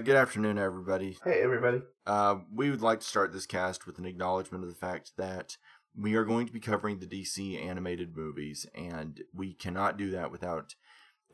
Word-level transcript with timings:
good 0.00 0.16
afternoon, 0.16 0.58
everybody. 0.58 1.18
Hey, 1.22 1.40
everybody. 1.42 1.82
Uh, 2.06 2.36
we 2.54 2.70
would 2.70 2.80
like 2.80 3.00
to 3.00 3.06
start 3.06 3.32
this 3.32 3.44
cast 3.44 3.86
with 3.86 3.98
an 3.98 4.06
acknowledgement 4.06 4.64
of 4.64 4.70
the 4.70 4.76
fact 4.76 5.12
that 5.18 5.58
we 5.94 6.14
are 6.14 6.24
going 6.24 6.46
to 6.46 6.52
be 6.52 6.60
covering 6.60 6.98
the 6.98 7.06
DC 7.06 7.62
animated 7.62 8.16
movies, 8.16 8.66
and 8.74 9.20
we 9.34 9.52
cannot 9.52 9.98
do 9.98 10.10
that 10.10 10.32
without 10.32 10.74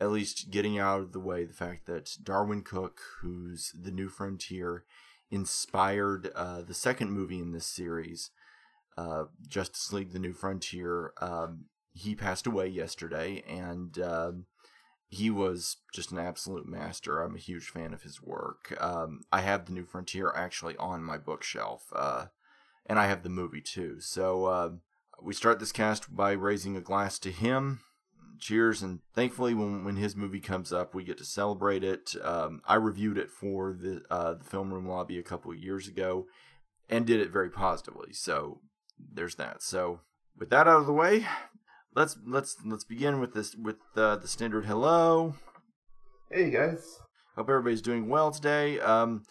at 0.00 0.10
least 0.10 0.50
getting 0.50 0.78
out 0.78 1.00
of 1.00 1.12
the 1.12 1.20
way 1.20 1.44
the 1.44 1.54
fact 1.54 1.86
that 1.86 2.16
Darwyn 2.22 2.64
Cooke, 2.64 3.00
who's 3.20 3.72
the 3.80 3.92
New 3.92 4.08
Frontier, 4.08 4.84
inspired 5.30 6.32
uh, 6.34 6.62
the 6.62 6.74
second 6.74 7.12
movie 7.12 7.38
in 7.38 7.52
this 7.52 7.66
series, 7.66 8.30
uh, 8.98 9.24
Justice 9.46 9.92
League: 9.92 10.12
The 10.12 10.18
New 10.18 10.32
Frontier. 10.32 11.12
Um, 11.20 11.66
he 11.92 12.16
passed 12.16 12.48
away 12.48 12.66
yesterday, 12.66 13.44
and 13.48 13.96
uh, 13.98 14.32
he 15.08 15.30
was 15.30 15.76
just 15.92 16.10
an 16.10 16.18
absolute 16.18 16.66
master. 16.66 17.20
I'm 17.20 17.36
a 17.36 17.40
huge 17.40 17.68
fan 17.68 17.94
of 17.94 18.02
his 18.02 18.20
work. 18.20 18.76
Um, 18.80 19.22
I 19.32 19.40
have 19.40 19.66
The 19.66 19.72
New 19.72 19.84
Frontier 19.84 20.32
actually 20.34 20.76
on 20.78 21.04
my 21.04 21.16
bookshelf, 21.16 21.84
uh, 21.94 22.26
and 22.86 22.98
I 22.98 23.06
have 23.06 23.22
the 23.22 23.28
movie 23.28 23.60
too. 23.60 24.00
So 24.00 24.46
uh, 24.46 24.70
we 25.22 25.32
start 25.32 25.60
this 25.60 25.72
cast 25.72 26.14
by 26.14 26.32
raising 26.32 26.76
a 26.76 26.80
glass 26.80 27.18
to 27.20 27.30
him. 27.30 27.80
Cheers, 28.38 28.82
and 28.82 29.00
thankfully, 29.14 29.54
when 29.54 29.82
when 29.82 29.96
his 29.96 30.14
movie 30.14 30.40
comes 30.40 30.70
up, 30.70 30.94
we 30.94 31.04
get 31.04 31.16
to 31.18 31.24
celebrate 31.24 31.82
it. 31.82 32.14
Um, 32.22 32.60
I 32.66 32.74
reviewed 32.74 33.16
it 33.16 33.30
for 33.30 33.72
the 33.72 34.02
uh, 34.10 34.34
the 34.34 34.44
film 34.44 34.74
room 34.74 34.86
lobby 34.86 35.18
a 35.18 35.22
couple 35.22 35.52
of 35.52 35.58
years 35.58 35.88
ago, 35.88 36.26
and 36.90 37.06
did 37.06 37.20
it 37.20 37.30
very 37.30 37.48
positively. 37.48 38.12
So 38.12 38.60
there's 38.98 39.36
that. 39.36 39.62
So 39.62 40.00
with 40.36 40.50
that 40.50 40.68
out 40.68 40.80
of 40.80 40.86
the 40.86 40.92
way, 40.92 41.26
let's 41.96 42.16
let's 42.26 42.56
let's 42.64 42.84
begin 42.84 43.18
with 43.18 43.34
this 43.34 43.56
with 43.56 43.76
uh, 43.96 44.16
the 44.16 44.28
standard 44.28 44.66
hello. 44.66 45.34
Hey, 46.30 46.50
guys. 46.50 47.00
Hope 47.34 47.48
everybody's 47.48 47.82
doing 47.82 48.08
well 48.08 48.30
today. 48.30 48.78
Um, 48.78 49.22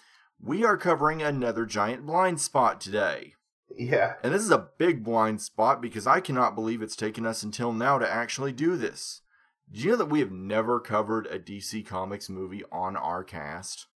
we 0.41 0.65
are 0.65 0.77
covering 0.77 1.21
another 1.21 1.65
giant 1.65 2.05
blind 2.05 2.41
spot 2.41 2.81
today. 2.81 3.33
Yeah. 3.75 4.13
And 4.23 4.33
this 4.33 4.43
is 4.43 4.51
a 4.51 4.69
big 4.77 5.03
blind 5.03 5.41
spot 5.41 5.81
because 5.81 6.05
I 6.05 6.19
cannot 6.19 6.55
believe 6.55 6.81
it's 6.81 6.95
taken 6.95 7.25
us 7.25 7.43
until 7.43 7.71
now 7.71 7.97
to 7.97 8.09
actually 8.09 8.51
do 8.51 8.75
this. 8.75 9.21
Did 9.71 9.83
you 9.83 9.91
know 9.91 9.97
that 9.97 10.09
we 10.09 10.19
have 10.19 10.31
never 10.31 10.79
covered 10.79 11.25
a 11.27 11.39
DC 11.39 11.85
Comics 11.85 12.29
movie 12.29 12.63
on 12.71 12.95
our 12.95 13.23
cast? 13.23 13.87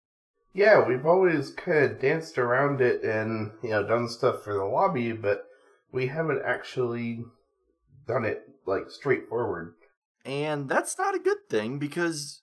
Yeah, 0.55 0.87
we've 0.87 1.07
always 1.07 1.51
kind 1.51 1.85
of 1.85 2.01
danced 2.01 2.39
around 2.39 2.81
it 2.81 3.03
and, 3.03 3.53
you 3.63 3.71
know, 3.71 3.87
done 3.87 4.09
stuff 4.09 4.43
for 4.43 4.55
the 4.55 4.65
lobby, 4.65 5.13
but 5.13 5.45
we 5.93 6.07
haven't 6.07 6.41
actually 6.45 7.25
done 8.07 8.25
it, 8.25 8.48
like, 8.69 8.91
straightforward. 8.91 9.75
And 10.25 10.69
that's 10.69 10.99
not 10.99 11.15
a 11.15 11.19
good 11.19 11.49
thing 11.49 11.79
because 11.79 12.43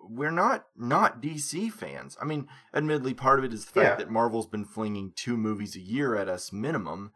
we're 0.00 0.30
not 0.30 0.66
not 0.76 1.20
DC 1.20 1.70
fans. 1.72 2.16
I 2.20 2.24
mean, 2.24 2.48
admittedly, 2.72 3.12
part 3.14 3.38
of 3.38 3.44
it 3.44 3.52
is 3.52 3.64
the 3.64 3.72
fact 3.72 3.84
Yeah. 3.90 3.96
that 3.96 4.10
Marvel's 4.10 4.46
been 4.46 4.64
flinging 4.64 5.12
two 5.14 5.36
movies 5.36 5.76
a 5.76 5.80
year 5.80 6.14
at 6.14 6.28
us 6.28 6.52
minimum, 6.52 7.12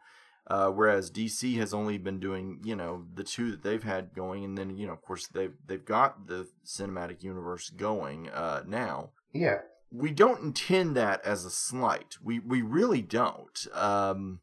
uh, 0.47 0.69
whereas 0.69 1.09
DC 1.09 1.57
has 1.57 1.73
only 1.73 1.97
been 1.97 2.19
doing 2.19 2.59
you 2.63 2.75
know 2.75 3.05
the 3.13 3.23
two 3.23 3.49
that 3.51 3.63
they've 3.63 3.83
had 3.83 4.13
going, 4.13 4.43
and 4.43 4.57
then 4.57 4.75
you 4.75 4.85
know 4.87 4.93
of 4.93 5.01
course 5.01 5.27
they've 5.27 5.53
they've 5.65 5.85
got 5.85 6.27
the 6.27 6.47
cinematic 6.65 7.23
universe 7.23 7.69
going 7.69 8.29
uh, 8.29 8.63
now. 8.67 9.11
Yeah. 9.33 9.59
We 9.91 10.11
don't 10.11 10.43
intend 10.43 10.95
that 10.97 11.25
as 11.25 11.45
a 11.45 11.49
slight. 11.49 12.17
We 12.21 12.39
we 12.39 12.61
really 12.61 13.01
don't. 13.01 13.67
Um, 13.73 14.41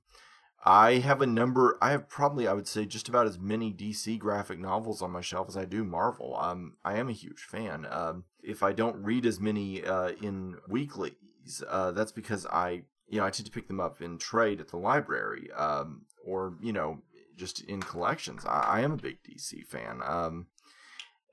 I 0.66 0.94
have 0.94 1.22
a 1.22 1.27
number. 1.27 1.78
I 1.81 1.93
have 1.93 2.09
probably, 2.09 2.49
I 2.49 2.53
would 2.53 2.66
say, 2.66 2.87
just 2.87 3.09
about 3.09 3.28
as 3.28 3.38
many 3.38 3.72
DC 3.72 4.19
graphic 4.19 4.59
novels 4.59 5.00
on 5.00 5.12
my 5.12 5.21
shelf 5.21 5.47
as 5.49 5.56
I 5.56 5.65
do 5.65 5.84
Marvel. 5.84 6.37
Um, 6.37 6.75
I 6.84 6.99
am 6.99 7.09
a 7.09 7.12
huge 7.12 7.43
fan. 7.43 7.87
Um, 7.88 8.25
if 8.43 8.65
I 8.65 8.72
don't 8.72 8.97
read 8.97 9.27
as 9.27 9.38
many 9.38 9.84
uh, 9.84 10.10
in 10.21 10.56
weeklies, 10.69 11.62
uh, 11.69 11.93
that's 11.93 12.10
because 12.10 12.47
I, 12.47 12.82
you 13.06 13.21
know, 13.21 13.25
I 13.25 13.31
tend 13.31 13.47
to 13.47 13.53
pick 13.53 13.69
them 13.69 13.78
up 13.78 14.03
in 14.03 14.19
trade 14.19 14.60
at 14.60 14.69
the 14.69 14.77
library, 14.77 15.53
um, 15.53 16.03
or 16.27 16.54
you 16.60 16.72
know, 16.72 16.98
just 17.37 17.60
in 17.60 17.81
collections. 17.81 18.44
I, 18.44 18.60
I 18.62 18.81
am 18.81 18.93
a 18.93 18.97
big 18.97 19.19
DC 19.22 19.65
fan. 19.66 20.00
Um, 20.04 20.48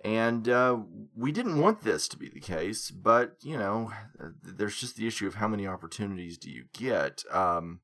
and 0.03 0.47
uh, 0.47 0.77
we 1.15 1.31
didn't 1.31 1.59
want 1.59 1.81
this 1.81 2.07
to 2.09 2.17
be 2.17 2.29
the 2.29 2.39
case, 2.39 2.91
but 2.91 3.37
you 3.41 3.57
know, 3.57 3.91
there's 4.43 4.79
just 4.79 4.95
the 4.95 5.07
issue 5.07 5.25
of 5.25 5.35
how 5.35 5.47
many 5.47 5.65
opportunities 5.65 6.37
do 6.37 6.51
you 6.51 6.65
get. 6.71 7.23
Um, 7.31 7.79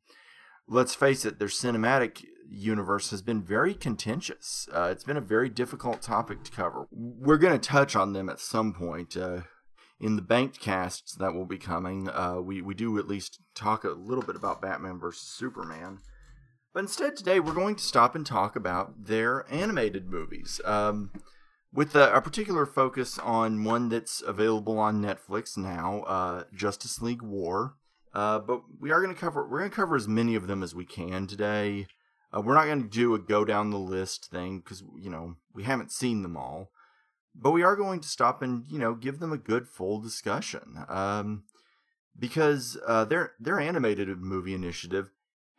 let's 0.69 0.95
face 0.95 1.25
it, 1.25 1.39
their 1.39 1.47
cinematic 1.47 2.23
universe 2.49 3.11
has 3.11 3.21
been 3.21 3.41
very 3.43 3.73
contentious. 3.73 4.67
Uh, 4.73 4.89
it's 4.91 5.03
been 5.03 5.17
a 5.17 5.21
very 5.21 5.49
difficult 5.49 6.01
topic 6.01 6.43
to 6.43 6.51
cover. 6.51 6.87
We're 6.91 7.37
going 7.37 7.59
to 7.59 7.69
touch 7.69 7.95
on 7.95 8.13
them 8.13 8.29
at 8.29 8.39
some 8.39 8.73
point. 8.73 9.17
Uh, 9.17 9.41
in 9.99 10.15
the 10.15 10.21
banked 10.21 10.61
casts 10.61 11.13
that 11.15 11.33
will 11.33 11.45
be 11.45 11.57
coming, 11.57 12.09
uh, 12.09 12.39
we, 12.41 12.61
we 12.61 12.73
do 12.73 12.97
at 12.97 13.07
least 13.07 13.41
talk 13.53 13.83
a 13.83 13.89
little 13.89 14.23
bit 14.23 14.37
about 14.37 14.61
Batman 14.61 14.97
versus 14.97 15.27
Superman. 15.27 15.99
But 16.73 16.81
instead, 16.81 17.17
today 17.17 17.39
we're 17.39 17.53
going 17.53 17.75
to 17.75 17.83
stop 17.83 18.15
and 18.15 18.25
talk 18.25 18.55
about 18.55 19.05
their 19.05 19.45
animated 19.51 20.09
movies. 20.09 20.61
Um, 20.63 21.11
with 21.73 21.95
a, 21.95 22.15
a 22.15 22.21
particular 22.21 22.65
focus 22.65 23.19
on 23.19 23.63
one 23.63 23.89
that's 23.89 24.21
available 24.21 24.79
on 24.79 25.03
Netflix 25.03 25.57
now, 25.57 26.03
uh, 26.03 26.43
Justice 26.53 27.01
League 27.01 27.21
War. 27.21 27.75
Uh, 28.13 28.39
but 28.39 28.61
we 28.79 28.91
are 28.91 29.01
going 29.01 29.13
to 29.13 29.19
cover 29.19 29.47
we're 29.47 29.59
going 29.59 29.69
to 29.69 29.75
cover 29.75 29.95
as 29.95 30.07
many 30.07 30.35
of 30.35 30.47
them 30.47 30.63
as 30.63 30.73
we 30.73 30.85
can 30.85 31.27
today. 31.27 31.87
Uh, 32.35 32.41
we're 32.41 32.55
not 32.55 32.65
going 32.65 32.83
to 32.83 32.89
do 32.89 33.13
a 33.13 33.19
go 33.19 33.45
down 33.45 33.69
the 33.69 33.77
list 33.77 34.29
thing 34.31 34.59
because 34.59 34.83
you 34.97 35.09
know 35.09 35.35
we 35.53 35.63
haven't 35.63 35.91
seen 35.91 36.21
them 36.21 36.37
all, 36.37 36.71
but 37.35 37.51
we 37.51 37.63
are 37.63 37.75
going 37.75 37.99
to 37.99 38.07
stop 38.07 38.41
and 38.41 38.65
you 38.69 38.79
know 38.79 38.95
give 38.95 39.19
them 39.19 39.31
a 39.31 39.37
good 39.37 39.67
full 39.67 39.99
discussion. 39.99 40.85
Um, 40.87 41.43
because 42.17 42.77
uh, 42.87 43.05
their 43.05 43.33
their 43.39 43.59
animated 43.59 44.09
movie 44.19 44.53
initiative 44.53 45.09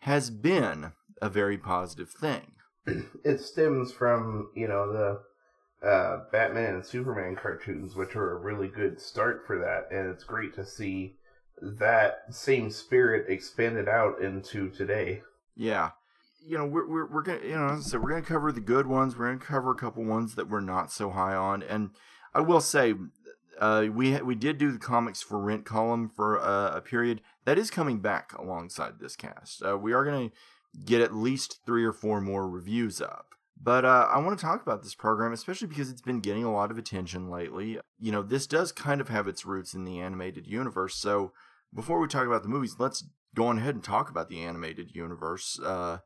has 0.00 0.30
been 0.30 0.92
a 1.20 1.28
very 1.28 1.58
positive 1.58 2.10
thing. 2.10 2.52
It 3.24 3.40
stems 3.40 3.92
from, 3.92 4.50
you 4.54 4.66
know, 4.66 4.92
the 4.92 5.86
uh, 5.86 6.24
Batman 6.32 6.74
and 6.74 6.84
Superman 6.84 7.36
cartoons, 7.36 7.94
which 7.94 8.14
were 8.14 8.32
a 8.32 8.40
really 8.40 8.68
good 8.68 9.00
start 9.00 9.44
for 9.46 9.58
that, 9.58 9.94
and 9.94 10.08
it's 10.08 10.24
great 10.24 10.54
to 10.54 10.64
see 10.64 11.16
that 11.60 12.24
same 12.30 12.70
spirit 12.70 13.26
expanded 13.28 13.88
out 13.88 14.20
into 14.20 14.70
today. 14.70 15.22
Yeah. 15.56 15.90
You 16.42 16.58
know, 16.58 16.66
we're, 16.66 16.88
we're, 16.88 17.06
we're 17.06 17.22
going 17.22 17.40
to, 17.40 17.48
you 17.48 17.56
know, 17.56 17.80
so 17.80 17.98
we're 17.98 18.10
going 18.10 18.22
to 18.22 18.28
cover 18.28 18.50
the 18.50 18.60
good 18.60 18.86
ones. 18.86 19.16
We're 19.16 19.26
going 19.26 19.38
to 19.38 19.44
cover 19.44 19.72
a 19.72 19.76
couple 19.76 20.04
ones 20.04 20.34
that 20.36 20.48
we're 20.48 20.60
not 20.60 20.90
so 20.90 21.10
high 21.10 21.34
on. 21.34 21.62
And 21.62 21.90
I 22.34 22.40
will 22.40 22.62
say, 22.62 22.94
uh, 23.58 23.86
we, 23.92 24.20
we 24.22 24.34
did 24.34 24.56
do 24.56 24.72
the 24.72 24.78
comics 24.78 25.22
for 25.22 25.38
rent 25.38 25.66
column 25.66 26.08
for 26.08 26.36
a, 26.36 26.76
a 26.76 26.80
period. 26.80 27.20
That 27.44 27.58
is 27.58 27.70
coming 27.70 27.98
back 27.98 28.32
alongside 28.38 29.00
this 29.00 29.16
cast. 29.16 29.62
Uh, 29.62 29.76
we 29.76 29.92
are 29.92 30.04
going 30.04 30.30
to 30.30 30.36
get 30.84 31.02
at 31.02 31.14
least 31.14 31.60
three 31.66 31.84
or 31.84 31.92
four 31.92 32.20
more 32.20 32.48
reviews 32.48 33.02
up. 33.02 33.26
But 33.62 33.84
uh, 33.84 34.08
I 34.10 34.18
want 34.18 34.38
to 34.38 34.42
talk 34.42 34.62
about 34.62 34.82
this 34.82 34.94
program, 34.94 35.34
especially 35.34 35.68
because 35.68 35.90
it's 35.90 36.00
been 36.00 36.20
getting 36.20 36.44
a 36.44 36.52
lot 36.52 36.70
of 36.70 36.78
attention 36.78 37.28
lately. 37.28 37.78
You 37.98 38.12
know, 38.12 38.22
this 38.22 38.46
does 38.46 38.72
kind 38.72 39.02
of 39.02 39.10
have 39.10 39.28
its 39.28 39.44
roots 39.44 39.74
in 39.74 39.84
the 39.84 40.00
animated 40.00 40.46
universe. 40.46 40.94
So 40.94 41.32
before 41.74 42.00
we 42.00 42.08
talk 42.08 42.26
about 42.26 42.42
the 42.42 42.48
movies, 42.48 42.76
let's 42.78 43.04
go 43.34 43.46
on 43.46 43.58
ahead 43.58 43.74
and 43.74 43.84
talk 43.84 44.10
about 44.10 44.28
the 44.28 44.42
animated 44.42 44.94
universe, 44.94 45.58
uh, 45.64 45.98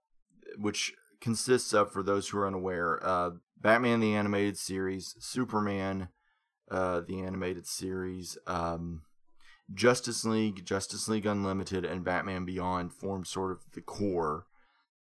which 0.58 0.92
consists 1.20 1.72
of, 1.72 1.90
for 1.90 2.02
those 2.02 2.28
who 2.28 2.38
are 2.38 2.46
unaware, 2.46 3.00
uh, 3.02 3.30
Batman 3.60 4.00
the 4.00 4.14
animated 4.14 4.58
series, 4.58 5.14
Superman 5.18 6.08
uh, 6.70 7.00
the 7.06 7.20
animated 7.20 7.66
series, 7.66 8.36
um, 8.46 9.02
Justice 9.72 10.24
League, 10.24 10.64
Justice 10.64 11.08
League 11.08 11.26
Unlimited, 11.26 11.84
and 11.84 12.04
Batman 12.04 12.44
Beyond 12.44 12.92
form 12.92 13.24
sort 13.24 13.52
of 13.52 13.58
the 13.74 13.80
core. 13.80 14.46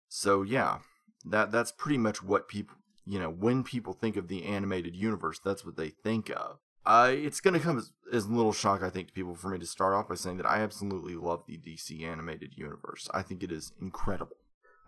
So 0.07 0.43
yeah, 0.43 0.79
that 1.25 1.51
that's 1.51 1.71
pretty 1.71 1.97
much 1.97 2.21
what 2.21 2.47
people 2.47 2.75
you 3.05 3.19
know 3.19 3.29
when 3.29 3.63
people 3.63 3.93
think 3.93 4.15
of 4.17 4.27
the 4.27 4.45
animated 4.45 4.95
universe, 4.95 5.39
that's 5.43 5.65
what 5.65 5.77
they 5.77 5.89
think 5.89 6.29
of. 6.29 6.59
Uh, 6.85 7.11
it's 7.13 7.39
going 7.39 7.53
to 7.53 7.59
come 7.59 7.77
as, 7.77 7.91
as 8.11 8.27
little 8.27 8.53
shock, 8.53 8.81
I 8.81 8.89
think, 8.89 9.07
to 9.07 9.13
people 9.13 9.35
for 9.35 9.49
me 9.49 9.59
to 9.59 9.65
start 9.67 9.93
off 9.93 10.09
by 10.09 10.15
saying 10.15 10.37
that 10.37 10.45
I 10.45 10.61
absolutely 10.61 11.15
love 11.15 11.43
the 11.47 11.57
DC 11.57 12.03
animated 12.03 12.53
universe. 12.55 13.07
I 13.13 13.21
think 13.21 13.43
it 13.43 13.51
is 13.51 13.71
incredible. 13.79 14.37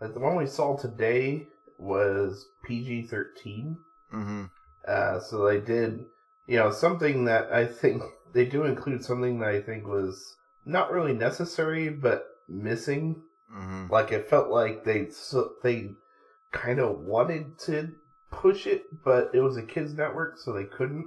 Like 0.02 0.14
the 0.14 0.20
one 0.20 0.36
we 0.36 0.48
saw 0.48 0.76
today 0.76 1.48
was 1.78 2.48
PG 2.66 3.04
13. 3.04 3.78
Mm-hmm. 4.14 4.44
Uh, 4.88 5.20
so 5.20 5.46
they 5.48 5.62
did, 5.62 6.00
you 6.48 6.58
know, 6.58 6.72
something 6.72 7.26
that 7.26 7.52
I 7.52 7.66
think 7.66 8.02
they 8.34 8.46
do 8.46 8.64
include 8.64 9.04
something 9.04 9.40
that 9.40 9.50
I 9.50 9.62
think 9.62 9.88
was 9.88 10.36
not 10.66 10.92
really 10.92 11.14
necessary 11.14 11.90
but 11.90 12.26
missing. 12.50 13.22
Mm-hmm. 13.56 13.92
Like 13.92 14.12
it 14.12 14.30
felt 14.30 14.50
like 14.50 14.84
they 14.84 15.10
so 15.10 15.52
they 15.62 15.92
kind 16.52 16.80
of 16.80 17.00
wanted 17.00 17.60
to 17.60 17.92
push 18.32 18.66
it, 18.66 18.84
but 19.04 19.32
it 19.34 19.42
was 19.42 19.58
a 19.58 19.64
kids 19.64 19.94
network, 19.94 20.38
so 20.38 20.54
they 20.54 20.66
couldn't. 20.66 21.06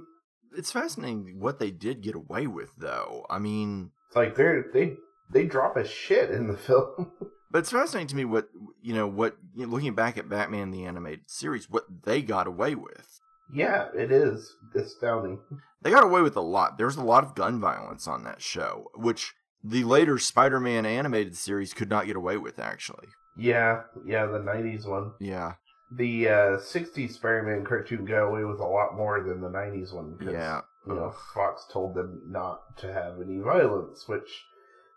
It's 0.55 0.71
fascinating 0.71 1.39
what 1.39 1.59
they 1.59 1.71
did 1.71 2.01
get 2.01 2.15
away 2.15 2.47
with, 2.47 2.71
though. 2.77 3.25
I 3.29 3.39
mean, 3.39 3.91
It's 4.07 4.15
like 4.15 4.35
they're 4.35 4.65
they 4.73 4.95
they 5.31 5.45
drop 5.45 5.75
a 5.77 5.85
shit 5.87 6.29
in 6.31 6.47
the 6.47 6.57
film. 6.67 7.11
but 7.51 7.59
it's 7.59 7.71
fascinating 7.71 8.07
to 8.09 8.15
me 8.15 8.25
what 8.25 8.49
you 8.81 8.93
know 8.93 9.07
what 9.07 9.37
you 9.55 9.65
know, 9.65 9.71
looking 9.71 9.95
back 9.95 10.17
at 10.17 10.29
Batman 10.29 10.71
the 10.71 10.85
animated 10.85 11.29
series, 11.29 11.69
what 11.69 11.85
they 12.03 12.21
got 12.21 12.47
away 12.47 12.75
with. 12.75 13.19
Yeah, 13.53 13.87
it 13.95 14.11
is 14.11 14.55
astounding. 14.75 15.39
They 15.81 15.91
got 15.91 16.03
away 16.03 16.21
with 16.21 16.35
a 16.35 16.41
lot. 16.41 16.77
There's 16.77 16.97
a 16.97 17.03
lot 17.03 17.23
of 17.23 17.33
gun 17.35 17.61
violence 17.61 18.07
on 18.07 18.23
that 18.25 18.41
show, 18.41 18.87
which 18.95 19.33
the 19.63 19.83
later 19.85 20.17
Spider-Man 20.17 20.85
animated 20.85 21.35
series 21.37 21.73
could 21.73 21.89
not 21.89 22.07
get 22.07 22.15
away 22.17 22.35
with. 22.37 22.59
Actually, 22.59 23.07
Yeah, 23.37 23.83
yeah, 24.05 24.25
the 24.25 24.39
'90s 24.39 24.85
one. 24.85 25.13
yeah, 25.21 25.53
The 25.91 26.27
uh, 26.27 26.33
'60s 26.57 27.11
Spider-Man 27.13 27.63
cartoon 27.65 28.05
got 28.05 28.23
away 28.27 28.43
with 28.43 28.59
a 28.59 28.65
lot 28.65 28.95
more 28.95 29.23
than 29.23 29.41
the 29.41 29.49
'90s 29.49 29.93
one. 29.93 30.17
yeah. 30.21 30.61
You 30.85 30.95
know, 30.95 31.13
Fox 31.33 31.65
told 31.71 31.95
them 31.95 32.21
not 32.27 32.77
to 32.77 32.91
have 32.93 33.19
any 33.21 33.39
violence, 33.39 34.07
which 34.07 34.45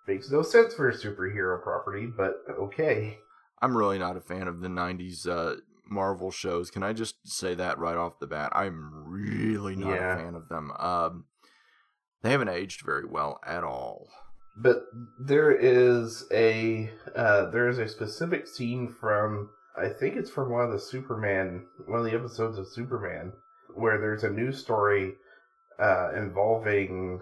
makes 0.06 0.30
no 0.30 0.42
sense 0.42 0.74
for 0.74 0.88
a 0.88 0.94
superhero 0.94 1.60
property, 1.62 2.06
but 2.06 2.42
okay. 2.60 3.18
I'm 3.60 3.76
really 3.76 3.98
not 3.98 4.16
a 4.16 4.20
fan 4.20 4.46
of 4.48 4.60
the 4.60 4.68
'90s 4.68 5.26
uh, 5.28 5.56
Marvel 5.88 6.30
shows. 6.30 6.70
Can 6.70 6.82
I 6.84 6.92
just 6.92 7.16
say 7.28 7.54
that 7.54 7.78
right 7.78 7.96
off 7.96 8.18
the 8.20 8.26
bat? 8.28 8.52
I'm 8.54 8.90
really 9.04 9.74
not 9.76 9.94
Yeah. 9.94 10.14
a 10.14 10.16
fan 10.16 10.34
of 10.36 10.48
them. 10.48 10.70
Um, 10.78 11.24
they 12.22 12.30
haven't 12.30 12.48
aged 12.48 12.82
very 12.84 13.04
well 13.04 13.40
at 13.46 13.64
all. 13.64 14.08
But 14.56 14.84
there 15.18 15.50
is 15.52 16.24
a 16.32 16.90
uh, 17.16 17.50
there 17.50 17.68
is 17.68 17.78
a 17.78 17.88
specific 17.88 18.46
scene 18.46 18.88
from 18.88 19.50
I 19.80 19.88
think 19.88 20.16
it's 20.16 20.30
from 20.30 20.50
one 20.50 20.64
of 20.64 20.72
the 20.72 20.78
Superman 20.78 21.66
one 21.86 22.00
of 22.00 22.04
the 22.04 22.16
episodes 22.16 22.58
of 22.58 22.68
Superman 22.68 23.32
where 23.74 23.98
there's 23.98 24.24
a 24.24 24.30
news 24.30 24.58
story 24.58 25.14
uh, 25.78 26.10
involving 26.14 27.20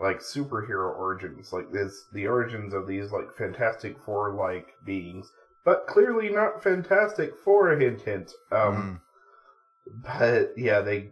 like 0.00 0.20
superhero 0.20 0.96
origins, 0.96 1.52
like 1.52 1.72
this 1.72 2.04
the 2.12 2.26
origins 2.26 2.72
of 2.72 2.86
these 2.86 3.10
like 3.12 3.34
Fantastic 3.36 3.98
Four 4.04 4.32
like 4.34 4.68
beings, 4.84 5.30
but 5.64 5.86
clearly 5.86 6.28
not 6.28 6.62
Fantastic 6.62 7.32
Four. 7.44 7.70
Hint 7.76 8.02
hint. 8.02 8.32
Um, 8.52 9.00
Mm. 9.86 10.02
but 10.04 10.52
yeah, 10.56 10.80
they 10.80 11.10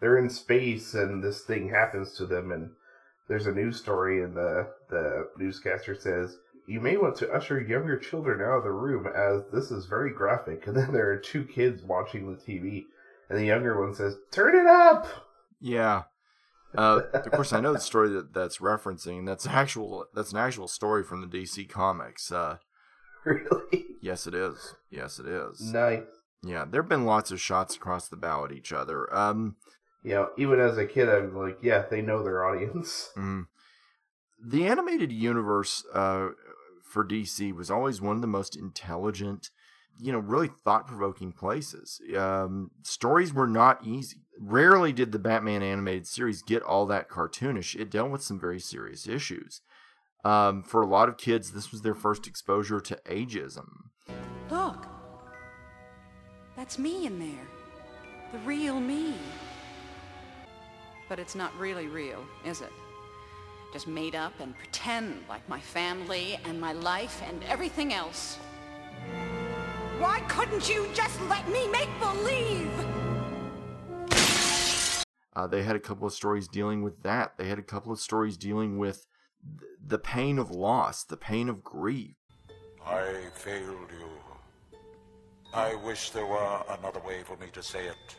they're 0.00 0.18
in 0.18 0.28
space 0.30 0.94
and 0.94 1.22
this 1.22 1.42
thing 1.42 1.70
happens 1.70 2.12
to 2.16 2.26
them 2.26 2.52
and 2.52 2.70
there's 3.28 3.46
a 3.46 3.52
news 3.52 3.78
story 3.78 4.22
and 4.22 4.36
the 4.36 4.68
the 4.90 5.28
newscaster 5.38 5.94
says 5.94 6.36
you 6.66 6.80
may 6.80 6.96
want 6.96 7.16
to 7.16 7.30
usher 7.32 7.60
younger 7.60 7.98
children 7.98 8.40
out 8.40 8.58
of 8.58 8.64
the 8.64 8.70
room 8.70 9.06
as 9.06 9.42
this 9.52 9.70
is 9.70 9.86
very 9.86 10.12
graphic 10.12 10.66
and 10.66 10.76
then 10.76 10.92
there 10.92 11.10
are 11.10 11.18
two 11.18 11.44
kids 11.44 11.82
watching 11.82 12.26
the 12.26 12.40
TV 12.40 12.84
and 13.28 13.38
the 13.38 13.44
younger 13.44 13.80
one 13.80 13.94
says 13.94 14.16
turn 14.30 14.56
it 14.56 14.66
up 14.66 15.06
Yeah. 15.60 16.04
Uh, 16.76 17.02
of 17.14 17.30
course, 17.30 17.54
I 17.54 17.60
know 17.60 17.72
the 17.72 17.80
story 17.80 18.10
that 18.10 18.34
that's 18.34 18.58
referencing. 18.58 19.24
That's 19.24 19.46
actual. 19.46 20.04
That's 20.14 20.32
an 20.32 20.38
actual 20.38 20.68
story 20.68 21.04
from 21.04 21.22
the 21.22 21.26
DC 21.26 21.70
comics. 21.70 22.30
Uh, 22.30 22.58
really 23.24 23.86
yes, 24.02 24.26
it 24.26 24.34
is. 24.34 24.74
Yes, 24.90 25.18
it 25.18 25.26
is. 25.26 25.72
nice 25.72 26.02
Yeah, 26.44 26.66
there 26.70 26.82
have 26.82 26.88
been 26.88 27.06
lots 27.06 27.30
of 27.30 27.40
shots 27.40 27.76
across 27.76 28.08
the 28.08 28.16
bow 28.16 28.44
at 28.44 28.52
each 28.52 28.74
other. 28.74 29.14
Um, 29.14 29.56
you 30.06 30.14
know 30.14 30.30
even 30.38 30.60
as 30.60 30.78
a 30.78 30.86
kid 30.86 31.08
I'm 31.08 31.36
like 31.36 31.58
yeah 31.62 31.84
they 31.90 32.00
know 32.00 32.22
their 32.22 32.46
audience 32.46 33.10
mm. 33.16 33.46
the 34.42 34.66
animated 34.66 35.10
universe 35.10 35.84
uh, 35.92 36.28
for 36.88 37.04
DC 37.04 37.54
was 37.54 37.70
always 37.70 38.00
one 38.00 38.16
of 38.16 38.22
the 38.22 38.28
most 38.28 38.56
intelligent, 38.56 39.50
you 39.98 40.12
know, 40.12 40.18
really 40.18 40.48
thought-provoking 40.48 41.32
places. 41.32 42.00
Um, 42.16 42.70
stories 42.82 43.32
were 43.32 43.46
not 43.46 43.84
easy. 43.84 44.18
Rarely 44.40 44.92
did 44.92 45.12
the 45.12 45.18
Batman 45.18 45.62
animated 45.62 46.06
series 46.06 46.42
get 46.42 46.62
all 46.62 46.86
that 46.86 47.08
cartoonish. 47.08 47.74
It 47.78 47.90
dealt 47.90 48.10
with 48.10 48.22
some 48.22 48.38
very 48.38 48.60
serious 48.60 49.08
issues. 49.08 49.62
Um, 50.24 50.62
for 50.62 50.82
a 50.82 50.86
lot 50.86 51.08
of 51.08 51.18
kids, 51.18 51.52
this 51.52 51.70
was 51.70 51.82
their 51.82 51.94
first 51.94 52.26
exposure 52.26 52.80
to 52.80 52.98
ageism. 53.06 53.68
Look. 54.50 54.86
That's 56.56 56.78
me 56.78 57.06
in 57.06 57.18
there. 57.18 57.46
The 58.32 58.38
real 58.38 58.80
me. 58.80 59.14
But 61.08 61.18
it's 61.18 61.34
not 61.34 61.56
really 61.58 61.86
real, 61.86 62.24
is 62.44 62.60
it? 62.60 62.72
Just 63.76 63.88
made 63.88 64.14
up 64.14 64.32
and 64.40 64.56
pretend 64.56 65.22
like 65.28 65.46
my 65.50 65.60
family 65.60 66.40
and 66.46 66.58
my 66.58 66.72
life 66.72 67.20
and 67.28 67.44
everything 67.44 67.92
else. 67.92 68.36
Why 69.98 70.20
couldn't 70.28 70.66
you 70.66 70.88
just 70.94 71.20
let 71.28 71.46
me 71.50 71.68
make 71.68 71.90
believe? 72.00 72.72
Uh, 75.36 75.46
they 75.46 75.62
had 75.62 75.76
a 75.76 75.78
couple 75.78 76.06
of 76.06 76.14
stories 76.14 76.48
dealing 76.48 76.82
with 76.82 77.02
that. 77.02 77.36
They 77.36 77.48
had 77.50 77.58
a 77.58 77.62
couple 77.62 77.92
of 77.92 78.00
stories 78.00 78.38
dealing 78.38 78.78
with 78.78 79.06
th- 79.60 79.70
the 79.86 79.98
pain 79.98 80.38
of 80.38 80.50
loss, 80.50 81.04
the 81.04 81.18
pain 81.18 81.50
of 81.50 81.62
grief. 81.62 82.16
I 82.82 83.26
failed 83.34 83.90
you. 84.00 84.78
I 85.52 85.74
wish 85.74 86.12
there 86.12 86.24
were 86.24 86.62
another 86.70 87.00
way 87.00 87.22
for 87.24 87.36
me 87.36 87.48
to 87.52 87.62
say 87.62 87.88
it. 87.88 88.16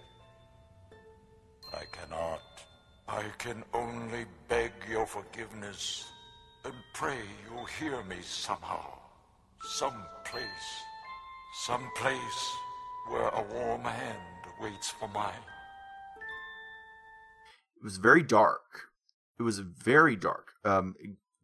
I 1.74 1.86
cannot. 1.92 2.42
I 3.09 3.24
can 3.38 3.63
only 3.74 4.25
beg 4.50 4.71
your 4.89 5.06
forgiveness 5.06 6.06
and 6.65 6.74
pray 6.94 7.19
you'll 7.45 7.65
hear 7.65 8.04
me 8.04 8.18
somehow. 8.21 8.98
Some 9.62 10.04
place. 10.25 10.68
Some 11.65 11.89
place 11.95 12.56
where 13.09 13.30
a 13.30 13.44
warm 13.54 13.81
hand 13.81 14.18
waits 14.62 14.89
for 14.89 15.07
mine. 15.07 15.33
It 17.80 17.83
was 17.83 17.98
very 17.98 18.24
dark. 18.24 18.89
It 19.39 19.44
was 19.44 19.60
very 19.60 20.15
dark. 20.15 20.48
Um, 20.65 20.95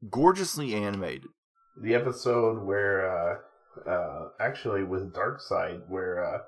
gorgeously 0.09 0.73
animated. 0.73 1.29
the 1.81 1.95
episode 1.95 2.63
where 2.63 2.99
uh 3.09 3.89
uh 3.89 4.29
actually 4.39 4.83
with 4.83 5.13
Darkseid 5.13 5.81
where 5.87 6.23
uh 6.23 6.39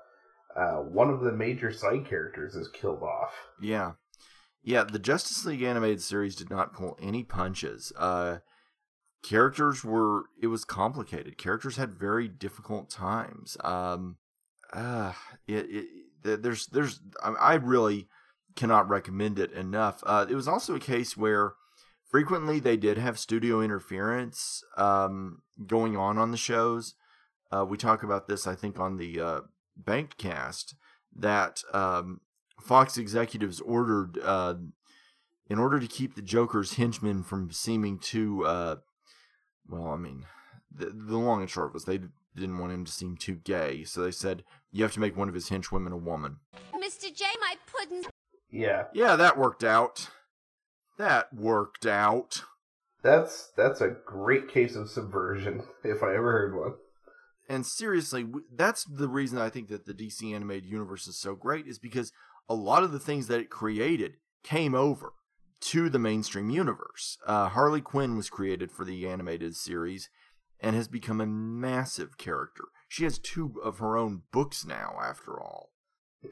uh 0.60 0.82
one 0.82 1.10
of 1.10 1.20
the 1.20 1.32
major 1.32 1.72
side 1.72 2.06
characters 2.08 2.54
is 2.54 2.68
killed 2.68 3.02
off. 3.02 3.32
Yeah. 3.60 3.92
Yeah, 4.66 4.82
the 4.82 4.98
Justice 4.98 5.46
League 5.46 5.62
animated 5.62 6.02
series 6.02 6.34
did 6.34 6.50
not 6.50 6.74
pull 6.74 6.98
any 7.00 7.22
punches. 7.22 7.92
Uh 7.96 8.38
characters 9.22 9.84
were 9.84 10.24
it 10.42 10.48
was 10.48 10.64
complicated. 10.64 11.38
Characters 11.38 11.76
had 11.76 11.94
very 11.94 12.26
difficult 12.26 12.90
times. 12.90 13.56
Um 13.62 14.16
uh 14.72 15.12
it, 15.46 15.86
it 16.24 16.42
there's 16.42 16.66
there's 16.66 17.00
I 17.22 17.54
really 17.54 18.08
cannot 18.56 18.88
recommend 18.88 19.38
it 19.38 19.52
enough. 19.52 20.02
Uh 20.04 20.26
it 20.28 20.34
was 20.34 20.48
also 20.48 20.74
a 20.74 20.80
case 20.80 21.16
where 21.16 21.52
frequently 22.10 22.58
they 22.58 22.76
did 22.76 22.98
have 22.98 23.20
studio 23.20 23.60
interference 23.62 24.64
um 24.76 25.42
going 25.64 25.96
on 25.96 26.18
on 26.18 26.32
the 26.32 26.36
shows. 26.36 26.94
Uh 27.52 27.64
we 27.64 27.76
talk 27.76 28.02
about 28.02 28.26
this 28.26 28.48
I 28.48 28.56
think 28.56 28.80
on 28.80 28.96
the 28.96 29.20
uh 29.20 29.40
Banked 29.76 30.18
cast 30.18 30.74
that 31.14 31.62
um 31.72 32.20
Fox 32.60 32.96
executives 32.98 33.60
ordered, 33.60 34.18
uh, 34.22 34.54
in 35.48 35.58
order 35.58 35.78
to 35.78 35.86
keep 35.86 36.14
the 36.14 36.22
Joker's 36.22 36.74
henchmen 36.74 37.22
from 37.22 37.50
seeming 37.50 37.98
too, 37.98 38.44
uh, 38.44 38.76
well, 39.68 39.88
I 39.88 39.96
mean, 39.96 40.24
the, 40.74 40.86
the 40.86 41.16
long 41.16 41.40
and 41.40 41.50
short 41.50 41.72
was 41.72 41.84
they 41.84 42.00
didn't 42.34 42.58
want 42.58 42.72
him 42.72 42.84
to 42.84 42.92
seem 42.92 43.16
too 43.16 43.36
gay, 43.36 43.84
so 43.84 44.02
they 44.02 44.10
said 44.10 44.44
you 44.72 44.82
have 44.82 44.92
to 44.92 45.00
make 45.00 45.16
one 45.16 45.28
of 45.28 45.34
his 45.34 45.48
henchwomen 45.48 45.92
a 45.92 45.96
woman. 45.96 46.36
Mr. 46.74 47.14
J, 47.14 47.24
my 47.40 47.54
pudding. 47.66 48.04
Yeah. 48.50 48.84
Yeah, 48.92 49.16
that 49.16 49.38
worked 49.38 49.64
out. 49.64 50.08
That 50.98 51.32
worked 51.32 51.86
out. 51.86 52.42
That's 53.02 53.52
that's 53.56 53.80
a 53.80 53.94
great 54.04 54.48
case 54.48 54.74
of 54.74 54.90
subversion 54.90 55.62
if 55.84 56.02
I 56.02 56.14
ever 56.14 56.32
heard 56.32 56.56
one. 56.56 56.74
And 57.48 57.64
seriously, 57.64 58.26
that's 58.52 58.84
the 58.84 59.08
reason 59.08 59.38
I 59.38 59.50
think 59.50 59.68
that 59.68 59.86
the 59.86 59.94
DC 59.94 60.34
animated 60.34 60.68
universe 60.68 61.06
is 61.06 61.16
so 61.16 61.34
great 61.34 61.66
is 61.66 61.78
because 61.78 62.12
a 62.48 62.54
lot 62.54 62.82
of 62.82 62.92
the 62.92 62.98
things 62.98 63.26
that 63.28 63.40
it 63.40 63.50
created 63.50 64.14
came 64.42 64.74
over 64.74 65.12
to 65.60 65.88
the 65.88 65.98
mainstream 65.98 66.50
universe. 66.50 67.18
Uh, 67.26 67.48
Harley 67.48 67.80
Quinn 67.80 68.16
was 68.16 68.30
created 68.30 68.70
for 68.70 68.84
the 68.84 69.08
animated 69.08 69.56
series 69.56 70.10
and 70.60 70.76
has 70.76 70.88
become 70.88 71.20
a 71.20 71.26
massive 71.26 72.18
character. 72.18 72.64
She 72.88 73.04
has 73.04 73.18
two 73.18 73.54
of 73.62 73.78
her 73.78 73.96
own 73.96 74.22
books 74.32 74.64
now, 74.64 74.96
after 75.02 75.40
all. 75.40 75.70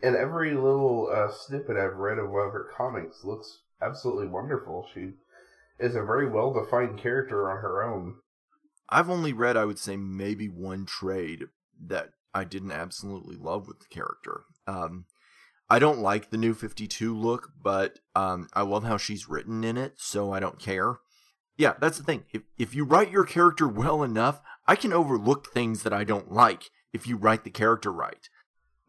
And 0.03 0.17
every 0.17 0.55
little 0.55 1.11
uh, 1.13 1.31
snippet 1.33 1.77
I've 1.77 1.97
read 1.97 2.19
of 2.19 2.31
one 2.31 2.47
of 2.47 2.53
her 2.53 2.71
comics 2.77 3.25
looks 3.25 3.61
absolutely 3.83 4.29
wonderful. 4.29 4.87
She 4.95 5.13
is 5.79 5.95
a 5.95 6.03
very 6.03 6.29
well 6.29 6.53
defined 6.53 6.99
character 6.99 7.51
on 7.51 7.59
her 7.59 7.83
own. 7.83 8.17
I've 8.89 9.11
only 9.11 9.33
read, 9.33 9.57
I 9.57 9.65
would 9.65 9.79
say, 9.79 9.97
maybe 9.97 10.49
one 10.49 10.87
trade 10.87 11.45
that 11.87 12.11
I 12.33 12.45
didn't 12.45 12.73
absolutely 12.73 13.37
love 13.37 13.67
with 13.67 13.81
the 13.81 13.87
character. 13.87 14.43
Um, 14.67 15.07
I 15.69 15.79
don't 15.79 16.01
like 16.01 16.31
the 16.31 16.37
new 16.37 16.55
52 16.55 17.17
look, 17.17 17.53
but 17.61 17.99
um, 18.15 18.49
I 18.53 18.63
love 18.63 18.85
how 18.85 18.97
she's 18.97 19.29
written 19.29 19.65
in 19.65 19.77
it, 19.77 19.95
so 19.97 20.33
I 20.33 20.41
don't 20.41 20.59
care. 20.59 20.99
Yeah, 21.57 21.75
that's 21.81 21.99
the 21.99 22.05
thing. 22.05 22.25
If, 22.33 22.43
if 22.59 22.75
you 22.75 22.85
write 22.85 23.11
your 23.11 23.25
character 23.25 23.67
well 23.69 24.03
enough, 24.03 24.41
I 24.67 24.77
can 24.77 24.93
overlook 24.93 25.53
things 25.53 25.83
that 25.83 25.93
I 25.93 26.05
don't 26.05 26.33
like 26.33 26.71
if 26.93 27.07
you 27.07 27.17
write 27.17 27.45
the 27.45 27.51
character 27.51 27.93
right. 27.93 28.29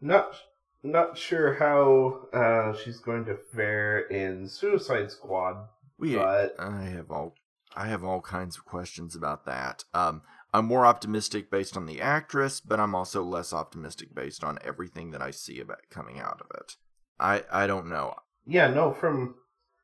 Not 0.00 0.36
not 0.82 1.18
sure 1.18 1.54
how 1.54 2.28
uh, 2.32 2.72
she's 2.76 2.98
going 2.98 3.24
to 3.24 3.36
fare 3.36 4.00
in 4.00 4.48
Suicide 4.48 5.10
Squad, 5.10 5.68
We, 5.98 6.14
but 6.14 6.54
I 6.58 6.84
have 6.84 7.10
all 7.10 7.34
I 7.74 7.88
have 7.88 8.04
all 8.04 8.20
kinds 8.20 8.56
of 8.56 8.64
questions 8.64 9.16
about 9.16 9.44
that. 9.46 9.84
Um, 9.92 10.22
I'm 10.56 10.64
more 10.64 10.86
optimistic 10.86 11.50
based 11.50 11.76
on 11.76 11.84
the 11.84 12.00
actress, 12.00 12.60
but 12.60 12.80
I'm 12.80 12.94
also 12.94 13.22
less 13.22 13.52
optimistic 13.52 14.14
based 14.14 14.42
on 14.42 14.58
everything 14.64 15.10
that 15.10 15.20
I 15.20 15.30
see 15.30 15.60
about 15.60 15.82
coming 15.90 16.18
out 16.18 16.40
of 16.40 16.46
it. 16.58 16.76
I 17.20 17.42
I 17.52 17.66
don't 17.66 17.90
know. 17.90 18.14
Yeah, 18.46 18.68
no, 18.68 18.90
from 18.90 19.34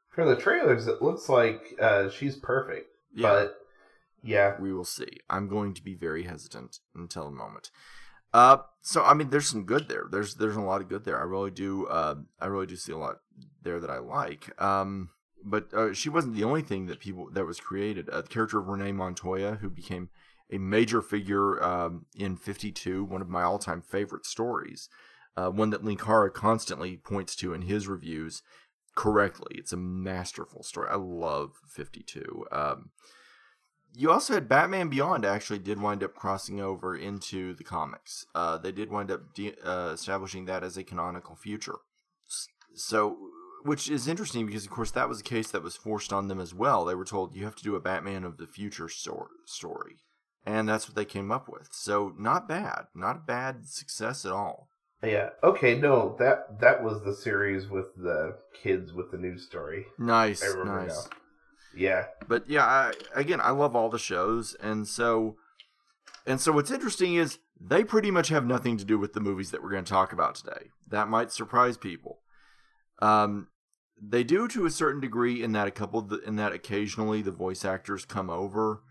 from 0.09 0.31
the 0.31 0.37
trailers, 0.37 0.87
it 0.87 1.03
looks 1.03 1.29
like 1.29 1.75
uh, 1.79 2.09
she's 2.09 2.37
perfect. 2.37 2.89
Yeah. 3.15 3.29
But 3.29 3.57
yeah, 4.23 4.57
we 4.59 4.73
will 4.73 4.87
see. 4.87 5.19
I'm 5.29 5.47
going 5.47 5.75
to 5.75 5.83
be 5.83 5.95
very 5.95 6.23
hesitant 6.23 6.79
until 6.95 7.27
the 7.27 7.37
moment. 7.37 7.71
Uh, 8.33 8.59
so 8.81 9.05
I 9.05 9.13
mean, 9.13 9.29
there's 9.29 9.51
some 9.51 9.65
good 9.65 9.89
there. 9.89 10.07
There's 10.11 10.37
there's 10.37 10.57
a 10.57 10.63
lot 10.63 10.81
of 10.81 10.89
good 10.89 11.05
there. 11.05 11.21
I 11.21 11.25
really 11.25 11.51
do. 11.51 11.87
Uh, 11.87 12.15
I 12.41 12.47
really 12.47 12.67
do 12.67 12.77
see 12.77 12.93
a 12.93 12.97
lot 12.99 13.17
there 13.63 13.79
that 13.79 13.91
I 13.91 13.99
like. 13.99 14.51
Um, 14.61 15.11
but 15.45 15.75
uh, 15.75 15.93
she 15.93 16.09
wasn't 16.09 16.35
the 16.35 16.45
only 16.45 16.63
thing 16.63 16.87
that 16.87 16.99
people 16.99 17.29
that 17.33 17.45
was 17.45 17.61
created. 17.61 18.09
Uh, 18.09 18.23
the 18.23 18.29
character 18.29 18.59
of 18.59 18.69
Renee 18.69 18.93
Montoya, 18.93 19.57
who 19.57 19.69
became 19.69 20.09
a 20.51 20.59
major 20.59 21.03
figure 21.03 21.63
um, 21.63 22.07
in 22.17 22.37
52, 22.37 23.05
one 23.05 23.23
of 23.23 23.29
my 23.29 23.43
all-time 23.43 23.83
favorite 23.83 24.27
stories, 24.27 24.89
uh, 25.37 25.49
one 25.49 25.71
that 25.71 25.85
Linkara 25.85 26.33
constantly 26.33 26.97
points 26.97 27.35
to 27.37 27.55
in 27.55 27.63
his 27.63 27.89
reviews 27.89 28.43
correctly. 28.95 29.57
It's 29.57 29.73
a 29.73 29.77
masterful 29.77 30.63
story. 30.63 30.89
I 30.91 30.97
love 30.97 31.53
52. 31.69 32.47
Um, 32.53 32.91
you 33.95 34.11
also 34.11 34.35
had 34.35 34.49
Batman 34.49 34.89
Beyond 34.89 35.25
actually 35.25 35.59
did 35.59 35.81
wind 35.81 36.03
up 36.03 36.15
crossing 36.15 36.61
over 36.61 36.97
into 36.97 37.55
the 37.55 37.65
comics. 37.65 38.27
Uh, 38.35 38.57
they 38.59 38.73
did 38.73 38.91
wind 38.91 39.11
up 39.11 39.35
de- 39.35 39.55
uh, 39.65 39.93
establishing 39.93 40.47
that 40.47 40.65
as 40.65 40.77
a 40.77 40.85
canonical 40.85 41.37
future. 41.37 41.77
So, 42.75 43.19
which 43.65 43.91
is 43.91 44.09
interesting 44.09 44.47
because, 44.47 44.65
of 44.65 44.71
course, 44.71 44.91
that 44.93 45.09
was 45.09 45.21
a 45.21 45.25
case 45.25 45.51
that 45.51 45.63
was 45.63 45.77
forced 45.77 46.13
on 46.13 46.29
them 46.29 46.41
as 46.41 46.55
well. 46.55 46.85
They 46.85 46.95
were 46.95 47.05
told 47.05 47.37
you 47.37 47.45
have 47.45 47.55
to 47.57 47.63
do 47.63 47.77
a 47.77 47.81
Batman 47.81 48.25
of 48.25 48.39
the 48.39 48.47
future 48.47 48.89
stor- 48.89 49.29
story, 49.45 49.99
and 50.45 50.69
that's 50.69 50.89
what 50.89 50.97
they 50.97 51.05
came 51.05 51.31
up 51.31 51.49
with. 51.49 51.69
So, 51.73 52.15
not 52.19 52.49
bad, 52.49 52.87
not 52.95 53.17
a 53.17 53.21
bad 53.21 53.67
success 53.67 54.25
at 54.25 54.33
all. 54.33 54.69
yeah. 55.03 55.31
Okay, 55.43 55.79
no, 55.79 56.17
that 56.19 56.61
that 56.61 56.83
was 56.83 57.03
the 57.03 57.15
series 57.15 57.69
with 57.69 57.95
the 57.97 58.37
kids 58.63 58.93
with 58.93 59.11
the 59.11 59.19
news 59.19 59.45
story. 59.45 59.87
Nice, 59.99 60.43
nice. 60.43 60.89
now. 60.89 61.17
Yeah, 61.75 62.07
but 62.29 62.49
yeah 62.49 62.65
I, 62.65 62.93
again 63.15 63.41
i 63.41 63.51
love 63.51 63.75
all 63.75 63.89
the 63.89 63.99
shows 63.99 64.55
and 64.61 64.87
so 64.87 65.37
and 66.27 66.41
so 66.41 66.53
what's 66.53 66.71
interesting 66.71 67.15
is 67.15 67.39
they 67.61 67.85
pretty 67.85 68.11
much 68.11 68.29
have 68.29 68.45
nothing 68.45 68.77
to 68.77 68.85
do 68.85 68.99
with 68.99 69.13
the 69.13 69.21
movies 69.21 69.51
that 69.51 69.63
we're 69.63 69.71
going 69.71 69.85
to 69.85 69.91
talk 69.91 70.13
about 70.13 70.35
today 70.35 70.71
that 70.89 71.09
might 71.09 71.33
surprise 71.33 71.77
people 71.77 72.21
um 73.01 73.49
they 74.01 74.25
do 74.25 74.49
to 74.49 74.67
a 74.67 74.71
certain 74.71 75.01
degree 75.01 75.43
in 75.43 75.53
that 75.53 75.69
a 75.69 75.71
couple 75.71 76.03
the, 76.03 76.19
in 76.21 76.37
that 76.37 76.53
occasionally 76.53 77.23
the 77.23 77.31
voice 77.31 77.65
actors 77.65 78.05
come 78.05 78.29
over 78.29 78.83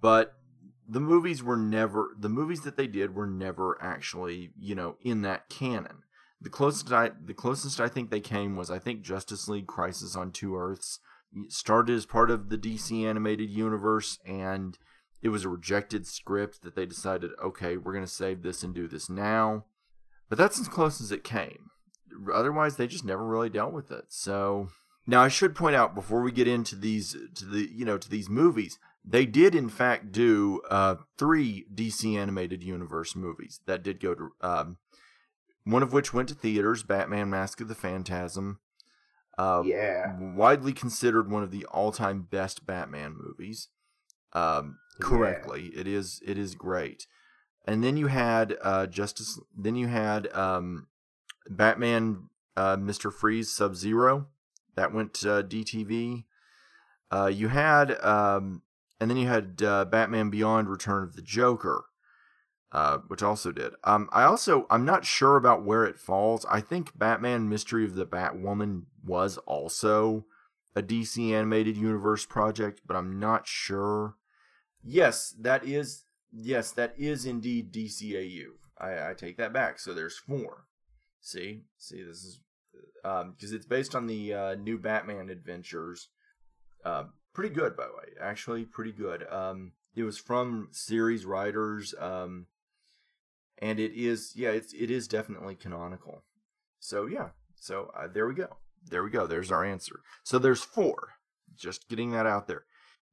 but 0.00 0.37
the 0.88 1.00
movies 1.00 1.42
were 1.42 1.56
never 1.56 2.10
the 2.18 2.28
movies 2.28 2.62
that 2.62 2.76
they 2.76 2.86
did 2.86 3.14
were 3.14 3.26
never 3.26 3.76
actually 3.80 4.50
you 4.58 4.74
know 4.74 4.96
in 5.02 5.22
that 5.22 5.48
canon 5.48 6.02
the 6.40 6.50
closest 6.50 6.92
i 6.92 7.10
the 7.24 7.34
closest 7.34 7.80
i 7.80 7.88
think 7.88 8.10
they 8.10 8.20
came 8.20 8.56
was 8.56 8.70
i 8.70 8.78
think 8.78 9.02
justice 9.02 9.48
league 9.48 9.66
crisis 9.66 10.16
on 10.16 10.30
two 10.30 10.56
earths 10.56 11.00
started 11.48 11.94
as 11.94 12.06
part 12.06 12.30
of 12.30 12.48
the 12.48 12.58
DC 12.58 13.04
animated 13.04 13.50
universe 13.50 14.18
and 14.24 14.78
it 15.20 15.28
was 15.30 15.44
a 15.44 15.48
rejected 15.48 16.06
script 16.06 16.62
that 16.62 16.76
they 16.76 16.86
decided, 16.86 17.32
okay, 17.42 17.76
we're 17.76 17.92
going 17.92 18.04
to 18.04 18.10
save 18.10 18.42
this 18.42 18.62
and 18.62 18.74
do 18.74 18.86
this 18.86 19.10
now. 19.10 19.64
But 20.28 20.38
that's 20.38 20.60
as 20.60 20.68
close 20.68 21.00
as 21.00 21.10
it 21.10 21.24
came. 21.24 21.70
Otherwise, 22.32 22.76
they 22.76 22.86
just 22.86 23.04
never 23.04 23.24
really 23.24 23.48
dealt 23.48 23.72
with 23.72 23.90
it. 23.90 24.06
So 24.08 24.68
now 25.06 25.22
I 25.22 25.28
should 25.28 25.56
point 25.56 25.74
out 25.74 25.94
before 25.94 26.22
we 26.22 26.30
get 26.30 26.46
into 26.46 26.76
these 26.76 27.16
to 27.34 27.44
the 27.44 27.68
you 27.72 27.84
know 27.84 27.98
to 27.98 28.08
these 28.08 28.28
movies, 28.28 28.78
they 29.04 29.26
did 29.26 29.54
in 29.54 29.68
fact 29.68 30.12
do 30.12 30.60
uh, 30.70 30.96
three 31.16 31.66
DC 31.74 32.16
animated 32.16 32.62
universe 32.62 33.16
movies 33.16 33.60
that 33.66 33.82
did 33.82 34.00
go 34.00 34.14
to 34.14 34.30
um, 34.40 34.76
one 35.68 35.82
of 35.82 35.92
which 35.92 36.14
went 36.14 36.28
to 36.30 36.34
theaters, 36.34 36.82
Batman: 36.82 37.28
Mask 37.28 37.60
of 37.60 37.68
the 37.68 37.74
Phantasm. 37.74 38.60
Uh, 39.36 39.62
yeah. 39.64 40.16
widely 40.18 40.72
considered 40.72 41.30
one 41.30 41.44
of 41.44 41.52
the 41.52 41.64
all-time 41.66 42.26
best 42.28 42.66
Batman 42.66 43.14
movies. 43.16 43.68
Um, 44.32 44.78
correctly, 44.98 45.70
it 45.76 45.86
is. 45.86 46.20
It 46.26 46.38
is 46.38 46.54
great. 46.54 47.06
And 47.66 47.84
then 47.84 47.96
you 47.96 48.06
had 48.06 48.56
uh, 48.62 48.86
Justice. 48.86 49.38
Then 49.56 49.76
you 49.76 49.88
had 49.88 50.32
um, 50.32 50.86
Batman, 51.48 52.30
uh, 52.56 52.76
Mister 52.78 53.10
Freeze, 53.10 53.52
Sub 53.52 53.76
Zero. 53.76 54.26
That 54.74 54.94
went 54.94 55.14
to 55.14 55.34
uh, 55.34 55.42
DTV. 55.42 56.24
Uh, 57.10 57.26
you 57.26 57.48
had, 57.48 57.98
um, 58.04 58.62
and 59.00 59.10
then 59.10 59.16
you 59.16 59.26
had 59.28 59.62
uh, 59.62 59.84
Batman 59.84 60.30
Beyond: 60.30 60.68
Return 60.68 61.02
of 61.02 61.14
the 61.14 61.22
Joker, 61.22 61.84
uh, 62.72 62.98
which 63.08 63.22
also 63.22 63.52
did. 63.52 63.72
Um, 63.84 64.08
I 64.12 64.24
also 64.24 64.66
I'm 64.70 64.84
not 64.84 65.04
sure 65.04 65.36
about 65.36 65.64
where 65.64 65.84
it 65.84 65.98
falls. 65.98 66.44
I 66.50 66.60
think 66.60 66.98
Batman: 66.98 67.48
Mystery 67.48 67.84
of 67.84 67.94
the 67.94 68.06
Batwoman 68.06 68.82
was 69.04 69.38
also 69.38 70.26
a 70.74 70.82
DC 70.82 71.32
animated 71.32 71.76
universe 71.76 72.24
project, 72.26 72.82
but 72.86 72.96
I'm 72.96 73.18
not 73.18 73.46
sure. 73.46 74.16
Yes, 74.84 75.34
that 75.40 75.64
is 75.64 76.04
yes, 76.32 76.72
that 76.72 76.94
is 76.96 77.26
indeed 77.26 77.72
DCAU. 77.72 78.46
I, 78.78 79.10
I 79.10 79.14
take 79.14 79.36
that 79.38 79.52
back. 79.52 79.78
So 79.78 79.92
there's 79.92 80.18
four. 80.18 80.66
See, 81.20 81.62
see, 81.78 82.02
this 82.02 82.18
is 82.18 82.40
because 83.02 83.50
um, 83.50 83.56
it's 83.56 83.66
based 83.66 83.94
on 83.94 84.06
the 84.06 84.34
uh, 84.34 84.54
new 84.54 84.78
Batman 84.78 85.30
adventures. 85.30 86.08
Uh, 86.84 87.04
pretty 87.32 87.54
good, 87.54 87.76
by 87.76 87.86
the 87.86 87.94
way. 87.94 88.14
Actually, 88.20 88.64
pretty 88.64 88.92
good. 88.92 89.26
Um, 89.30 89.72
it 89.94 90.02
was 90.02 90.18
from 90.18 90.68
series 90.72 91.24
writers, 91.24 91.94
um, 91.98 92.46
and 93.58 93.80
it 93.80 93.92
is 93.92 94.32
yeah, 94.36 94.50
it's 94.50 94.72
it 94.72 94.90
is 94.90 95.08
definitely 95.08 95.54
canonical. 95.54 96.22
So 96.78 97.06
yeah, 97.06 97.30
so 97.56 97.90
uh, 97.96 98.08
there 98.12 98.26
we 98.26 98.34
go. 98.34 98.56
There 98.90 99.02
we 99.02 99.10
go. 99.10 99.26
There's 99.26 99.52
our 99.52 99.64
answer. 99.64 100.00
So 100.22 100.38
there's 100.38 100.62
four. 100.62 101.14
Just 101.56 101.88
getting 101.88 102.12
that 102.12 102.26
out 102.26 102.46
there. 102.46 102.64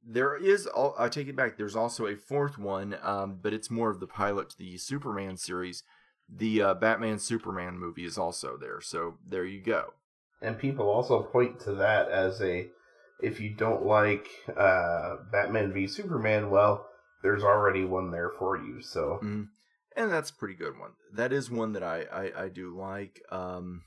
There 0.08 0.36
is, 0.36 0.68
I 0.98 1.08
take 1.08 1.26
it 1.26 1.34
back. 1.34 1.56
There's 1.56 1.74
also 1.74 2.06
a 2.06 2.14
fourth 2.14 2.58
one, 2.58 2.96
um, 3.02 3.40
but 3.42 3.52
it's 3.52 3.70
more 3.72 3.90
of 3.90 3.98
the 3.98 4.06
pilot 4.06 4.50
to 4.50 4.58
the 4.58 4.78
Superman 4.78 5.36
series. 5.36 5.82
The 6.28 6.62
uh, 6.62 6.74
Batman 6.74 7.18
Superman 7.18 7.76
movie 7.78 8.04
is 8.04 8.16
also 8.16 8.56
there. 8.56 8.80
So 8.80 9.18
there 9.26 9.44
you 9.44 9.60
go. 9.60 9.94
And 10.40 10.58
people 10.58 10.88
also 10.88 11.22
point 11.22 11.58
to 11.60 11.72
that 11.74 12.08
as 12.08 12.40
a, 12.40 12.68
if 13.20 13.40
you 13.40 13.54
don't 13.54 13.84
like 13.84 14.28
uh, 14.56 15.16
Batman 15.32 15.72
v 15.72 15.86
Superman, 15.86 16.50
well, 16.50 16.86
there's 17.22 17.42
already 17.42 17.84
one 17.84 18.10
there 18.10 18.30
for 18.30 18.56
you. 18.56 18.82
So, 18.82 19.20
mm-hmm. 19.22 19.42
and 19.96 20.12
that's 20.12 20.30
a 20.30 20.34
pretty 20.34 20.54
good 20.54 20.78
one. 20.78 20.92
That 21.12 21.32
is 21.32 21.50
one 21.50 21.72
that 21.72 21.82
I 21.82 22.04
I, 22.12 22.44
I 22.44 22.48
do 22.48 22.76
like. 22.76 23.20
Um, 23.30 23.82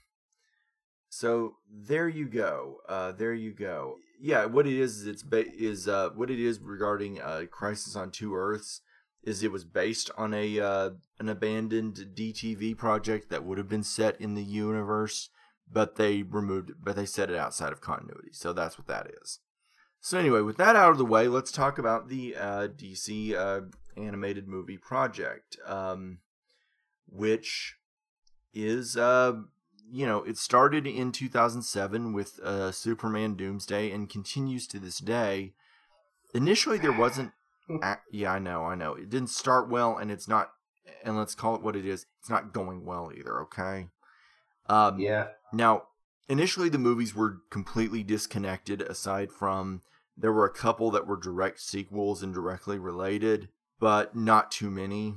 so 1.10 1.56
there 1.70 2.08
you 2.08 2.28
go. 2.28 2.78
Uh, 2.88 3.12
there 3.12 3.34
you 3.34 3.54
go. 3.54 3.96
Yeah, 4.22 4.46
what 4.46 4.68
it 4.68 4.74
is 4.74 5.00
is 5.00 5.08
it's 5.08 5.24
ba- 5.24 5.52
is 5.52 5.88
uh, 5.88 6.10
what 6.16 6.30
it 6.30 6.40
is 6.40 6.60
regarding 6.60 7.22
uh, 7.22 7.44
Crisis 7.50 7.96
on 7.96 8.12
Two 8.12 8.36
Earths 8.36 8.82
is 9.24 9.44
it 9.44 9.52
was 9.52 9.66
based 9.66 10.10
on 10.18 10.34
a 10.34 10.60
uh, 10.60 10.90
an 11.20 11.30
abandoned 11.30 12.08
DTV 12.16 12.78
project 12.78 13.30
that 13.30 13.44
would 13.44 13.58
have 13.58 13.70
been 13.70 13.84
set 13.84 14.20
in 14.20 14.36
the 14.36 14.44
universe, 14.44 15.30
but 15.72 15.96
they 15.96 16.24
removed 16.24 16.72
it, 16.72 16.78
but 16.84 16.96
they 16.96 17.06
set 17.06 17.30
it 17.30 17.38
outside 17.38 17.72
of 17.72 17.82
continuity. 17.82 18.30
So 18.32 18.54
that's 18.54 18.78
what 18.78 18.88
that 18.88 19.12
is. 19.22 19.40
So 20.02 20.18
anyway, 20.18 20.42
with 20.42 20.58
that 20.58 20.76
out 20.76 20.92
of 20.92 20.98
the 20.98 21.06
way, 21.06 21.28
let's 21.28 21.52
talk 21.52 21.78
about 21.78 22.08
the 22.08 22.36
uh, 22.36 22.68
DC 22.70 23.36
uh, 23.36 23.62
animated 23.98 24.48
movie 24.48 24.78
project, 24.78 25.58
um, 25.66 26.20
which 27.08 27.76
is 28.54 28.96
uh, 28.96 29.34
you 29.92 30.06
know, 30.06 30.24
it 30.24 30.38
started 30.38 30.86
in 30.86 31.12
2007 31.12 32.14
with 32.14 32.40
uh, 32.40 32.72
Superman 32.72 33.36
Doomsday 33.36 33.92
and 33.92 34.10
continues 34.10 34.68
to 34.68 34.80
this 34.80 35.00
day. 35.00 35.54
Initially, 36.34 36.78
there 36.78 36.92
wasn't. 36.92 37.32
yeah, 38.12 38.34
I 38.34 38.40
know, 38.40 38.64
I 38.64 38.76
know. 38.76 38.94
It 38.94 39.10
didn't 39.10 39.30
start 39.30 39.70
well, 39.70 39.98
and 39.98 40.12
it's 40.12 40.28
not. 40.28 40.52
And 41.04 41.18
let's 41.18 41.36
call 41.36 41.56
it 41.56 41.62
what 41.62 41.76
it 41.76 41.86
is. 41.86 42.06
It's 42.20 42.30
not 42.30 42.54
going 42.54 42.86
well 42.86 43.12
either. 43.16 43.40
Okay. 43.42 43.88
Um, 44.70 45.00
yeah. 45.00 45.28
Now, 45.52 45.84
initially, 46.30 46.70
the 46.70 46.78
movies 46.78 47.16
were 47.16 47.40
completely 47.50 48.04
disconnected. 48.04 48.82
Aside 48.82 49.32
from 49.32 49.82
there 50.16 50.32
were 50.32 50.46
a 50.46 50.54
couple 50.54 50.92
that 50.92 51.08
were 51.08 51.18
direct 51.18 51.60
sequels 51.60 52.22
and 52.22 52.34
directly 52.34 52.78
related, 52.78 53.50
but 53.80 54.16
not 54.16 54.52
too 54.52 54.70
many. 54.70 55.16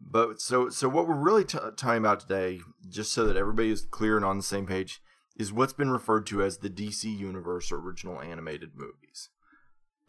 But 0.00 0.40
so 0.40 0.70
so 0.70 0.88
what 0.88 1.06
we're 1.06 1.14
really 1.14 1.44
t- 1.44 1.58
talking 1.76 1.98
about 1.98 2.20
today, 2.20 2.60
just 2.88 3.12
so 3.12 3.26
that 3.26 3.36
everybody 3.36 3.70
is 3.70 3.86
clear 3.90 4.16
and 4.16 4.24
on 4.24 4.38
the 4.38 4.42
same 4.42 4.66
page, 4.66 5.00
is 5.36 5.52
what's 5.52 5.74
been 5.74 5.90
referred 5.90 6.26
to 6.26 6.42
as 6.42 6.58
the 6.58 6.70
DC 6.70 7.04
Universe 7.04 7.70
original 7.70 8.20
animated 8.20 8.70
movies. 8.74 9.28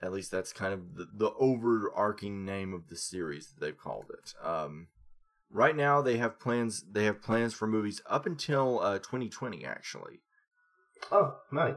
At 0.02 0.14
least 0.14 0.32
that's 0.32 0.52
kind 0.52 0.74
of 0.74 0.96
the, 0.96 1.08
the 1.14 1.32
overarching 1.38 2.44
name 2.44 2.74
of 2.74 2.88
the 2.88 2.96
series 2.96 3.48
that 3.48 3.60
they've 3.64 3.78
called 3.78 4.06
it. 4.10 4.34
Um, 4.44 4.88
right 5.52 5.76
now, 5.76 6.02
they 6.02 6.18
have 6.18 6.40
plans. 6.40 6.84
They 6.92 7.06
have 7.06 7.22
plans 7.22 7.54
for 7.54 7.68
movies 7.68 8.02
up 8.10 8.26
until 8.26 8.80
uh, 8.80 9.00
2020, 9.00 9.66
actually. 9.66 10.22
Oh, 11.12 11.36
nice. 11.52 11.76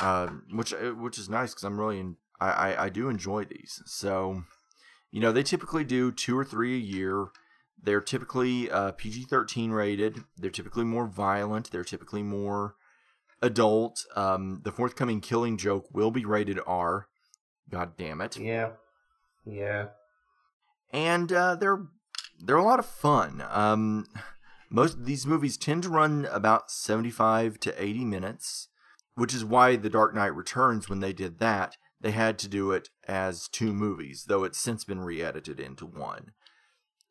Um, 0.00 0.44
which 0.52 0.72
which 0.72 1.18
is 1.18 1.28
nice 1.28 1.50
because 1.50 1.64
I'm 1.64 1.78
really 1.78 2.00
in, 2.00 2.16
I, 2.40 2.50
I 2.50 2.84
I 2.84 2.88
do 2.88 3.08
enjoy 3.08 3.44
these. 3.44 3.82
So 3.86 4.42
you 5.10 5.20
know, 5.20 5.32
they 5.32 5.42
typically 5.42 5.84
do 5.84 6.12
two 6.12 6.38
or 6.38 6.44
three 6.44 6.74
a 6.74 6.78
year. 6.78 7.28
They're 7.80 8.00
typically 8.00 8.70
uh, 8.70 8.92
PG 8.92 9.24
13 9.24 9.70
rated. 9.70 10.24
They're 10.36 10.50
typically 10.50 10.84
more 10.84 11.06
violent. 11.06 11.70
They're 11.70 11.84
typically 11.84 12.22
more 12.22 12.74
adult. 13.40 14.04
Um, 14.16 14.60
the 14.64 14.72
forthcoming 14.72 15.20
Killing 15.20 15.56
Joke 15.56 15.86
will 15.92 16.10
be 16.10 16.24
rated 16.24 16.58
R. 16.66 17.06
God 17.70 17.96
damn 17.96 18.20
it. 18.20 18.36
Yeah. 18.36 18.70
Yeah. 19.46 19.86
And 20.92 21.32
uh, 21.32 21.54
they're 21.54 21.84
they're 22.38 22.56
a 22.56 22.64
lot 22.64 22.78
of 22.78 22.86
fun. 22.86 23.42
Um, 23.50 24.06
most 24.70 24.94
of 24.94 25.06
these 25.06 25.26
movies 25.26 25.56
tend 25.56 25.82
to 25.84 25.88
run 25.88 26.26
about 26.30 26.70
75 26.70 27.58
to 27.60 27.82
80 27.82 28.04
minutes, 28.04 28.68
which 29.14 29.34
is 29.34 29.44
why 29.44 29.76
The 29.76 29.90
Dark 29.90 30.14
Knight 30.14 30.34
Returns, 30.34 30.88
when 30.88 31.00
they 31.00 31.12
did 31.12 31.38
that, 31.38 31.76
they 32.00 32.12
had 32.12 32.38
to 32.38 32.48
do 32.48 32.70
it 32.72 32.90
as 33.06 33.48
two 33.48 33.72
movies, 33.72 34.26
though 34.28 34.44
it's 34.44 34.58
since 34.58 34.84
been 34.84 35.00
re-edited 35.00 35.58
into 35.58 35.84
one. 35.84 36.32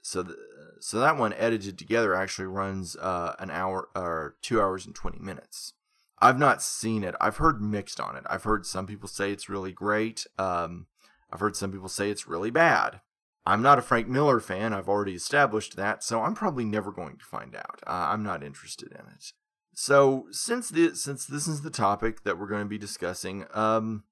So, 0.01 0.23
the, 0.23 0.37
so 0.79 0.99
that 0.99 1.17
one 1.17 1.33
edited 1.33 1.77
together 1.77 2.15
actually 2.15 2.47
runs 2.47 2.95
uh, 2.95 3.35
an 3.39 3.51
hour 3.51 3.89
or 3.93 4.37
two 4.41 4.61
hours 4.61 4.85
and 4.85 4.95
20 4.95 5.19
minutes. 5.19 5.73
I've 6.19 6.39
not 6.39 6.63
seen 6.63 7.03
it. 7.03 7.15
I've 7.19 7.37
heard 7.37 7.61
mixed 7.61 7.99
on 7.99 8.15
it. 8.15 8.23
I've 8.29 8.43
heard 8.43 8.65
some 8.65 8.87
people 8.87 9.09
say 9.09 9.31
it's 9.31 9.49
really 9.49 9.71
great. 9.71 10.25
Um, 10.37 10.87
I've 11.31 11.41
heard 11.41 11.55
some 11.55 11.71
people 11.71 11.89
say 11.89 12.09
it's 12.09 12.27
really 12.27 12.49
bad. 12.49 13.01
I'm 13.47 13.61
not 13.61 13.79
a 13.79 13.81
Frank 13.81 14.09
Miller 14.09 14.41
fan. 14.41 14.73
I've 14.73 14.89
already 14.89 15.13
established 15.13 15.77
that, 15.77 16.03
so 16.03 16.21
I'm 16.21 16.35
probably 16.35 16.65
never 16.65 16.91
going 16.91 17.15
to 17.15 17.23
find 17.23 17.55
out. 17.55 17.79
Uh, 17.87 18.09
I'm 18.11 18.21
not 18.21 18.43
interested 18.43 18.91
in 18.91 19.07
it. 19.07 19.31
So 19.73 20.25
since 20.31 20.67
this 20.69 21.01
since 21.01 21.25
this 21.25 21.47
is 21.47 21.61
the 21.61 21.69
topic 21.69 22.23
that 22.23 22.37
we're 22.37 22.47
going 22.49 22.63
to 22.63 22.69
be 22.69 22.77
discussing, 22.77 23.45
um, 23.53 24.03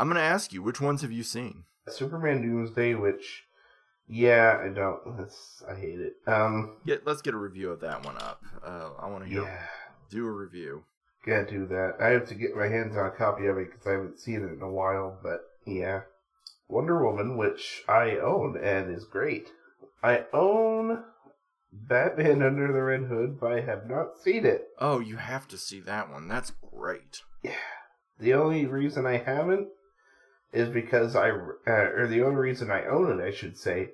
I'm 0.00 0.08
going 0.08 0.16
to 0.16 0.22
ask 0.22 0.52
you 0.52 0.62
which 0.62 0.80
ones 0.80 1.02
have 1.02 1.12
you 1.12 1.22
seen? 1.22 1.62
Superman 1.88 2.42
Doomsday, 2.42 2.94
which 2.94 3.44
yeah, 4.08 4.58
I 4.60 4.68
don't. 4.74 5.16
That's, 5.16 5.62
I 5.70 5.74
hate 5.78 6.00
it. 6.00 6.14
Um, 6.26 6.78
Get 6.84 7.06
let's 7.06 7.22
get 7.22 7.34
a 7.34 7.38
review 7.38 7.70
of 7.70 7.80
that 7.82 8.04
one 8.04 8.16
up. 8.16 8.42
Uh, 8.66 8.90
I 8.98 9.08
want 9.08 9.22
to 9.22 9.30
hear 9.30 9.42
yeah, 9.42 9.66
do 10.10 10.26
a 10.26 10.32
review. 10.32 10.82
gotta 11.24 11.48
do 11.48 11.66
that. 11.68 11.98
I 12.00 12.08
have 12.08 12.26
to 12.28 12.34
get 12.34 12.56
my 12.56 12.66
hands 12.66 12.96
on 12.96 13.06
a 13.06 13.10
copy 13.12 13.46
of 13.46 13.58
it 13.58 13.70
because 13.70 13.86
I 13.86 13.92
haven't 13.92 14.18
seen 14.18 14.42
it 14.42 14.52
in 14.52 14.60
a 14.60 14.72
while. 14.72 15.18
But 15.22 15.42
yeah, 15.66 16.00
Wonder 16.70 17.04
Woman, 17.04 17.36
which 17.36 17.82
I 17.88 18.16
own 18.16 18.56
and 18.56 18.94
is 18.94 19.04
great. 19.04 19.50
I 20.02 20.24
own 20.32 21.04
Batman 21.72 22.42
Under 22.42 22.72
the 22.72 22.82
Red 22.82 23.04
Hood, 23.04 23.38
but 23.40 23.52
I 23.52 23.60
have 23.60 23.88
not 23.88 24.18
seen 24.18 24.46
it. 24.46 24.68
Oh, 24.78 25.00
you 25.00 25.16
have 25.16 25.48
to 25.48 25.58
see 25.58 25.80
that 25.80 26.10
one. 26.10 26.28
That's 26.28 26.52
great. 26.72 27.22
Yeah. 27.42 27.52
The 28.18 28.34
only 28.34 28.66
reason 28.66 29.06
I 29.06 29.18
haven't 29.18 29.68
is 30.52 30.68
because 30.68 31.16
I, 31.16 31.30
uh, 31.30 31.62
or 31.66 32.06
the 32.06 32.22
only 32.22 32.36
reason 32.36 32.70
I 32.70 32.84
own 32.86 33.18
it, 33.18 33.22
I 33.22 33.30
should 33.30 33.56
say, 33.56 33.90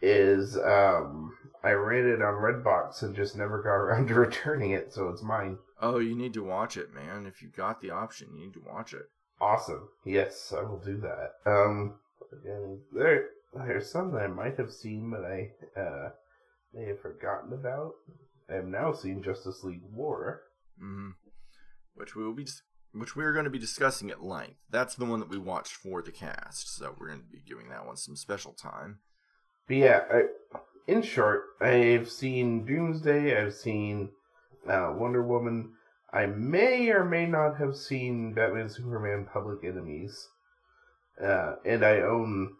is 0.00 0.56
um, 0.56 1.36
I 1.62 1.70
rented 1.70 2.14
it 2.14 2.22
on 2.22 2.34
Redbox 2.34 3.02
and 3.02 3.16
just 3.16 3.36
never 3.36 3.62
got 3.62 3.70
around 3.74 4.08
to 4.08 4.14
returning 4.14 4.70
it, 4.70 4.92
so 4.92 5.08
it's 5.08 5.22
mine. 5.22 5.58
Oh, 5.80 5.98
you 5.98 6.14
need 6.14 6.34
to 6.34 6.44
watch 6.44 6.76
it, 6.76 6.92
man. 6.92 7.26
If 7.26 7.42
you 7.42 7.48
got 7.48 7.80
the 7.80 7.90
option, 7.90 8.28
you 8.34 8.46
need 8.46 8.54
to 8.54 8.62
watch 8.66 8.92
it. 8.92 9.06
Awesome. 9.40 9.88
Yes, 10.04 10.52
I 10.56 10.62
will 10.62 10.80
do 10.80 10.96
that. 10.98 11.34
Um, 11.46 11.94
again, 12.32 12.80
there, 12.92 13.26
there's 13.54 13.90
some 13.90 14.12
that 14.12 14.22
I 14.22 14.26
might 14.28 14.56
have 14.58 14.72
seen, 14.72 15.10
but 15.10 15.24
I 15.24 15.50
uh, 15.80 16.10
may 16.74 16.86
have 16.86 17.00
forgotten 17.00 17.52
about. 17.52 17.92
I 18.50 18.54
have 18.54 18.66
now 18.66 18.92
seen 18.92 19.22
Justice 19.22 19.62
League 19.64 19.82
War. 19.92 20.42
hmm 20.78 21.10
Which 21.94 22.14
we 22.16 22.24
will 22.24 22.34
be, 22.34 22.44
dis- 22.44 22.62
which 22.92 23.16
we 23.16 23.24
are 23.24 23.32
going 23.32 23.44
to 23.44 23.50
be 23.50 23.58
discussing 23.58 24.10
at 24.10 24.22
length. 24.22 24.56
That's 24.70 24.94
the 24.94 25.04
one 25.04 25.20
that 25.20 25.28
we 25.28 25.38
watched 25.38 25.72
for 25.72 26.02
the 26.02 26.12
cast, 26.12 26.76
so 26.76 26.94
we're 26.98 27.08
going 27.08 27.20
to 27.20 27.26
be 27.26 27.42
giving 27.46 27.68
that 27.68 27.86
one 27.86 27.96
some 27.96 28.16
special 28.16 28.52
time. 28.52 29.00
But 29.66 29.76
yeah, 29.76 30.00
I, 30.10 30.22
in 30.86 31.02
short, 31.02 31.42
I've 31.60 32.10
seen 32.10 32.64
Doomsday, 32.64 33.38
I've 33.38 33.54
seen 33.54 34.10
uh, 34.68 34.94
Wonder 34.96 35.22
Woman. 35.22 35.72
I 36.10 36.24
may 36.24 36.88
or 36.88 37.04
may 37.04 37.26
not 37.26 37.58
have 37.58 37.76
seen 37.76 38.32
Batman 38.32 38.70
Superman 38.70 39.28
Public 39.30 39.62
Enemies. 39.62 40.26
Uh, 41.22 41.56
and 41.64 41.84
I 41.84 42.00
own 42.00 42.54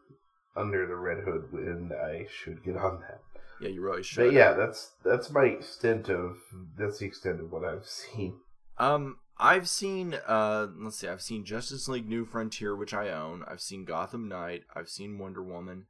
Under 0.56 0.86
the 0.86 0.96
Red 0.96 1.24
Hood, 1.24 1.52
and 1.52 1.92
I 1.92 2.26
should 2.30 2.64
get 2.64 2.76
on 2.76 3.00
that. 3.00 3.20
Yeah, 3.60 3.68
you 3.68 3.82
really 3.82 4.02
should. 4.02 4.24
But 4.24 4.32
yeah, 4.32 4.52
that's 4.52 4.92
that's 5.04 5.30
my 5.30 5.44
extent 5.44 6.08
of 6.08 6.36
that's 6.76 6.98
the 6.98 7.06
extent 7.06 7.40
of 7.40 7.50
what 7.50 7.64
I've 7.64 7.86
seen. 7.86 8.36
Um, 8.78 9.18
I've 9.38 9.68
seen 9.68 10.14
uh, 10.26 10.68
let's 10.76 10.98
see, 10.98 11.08
I've 11.08 11.22
seen 11.22 11.44
Justice 11.44 11.88
League 11.88 12.08
New 12.08 12.24
Frontier, 12.24 12.74
which 12.76 12.94
I 12.94 13.10
own. 13.10 13.44
I've 13.46 13.60
seen 13.60 13.84
Gotham 13.84 14.28
Knight. 14.28 14.64
I've 14.74 14.88
seen 14.88 15.18
Wonder 15.18 15.42
Woman. 15.42 15.86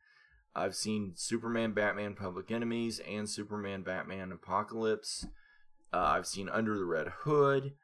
I've 0.54 0.74
seen 0.74 1.12
Superman, 1.14 1.72
Batman, 1.72 2.14
Public 2.14 2.50
Enemies, 2.50 3.00
and 3.08 3.28
Superman, 3.28 3.82
Batman, 3.82 4.32
Apocalypse. 4.32 5.26
Uh, 5.92 5.98
I've 5.98 6.26
seen 6.26 6.48
Under 6.48 6.76
the 6.76 6.84
Red 6.84 7.08
Hood. 7.20 7.74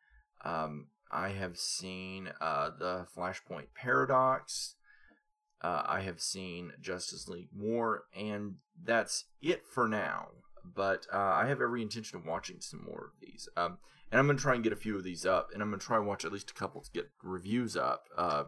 Um, 0.44 0.88
I 1.14 1.29
have 1.29 1.57
seen 1.57 2.31
uh, 2.40 2.70
the 2.77 3.07
Flashpoint 3.16 3.68
Paradox. 3.74 4.74
Uh, 5.62 5.83
I 5.87 6.00
have 6.00 6.20
seen 6.20 6.72
Justice 6.81 7.29
League 7.29 7.48
War, 7.57 8.03
and 8.14 8.57
that's 8.83 9.27
it 9.40 9.62
for 9.70 9.88
now. 9.88 10.29
But 10.64 11.07
uh, 11.12 11.18
I 11.18 11.46
have 11.46 11.61
every 11.61 11.83
intention 11.83 12.18
of 12.18 12.27
watching 12.27 12.61
some 12.61 12.85
more 12.85 13.05
of 13.05 13.20
these. 13.20 13.48
Um, 13.57 13.79
and 14.11 14.18
I'm 14.18 14.27
going 14.27 14.37
to 14.37 14.42
try 14.42 14.55
and 14.55 14.64
get 14.64 14.72
a 14.72 14.77
few 14.77 14.96
of 14.96 15.05
these 15.05 15.24
up, 15.24 15.50
and 15.53 15.62
I'm 15.62 15.70
going 15.70 15.81
to 15.81 15.87
try 15.87 15.98
and 15.98 16.07
watch 16.07 16.24
at 16.24 16.33
least 16.33 16.50
a 16.50 16.55
couple 16.55 16.81
to 16.81 16.90
get 16.90 17.11
reviews 17.22 17.77
up 17.77 18.07
uh, 18.16 18.44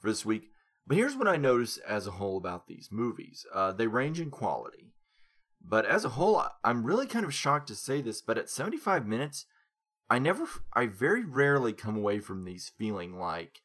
for 0.00 0.08
this 0.08 0.24
week. 0.24 0.48
But 0.86 0.96
here's 0.96 1.16
what 1.16 1.28
I 1.28 1.36
notice 1.36 1.76
as 1.78 2.06
a 2.06 2.12
whole 2.12 2.38
about 2.38 2.66
these 2.66 2.88
movies 2.90 3.46
uh, 3.54 3.72
they 3.72 3.86
range 3.86 4.18
in 4.18 4.30
quality. 4.30 4.92
But 5.64 5.86
as 5.86 6.04
a 6.04 6.10
whole, 6.10 6.42
I'm 6.64 6.84
really 6.84 7.06
kind 7.06 7.24
of 7.24 7.34
shocked 7.34 7.68
to 7.68 7.76
say 7.76 8.00
this, 8.00 8.20
but 8.20 8.38
at 8.38 8.50
75 8.50 9.06
minutes, 9.06 9.46
I 10.12 10.18
never, 10.18 10.44
I 10.74 10.88
very 10.88 11.24
rarely 11.24 11.72
come 11.72 11.96
away 11.96 12.20
from 12.20 12.44
these 12.44 12.70
feeling 12.76 13.18
like 13.18 13.62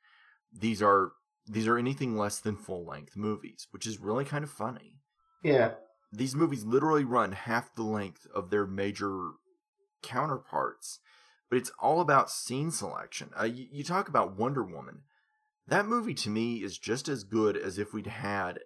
these 0.57 0.81
are 0.81 1.11
these 1.45 1.67
are 1.67 1.77
anything 1.77 2.15
less 2.15 2.39
than 2.39 2.55
full 2.55 2.85
length 2.85 3.17
movies, 3.17 3.67
which 3.71 3.85
is 3.85 3.99
really 3.99 4.23
kind 4.23 4.45
of 4.45 4.49
funny. 4.49 5.01
Yeah, 5.43 5.73
These 6.13 6.35
movies 6.35 6.63
literally 6.63 7.03
run 7.03 7.33
half 7.33 7.75
the 7.75 7.83
length 7.83 8.27
of 8.33 8.49
their 8.49 8.65
major 8.65 9.31
counterparts, 10.01 10.99
but 11.49 11.57
it's 11.57 11.71
all 11.81 11.99
about 11.99 12.31
scene 12.31 12.71
selection. 12.71 13.31
Uh, 13.37 13.43
you, 13.43 13.67
you 13.69 13.83
talk 13.83 14.07
about 14.07 14.37
Wonder 14.37 14.63
Woman. 14.63 15.01
That 15.67 15.85
movie 15.85 16.13
to 16.13 16.29
me 16.29 16.63
is 16.63 16.77
just 16.77 17.09
as 17.09 17.25
good 17.25 17.57
as 17.57 17.77
if 17.77 17.93
we'd 17.93 18.07
had 18.07 18.59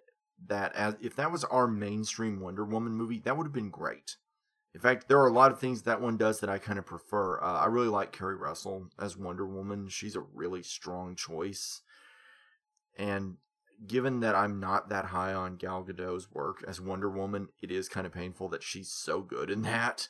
that 0.46 0.72
as 0.76 0.94
if 1.00 1.16
that 1.16 1.32
was 1.32 1.42
our 1.42 1.66
mainstream 1.66 2.38
Wonder 2.38 2.64
Woman 2.64 2.92
movie, 2.92 3.18
that 3.24 3.36
would 3.36 3.46
have 3.46 3.52
been 3.52 3.70
great. 3.70 4.18
In 4.74 4.80
fact, 4.80 5.06
there 5.06 5.20
are 5.20 5.28
a 5.28 5.32
lot 5.32 5.52
of 5.52 5.58
things 5.58 5.82
that 5.82 6.00
one 6.00 6.16
does 6.16 6.40
that 6.40 6.48
I 6.48 6.58
kind 6.58 6.78
of 6.78 6.86
prefer. 6.86 7.42
Uh, 7.42 7.60
I 7.60 7.66
really 7.66 7.88
like 7.88 8.12
Keri 8.12 8.36
Russell 8.36 8.88
as 8.98 9.16
Wonder 9.16 9.46
Woman. 9.46 9.88
She's 9.88 10.16
a 10.16 10.24
really 10.32 10.62
strong 10.62 11.14
choice. 11.14 11.82
And 12.96 13.36
given 13.86 14.20
that 14.20 14.34
I'm 14.34 14.60
not 14.60 14.88
that 14.88 15.06
high 15.06 15.34
on 15.34 15.56
Gal 15.56 15.82
Gadot's 15.82 16.30
work 16.32 16.64
as 16.66 16.80
Wonder 16.80 17.10
Woman, 17.10 17.48
it 17.60 17.70
is 17.70 17.88
kind 17.88 18.06
of 18.06 18.12
painful 18.12 18.48
that 18.48 18.62
she's 18.62 18.90
so 18.90 19.20
good 19.20 19.50
in 19.50 19.62
that. 19.62 20.08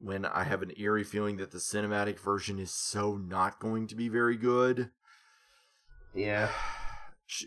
When 0.00 0.24
I 0.24 0.44
have 0.44 0.62
an 0.62 0.72
eerie 0.76 1.04
feeling 1.04 1.38
that 1.38 1.50
the 1.50 1.58
cinematic 1.58 2.20
version 2.20 2.58
is 2.58 2.72
so 2.72 3.16
not 3.16 3.58
going 3.58 3.88
to 3.88 3.96
be 3.96 4.08
very 4.08 4.36
good. 4.36 4.90
yeah, 6.14 6.50
She, 7.26 7.46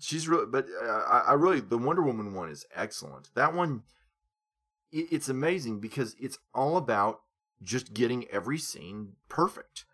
she's 0.00 0.26
really, 0.26 0.46
but 0.46 0.66
uh, 0.82 0.86
I, 0.86 1.18
I 1.28 1.32
really, 1.34 1.60
the 1.60 1.78
Wonder 1.78 2.02
Woman 2.02 2.34
one 2.34 2.50
is 2.50 2.66
excellent. 2.74 3.28
That 3.34 3.54
one, 3.54 3.84
it's 4.96 5.28
amazing 5.28 5.80
because 5.80 6.14
it's 6.18 6.38
all 6.54 6.76
about 6.76 7.20
just 7.62 7.94
getting 7.94 8.26
every 8.28 8.58
scene 8.58 9.12
perfect. 9.28 9.84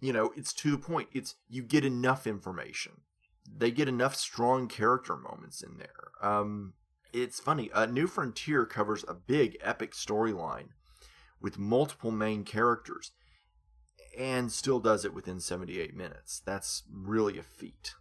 You 0.00 0.12
know, 0.12 0.32
it's 0.36 0.52
to 0.54 0.70
the 0.70 0.78
point. 0.78 1.08
It's 1.12 1.36
you 1.48 1.62
get 1.62 1.84
enough 1.84 2.26
information. 2.26 3.00
They 3.56 3.70
get 3.70 3.88
enough 3.88 4.16
strong 4.16 4.68
character 4.68 5.16
moments 5.16 5.62
in 5.62 5.78
there. 5.78 6.10
Um, 6.22 6.74
it's 7.12 7.40
funny. 7.40 7.70
Uh, 7.72 7.86
New 7.86 8.06
Frontier 8.06 8.66
covers 8.66 9.04
a 9.06 9.14
big 9.14 9.56
epic 9.62 9.92
storyline 9.92 10.68
with 11.40 11.58
multiple 11.58 12.10
main 12.10 12.44
characters 12.44 13.12
and 14.18 14.50
still 14.52 14.80
does 14.80 15.04
it 15.04 15.14
within 15.14 15.40
78 15.40 15.94
minutes. 15.94 16.42
That's 16.44 16.84
really 16.92 17.38
a 17.38 17.42
feat. 17.42 17.94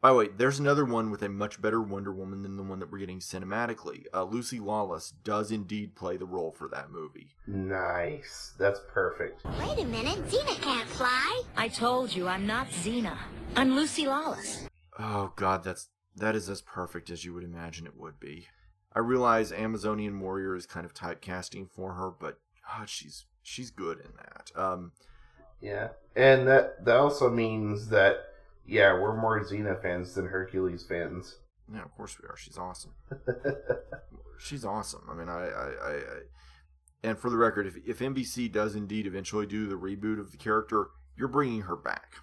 By 0.00 0.08
the 0.10 0.14
way, 0.14 0.28
there's 0.34 0.58
another 0.58 0.86
one 0.86 1.10
with 1.10 1.22
a 1.22 1.28
much 1.28 1.60
better 1.60 1.82
Wonder 1.82 2.10
Woman 2.10 2.40
than 2.42 2.56
the 2.56 2.62
one 2.62 2.78
that 2.78 2.90
we're 2.90 2.98
getting 3.00 3.18
cinematically. 3.18 4.04
Uh, 4.14 4.24
Lucy 4.24 4.58
Lawless 4.58 5.10
does 5.24 5.50
indeed 5.50 5.94
play 5.94 6.16
the 6.16 6.24
role 6.24 6.52
for 6.52 6.68
that 6.68 6.90
movie. 6.90 7.36
nice. 7.46 8.54
That's 8.58 8.80
perfect. 8.88 9.44
Wait 9.58 9.78
a 9.78 9.84
minute, 9.84 10.26
Xena 10.28 10.60
can't 10.62 10.88
fly. 10.88 11.42
I 11.56 11.68
told 11.68 12.14
you 12.14 12.28
I'm 12.28 12.46
not 12.46 12.68
Xena. 12.70 13.16
I'm 13.56 13.76
Lucy 13.76 14.06
Lawless. 14.06 14.66
Oh 14.98 15.32
god, 15.36 15.64
that's 15.64 15.88
that 16.16 16.34
is 16.34 16.48
as 16.48 16.62
perfect 16.62 17.10
as 17.10 17.24
you 17.24 17.34
would 17.34 17.44
imagine 17.44 17.86
it 17.86 17.96
would 17.96 18.18
be. 18.18 18.46
I 18.94 19.00
realize 19.00 19.52
Amazonian 19.52 20.18
Warrior 20.20 20.56
is 20.56 20.66
kind 20.66 20.84
of 20.86 20.94
typecasting 20.94 21.70
for 21.70 21.92
her, 21.94 22.10
but 22.10 22.38
God, 22.66 22.88
she's 22.88 23.26
she's 23.42 23.70
good 23.70 23.98
in 23.98 24.12
that. 24.16 24.50
Um, 24.58 24.92
Yeah, 25.60 25.88
and 26.16 26.48
that 26.48 26.86
that 26.86 26.96
also 26.96 27.28
means 27.30 27.88
that 27.90 28.24
yeah, 28.66 28.92
we're 28.92 29.20
more 29.20 29.42
Xena 29.44 29.80
fans 29.82 30.14
than 30.14 30.26
Hercules 30.26 30.84
fans. 30.88 31.36
Yeah, 31.72 31.82
of 31.82 31.94
course 31.96 32.16
we 32.20 32.26
are. 32.28 32.36
She's 32.36 32.58
awesome. 32.58 32.92
She's 34.38 34.64
awesome. 34.64 35.02
I 35.10 35.14
mean, 35.14 35.28
I, 35.28 35.46
I, 35.46 35.64
I, 35.68 35.92
I 35.94 36.20
and 37.02 37.18
for 37.18 37.30
the 37.30 37.36
record, 37.36 37.66
if 37.66 37.76
if 37.86 37.98
NBC 37.98 38.50
does 38.50 38.74
indeed 38.74 39.06
eventually 39.06 39.46
do 39.46 39.66
the 39.66 39.76
reboot 39.76 40.18
of 40.18 40.32
the 40.32 40.36
character, 40.38 40.88
you're 41.16 41.28
bringing 41.28 41.62
her 41.62 41.76
back. 41.76 42.14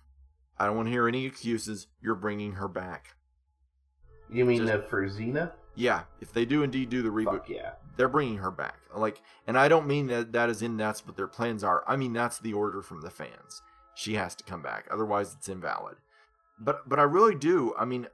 I 0.58 0.65
don't 0.65 0.76
want 0.76 0.88
to 0.88 0.91
hear 0.91 1.08
any 1.08 1.26
excuses. 1.26 1.88
You're 2.02 2.15
bringing 2.15 2.54
her 2.54 2.67
back. 2.67 3.15
You 4.30 4.45
mean 4.45 4.65
Just- 4.65 4.73
uh, 4.73 4.82
for 4.88 5.08
Xena? 5.08 5.52
Yeah, 5.76 6.04
if 6.19 6.34
they 6.34 6.43
do 6.43 6.63
indeed 6.63 6.89
do 6.89 7.04
the 7.04 7.10
reboot, 7.10 7.41
Fuck 7.41 7.50
yeah. 7.50 7.73
they're 7.97 8.10
bringing 8.10 8.39
her 8.39 8.50
back. 8.50 8.80
Like, 8.95 9.21
and 9.45 9.56
I 9.60 9.67
don't 9.67 9.86
mean 9.86 10.08
that 10.08 10.32
that 10.32 10.50
is 10.50 10.63
in 10.63 10.76
that's 10.76 11.06
what 11.06 11.15
their 11.15 11.28
plans 11.28 11.63
are. 11.63 11.84
I 11.88 11.95
mean 11.95 12.13
that's 12.13 12.39
the 12.39 12.54
order 12.54 12.82
from 12.82 13.02
the 13.02 13.12
fans. 13.12 13.62
She 13.93 14.15
has 14.15 14.34
to 14.36 14.43
come 14.43 14.63
back, 14.63 14.88
otherwise 14.91 15.36
it's 15.36 15.47
invalid. 15.50 15.97
But 16.60 16.88
but 16.88 17.00
I 17.00 17.04
really 17.04 17.36
do. 17.36 17.74
I 17.78 17.86
mean, 17.86 18.08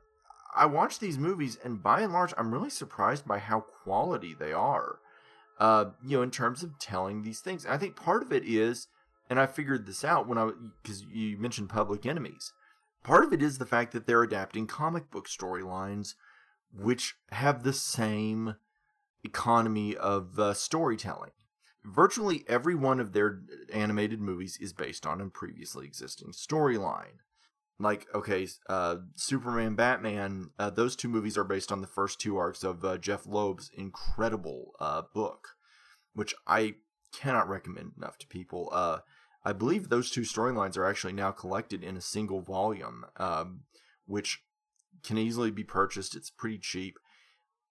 I 0.56 0.66
watch 0.66 1.00
these 1.00 1.18
movies, 1.18 1.58
and 1.64 1.82
by 1.82 2.02
and 2.02 2.14
large, 2.14 2.34
I'm 2.38 2.54
really 2.54 2.70
surprised 2.70 3.26
by 3.26 3.40
how 3.40 3.62
quality 3.62 4.34
they 4.34 4.54
are. 4.54 5.00
Uh, 5.60 5.86
you 6.06 6.18
know, 6.18 6.24
in 6.24 6.32
terms 6.32 6.64
of 6.64 6.80
telling 6.80 7.22
these 7.22 7.40
things, 7.40 7.66
I 7.66 7.78
think 7.78 7.96
part 7.96 8.24
of 8.24 8.34
it 8.34 8.44
is, 8.44 8.88
and 9.30 9.40
I 9.40 9.46
figured 9.46 9.86
this 9.86 10.04
out 10.04 10.28
when 10.28 10.38
I 10.38 10.52
because 10.82 11.06
you 11.12 11.38
mentioned 11.38 11.70
Public 11.70 12.06
Enemies. 12.06 12.54
Part 13.04 13.26
of 13.26 13.34
it 13.34 13.42
is 13.42 13.58
the 13.58 13.66
fact 13.66 13.92
that 13.92 14.08
they're 14.08 14.24
adapting 14.24 14.66
comic 14.66 15.12
book 15.12 15.28
storylines, 15.28 16.16
which 16.74 17.16
have 17.32 17.64
the 17.64 17.74
same 17.74 18.56
economy 19.24 19.96
of 19.96 20.40
uh, 20.40 20.54
storytelling. 20.54 21.32
Virtually 21.84 22.46
every 22.48 22.76
one 22.76 23.00
of 23.00 23.12
their 23.12 23.42
animated 23.74 24.22
movies 24.22 24.58
is 24.62 24.72
based 24.72 25.06
on 25.06 25.20
a 25.20 25.28
previously 25.28 25.86
existing 25.86 26.32
storyline. 26.32 27.20
Like, 27.80 28.08
okay, 28.14 28.48
uh, 28.70 28.98
Superman, 29.16 29.76
Batman, 29.76 30.52
uh, 30.60 30.70
those 30.70 30.96
two 30.96 31.10
movies 31.10 31.38
are 31.38 31.44
based 31.44 31.72
on 31.72 31.82
the 31.82 31.88
first 31.88 32.20
two 32.20 32.38
arcs 32.38 32.64
of 32.64 32.86
uh, 32.86 32.98
Jeph 32.98 33.26
Loeb's 33.26 33.72
incredible 33.74 34.72
uh, 34.80 35.02
book, 35.14 35.56
which 36.14 36.36
I 36.48 36.76
cannot 37.12 37.50
recommend 37.50 37.94
enough 37.98 38.18
to 38.20 38.28
people. 38.28 38.70
Uh, 38.72 39.00
I 39.44 39.54
believe 39.54 39.90
those 39.90 40.12
two 40.12 40.22
storylines 40.22 40.78
are 40.78 40.86
actually 40.86 41.14
now 41.14 41.32
collected 41.32 41.84
in 41.84 41.98
a 41.98 42.02
single 42.02 42.42
volume, 42.42 43.06
um, 43.18 43.62
which 44.06 44.44
can 45.04 45.18
easily 45.18 45.52
be 45.52 45.64
purchased. 45.64 46.16
It's 46.16 46.30
pretty 46.30 46.60
cheap 46.60 46.98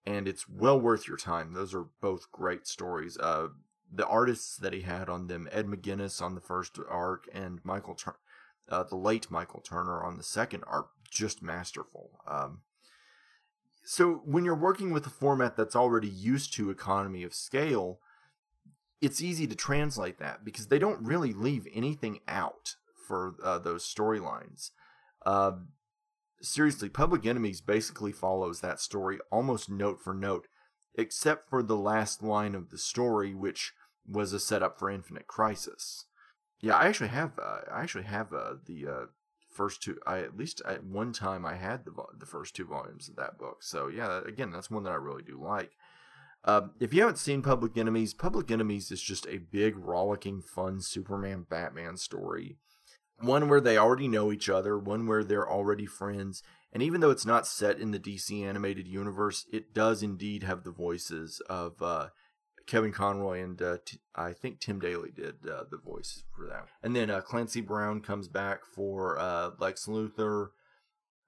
and 0.05 0.27
it's 0.27 0.49
well 0.49 0.81
worth 0.81 1.07
your 1.07 1.17
time. 1.17 1.53
Those 1.53 1.75
are 1.75 1.87
both 2.01 2.31
great 2.33 2.67
stories. 2.67 3.17
Uh, 3.19 3.49
the 3.93 4.07
artists 4.07 4.57
that 4.57 4.73
he 4.73 4.81
had 4.81 5.09
on 5.09 5.27
them, 5.27 5.49
Ed 5.53 5.67
McGuinness 5.67 6.23
on 6.23 6.35
the 6.35 6.41
first 6.41 6.79
arc, 6.89 7.29
and 7.33 7.61
Michael 7.63 7.95
Tur- 7.95 8.19
uh, 8.69 8.85
the 8.85 8.97
late 8.97 9.31
Michael 9.31 9.61
Turner 9.61 10.03
on 10.03 10.17
the 10.17 10.23
second, 10.23 10.65
are 10.67 10.87
just 11.11 11.43
masterful. 11.43 12.21
Um, 12.27 12.61
so 13.85 14.23
when 14.25 14.45
you're 14.45 14.55
working 14.55 14.93
with 14.93 15.07
a 15.07 15.11
format 15.11 15.57
that's 15.57 15.77
already 15.77 16.09
used 16.09 16.53
to 16.55 16.71
economy 16.71 17.23
of 17.23 17.35
scale, 17.35 17.99
it's 19.01 19.21
easy 19.21 19.47
to 19.49 19.57
translate 19.57 20.19
that 20.19 20.45
because 20.45 20.69
they 20.69 20.79
don't 20.79 21.05
really 21.05 21.33
leave 21.33 21.67
anything 21.75 22.21
out 22.29 22.77
for 23.07 23.35
uh, 23.43 23.59
those 23.59 23.85
storylines. 23.85 24.71
Uh, 25.27 25.53
seriously, 26.41 26.89
Public 26.89 27.27
Enemies 27.27 27.61
basically 27.61 28.13
follows 28.13 28.61
that 28.61 28.81
story 28.81 29.19
almost 29.31 29.69
note 29.69 30.01
for 30.01 30.15
note, 30.15 30.47
except 30.95 31.51
for 31.51 31.63
the 31.63 31.77
last 31.77 32.23
line 32.23 32.55
of 32.55 32.71
the 32.71 32.79
story, 32.79 33.35
which 33.35 33.73
was 34.07 34.33
a 34.33 34.41
setup 34.41 34.79
for 34.79 34.89
Infinite 34.89 35.27
Crisis. 35.27 36.07
Yeah, 36.63 36.77
I 36.77 36.87
actually 36.87 37.09
have. 37.09 37.33
Uh, 37.39 37.59
I 37.71 37.83
actually 37.83 38.05
have 38.05 38.33
uh, 38.33 38.55
the 38.65 38.87
uh, 38.87 39.07
first 39.51 39.83
two. 39.83 39.99
I 40.07 40.21
at 40.21 40.37
least 40.37 40.63
at 40.67 40.85
one 40.85 41.13
time 41.13 41.45
I 41.45 41.57
had 41.57 41.85
the 41.85 41.93
the 42.19 42.27
first 42.27 42.57
two 42.57 42.65
volumes 42.65 43.09
of 43.09 43.17
that 43.17 43.39
book. 43.39 43.63
So 43.63 43.89
yeah, 43.89 44.21
again, 44.27 44.51
that's 44.51 44.71
one 44.71 44.85
that 44.85 44.93
I 44.93 44.97
really 44.97 45.23
do 45.23 45.39
like. 45.43 45.73
Uh, 46.45 46.69
if 46.81 46.95
you 46.95 47.01
haven't 47.01 47.19
seen 47.19 47.43
Public 47.43 47.77
Enemies, 47.77 48.15
Public 48.15 48.51
Enemies 48.51 48.91
is 48.91 49.01
just 49.01 49.27
a 49.29 49.39
big, 49.39 49.77
rollicking, 49.77 50.43
fun 50.43 50.81
Superman 50.81 51.47
Batman 51.49 51.97
story 51.97 52.57
one 53.23 53.49
where 53.49 53.61
they 53.61 53.79
already 53.79 54.09
know 54.09 54.33
each 54.33 54.49
other, 54.49 54.79
one 54.79 55.07
where 55.07 55.25
they're 55.25 55.49
already 55.49 55.87
friends. 55.87 56.43
And 56.73 56.83
even 56.83 57.01
though 57.01 57.11
it's 57.11 57.27
not 57.27 57.47
set 57.47 57.79
in 57.79 57.91
the 57.91 57.99
DC 57.99 58.45
animated 58.45 58.89
universe, 58.89 59.47
it 59.53 59.75
does 59.75 60.03
indeed 60.03 60.43
have 60.43 60.65
the 60.65 60.71
voices 60.71 61.41
of 61.49 61.81
uh, 61.83 62.09
Kevin 62.67 62.93
Conroy 62.93 63.43
and 63.43 63.61
uh, 63.61 63.79
t- 63.85 63.99
I 64.15 64.33
think 64.33 64.61
Tim 64.61 64.81
Daly 64.81 65.11
did 65.11 65.37
uh, 65.49 65.65
the 65.71 65.79
voice 65.79 66.25
for 66.35 66.47
that. 66.47 66.67
And 66.83 66.95
then 66.95 67.11
uh, 67.11 67.21
Clancy 67.21 67.61
Brown 67.61 68.01
comes 68.01 68.29
back 68.29 68.65
for 68.65 69.19
uh, 69.19 69.51
Lex 69.59 69.87
Luthor. 69.87 70.49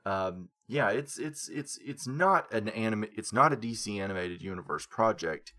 Um, 0.07 0.51
yeah, 0.67 0.91
it's 0.91 1.19
it's 1.19 1.49
it's 1.49 1.79
it's 1.85 2.07
not 2.07 2.53
an 2.53 2.69
anime. 2.69 3.07
It's 3.17 3.33
not 3.33 3.53
a 3.53 3.57
DC 3.57 4.01
animated 4.01 4.43
universe 4.43 4.87
project, 4.87 5.53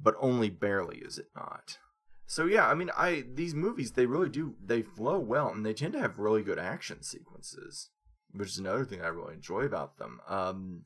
but 0.00 0.14
only 0.20 0.50
barely 0.50 0.98
is 0.98 1.18
it 1.18 1.28
not. 1.36 1.78
So 2.26 2.46
yeah, 2.46 2.68
I 2.68 2.74
mean, 2.74 2.90
I 2.96 3.24
these 3.34 3.54
movies 3.54 3.92
they 3.92 4.06
really 4.06 4.28
do 4.28 4.54
they 4.64 4.82
flow 4.82 5.18
well 5.18 5.48
and 5.48 5.66
they 5.66 5.74
tend 5.74 5.92
to 5.94 6.00
have 6.00 6.18
really 6.18 6.42
good 6.42 6.58
action 6.58 7.02
sequences, 7.02 7.90
which 8.32 8.50
is 8.50 8.58
another 8.58 8.84
thing 8.84 9.02
I 9.02 9.08
really 9.08 9.34
enjoy 9.34 9.62
about 9.62 9.98
them. 9.98 10.20
Um, 10.28 10.84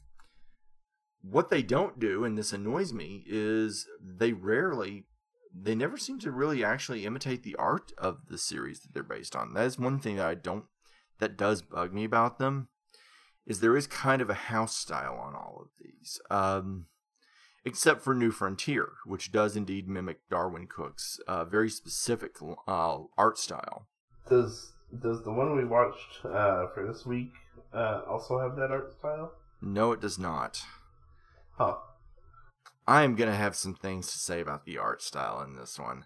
what 1.29 1.51
they 1.51 1.63
don't 1.63 1.99
do, 1.99 2.25
and 2.25 2.37
this 2.37 2.53
annoys 2.53 2.93
me, 2.93 3.25
is 3.27 3.87
they 4.01 4.33
rarely, 4.33 5.05
they 5.55 5.75
never 5.75 5.97
seem 5.97 6.19
to 6.21 6.31
really 6.31 6.63
actually 6.63 7.07
imitate 7.07 7.43
the 7.43 7.57
art 7.57 7.93
of 7.97 8.29
the 8.29 8.39
series 8.39 8.81
that 8.81 8.93
they're 8.93 9.03
based 9.03 9.35
on. 9.35 9.55
That 9.55 9.67
is 9.67 9.79
one 9.79 9.99
thing 9.99 10.17
that 10.17 10.27
I 10.27 10.35
don't, 10.35 10.65
that 11.19 11.37
does 11.37 11.63
bug 11.63 11.93
me 11.93 12.05
about 12.05 12.39
them, 12.39 12.69
is 13.47 13.61
there 13.61 13.77
is 13.77 13.87
kind 13.87 14.21
of 14.21 14.29
a 14.29 14.35
house 14.35 14.77
style 14.77 15.17
on 15.17 15.35
all 15.35 15.61
of 15.63 15.69
these. 15.81 16.21
Um, 16.31 16.87
except 17.65 18.03
for 18.03 18.15
New 18.15 18.31
Frontier, 18.31 18.89
which 19.07 19.33
does 19.33 19.57
indeed 19.57 19.89
mimic 19.89 20.19
Darwyn 20.31 20.67
Cooke's 20.69 21.19
uh, 21.27 21.45
very 21.45 21.71
specific 21.71 22.37
uh, 22.69 22.99
art 23.17 23.39
style. 23.39 23.87
Does 24.29 24.73
does 25.03 25.25
the 25.25 25.33
one 25.33 25.57
we 25.57 25.65
watched 25.65 26.25
uh, 26.25 26.67
for 26.75 26.87
this 26.87 27.05
week 27.07 27.33
uh, 27.73 28.03
also 28.07 28.39
have 28.39 28.57
that 28.57 28.71
art 28.71 28.93
style? 28.99 29.33
No, 29.63 29.93
it 29.93 30.01
does 30.01 30.19
not. 30.19 30.63
Huh. 31.57 31.77
I 32.87 33.03
am 33.03 33.15
going 33.15 33.31
to 33.31 33.37
have 33.37 33.57
some 33.57 33.75
things 33.75 34.13
to 34.13 34.19
say 34.19 34.41
about 34.41 34.65
the 34.65 34.79
art 34.79 35.03
style 35.03 35.41
in 35.43 35.57
this 35.57 35.79
one. 35.79 36.05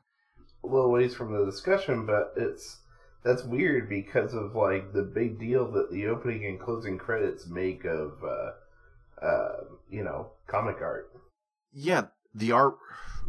A 0.63 0.67
little 0.67 0.91
ways 0.91 1.15
from 1.15 1.33
the 1.33 1.45
discussion, 1.45 2.07
but 2.07 2.33
it's 2.37 2.81
that's 3.25 3.45
weird 3.45 3.89
because 3.89 4.35
of 4.35 4.55
like 4.55 4.93
the 4.93 5.03
big 5.03 5.39
deal 5.39 5.71
that 5.73 5.91
the 5.91 6.07
opening 6.07 6.45
and 6.47 6.61
closing 6.61 6.99
credits 6.99 7.47
make 7.47 7.85
of 7.85 8.13
uh, 8.23 9.25
uh, 9.25 9.65
you 9.91 10.03
know 10.03 10.31
comic 10.47 10.77
art. 10.81 11.11
Yeah, 11.73 12.07
the 12.35 12.53
art. 12.53 12.77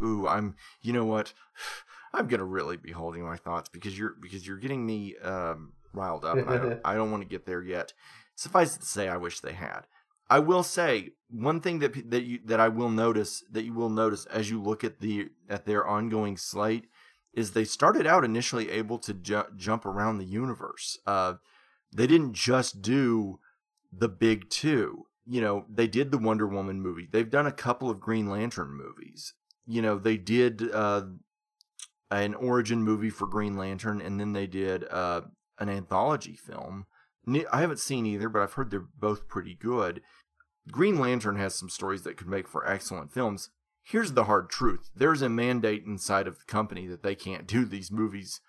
Ooh, 0.03 0.27
I'm. 0.27 0.55
You 0.81 0.93
know 0.93 1.05
what? 1.05 1.33
I'm 2.13 2.27
gonna 2.27 2.45
really 2.45 2.77
be 2.77 2.91
holding 2.91 3.23
my 3.23 3.37
thoughts 3.37 3.69
because 3.69 3.97
you're 3.97 4.15
because 4.19 4.45
you're 4.45 4.57
getting 4.57 4.85
me 4.85 5.15
um, 5.17 5.73
riled 5.93 6.25
up. 6.25 6.37
And 6.37 6.49
I 6.49 6.57
don't. 6.57 6.81
I 6.85 6.95
don't 6.95 7.11
want 7.11 7.23
to 7.23 7.29
get 7.29 7.45
there 7.45 7.61
yet. 7.61 7.93
Suffice 8.35 8.75
it 8.75 8.79
to 8.79 8.85
say, 8.85 9.09
I 9.09 9.17
wish 9.17 9.41
they 9.41 9.53
had. 9.53 9.81
I 10.29 10.39
will 10.39 10.63
say 10.63 11.11
one 11.29 11.61
thing 11.61 11.79
that 11.79 12.09
that 12.09 12.23
you 12.23 12.39
that 12.45 12.59
I 12.59 12.69
will 12.69 12.89
notice 12.89 13.43
that 13.51 13.63
you 13.63 13.73
will 13.73 13.89
notice 13.89 14.25
as 14.25 14.49
you 14.49 14.61
look 14.61 14.83
at 14.83 14.99
the 14.99 15.29
at 15.49 15.65
their 15.65 15.87
ongoing 15.87 16.37
slate 16.37 16.85
is 17.33 17.51
they 17.51 17.63
started 17.63 18.07
out 18.07 18.25
initially 18.25 18.69
able 18.69 18.97
to 18.99 19.13
ju- 19.13 19.45
jump 19.55 19.85
around 19.85 20.17
the 20.17 20.25
universe. 20.25 20.97
Uh, 21.05 21.35
they 21.95 22.07
didn't 22.07 22.33
just 22.33 22.81
do 22.81 23.39
the 23.91 24.09
big 24.09 24.49
two. 24.49 25.05
You 25.25 25.41
know, 25.41 25.65
they 25.69 25.87
did 25.87 26.11
the 26.11 26.17
Wonder 26.17 26.47
Woman 26.47 26.81
movie. 26.81 27.07
They've 27.09 27.29
done 27.29 27.45
a 27.45 27.51
couple 27.51 27.89
of 27.89 27.99
Green 27.99 28.27
Lantern 28.27 28.71
movies. 28.71 29.33
You 29.67 29.81
know, 29.83 29.99
they 29.99 30.17
did 30.17 30.71
uh, 30.73 31.03
an 32.09 32.33
origin 32.33 32.83
movie 32.83 33.11
for 33.11 33.27
Green 33.27 33.55
Lantern, 33.55 34.01
and 34.01 34.19
then 34.19 34.33
they 34.33 34.47
did 34.47 34.85
uh, 34.89 35.21
an 35.59 35.69
anthology 35.69 36.35
film. 36.35 36.87
I 37.51 37.61
haven't 37.61 37.79
seen 37.79 38.07
either, 38.07 38.27
but 38.27 38.41
I've 38.41 38.53
heard 38.53 38.71
they're 38.71 38.79
both 38.79 39.27
pretty 39.27 39.53
good. 39.53 40.01
Green 40.71 40.99
Lantern 40.99 41.37
has 41.37 41.55
some 41.55 41.69
stories 41.69 42.03
that 42.03 42.17
could 42.17 42.27
make 42.27 42.47
for 42.47 42.67
excellent 42.67 43.11
films. 43.11 43.49
Here's 43.81 44.13
the 44.13 44.25
hard 44.25 44.49
truth 44.49 44.91
there's 44.95 45.21
a 45.21 45.29
mandate 45.29 45.83
inside 45.85 46.27
of 46.27 46.37
the 46.39 46.45
company 46.45 46.85
that 46.87 47.01
they 47.03 47.15
can't 47.15 47.47
do 47.47 47.65
these 47.65 47.91
movies. 47.91 48.41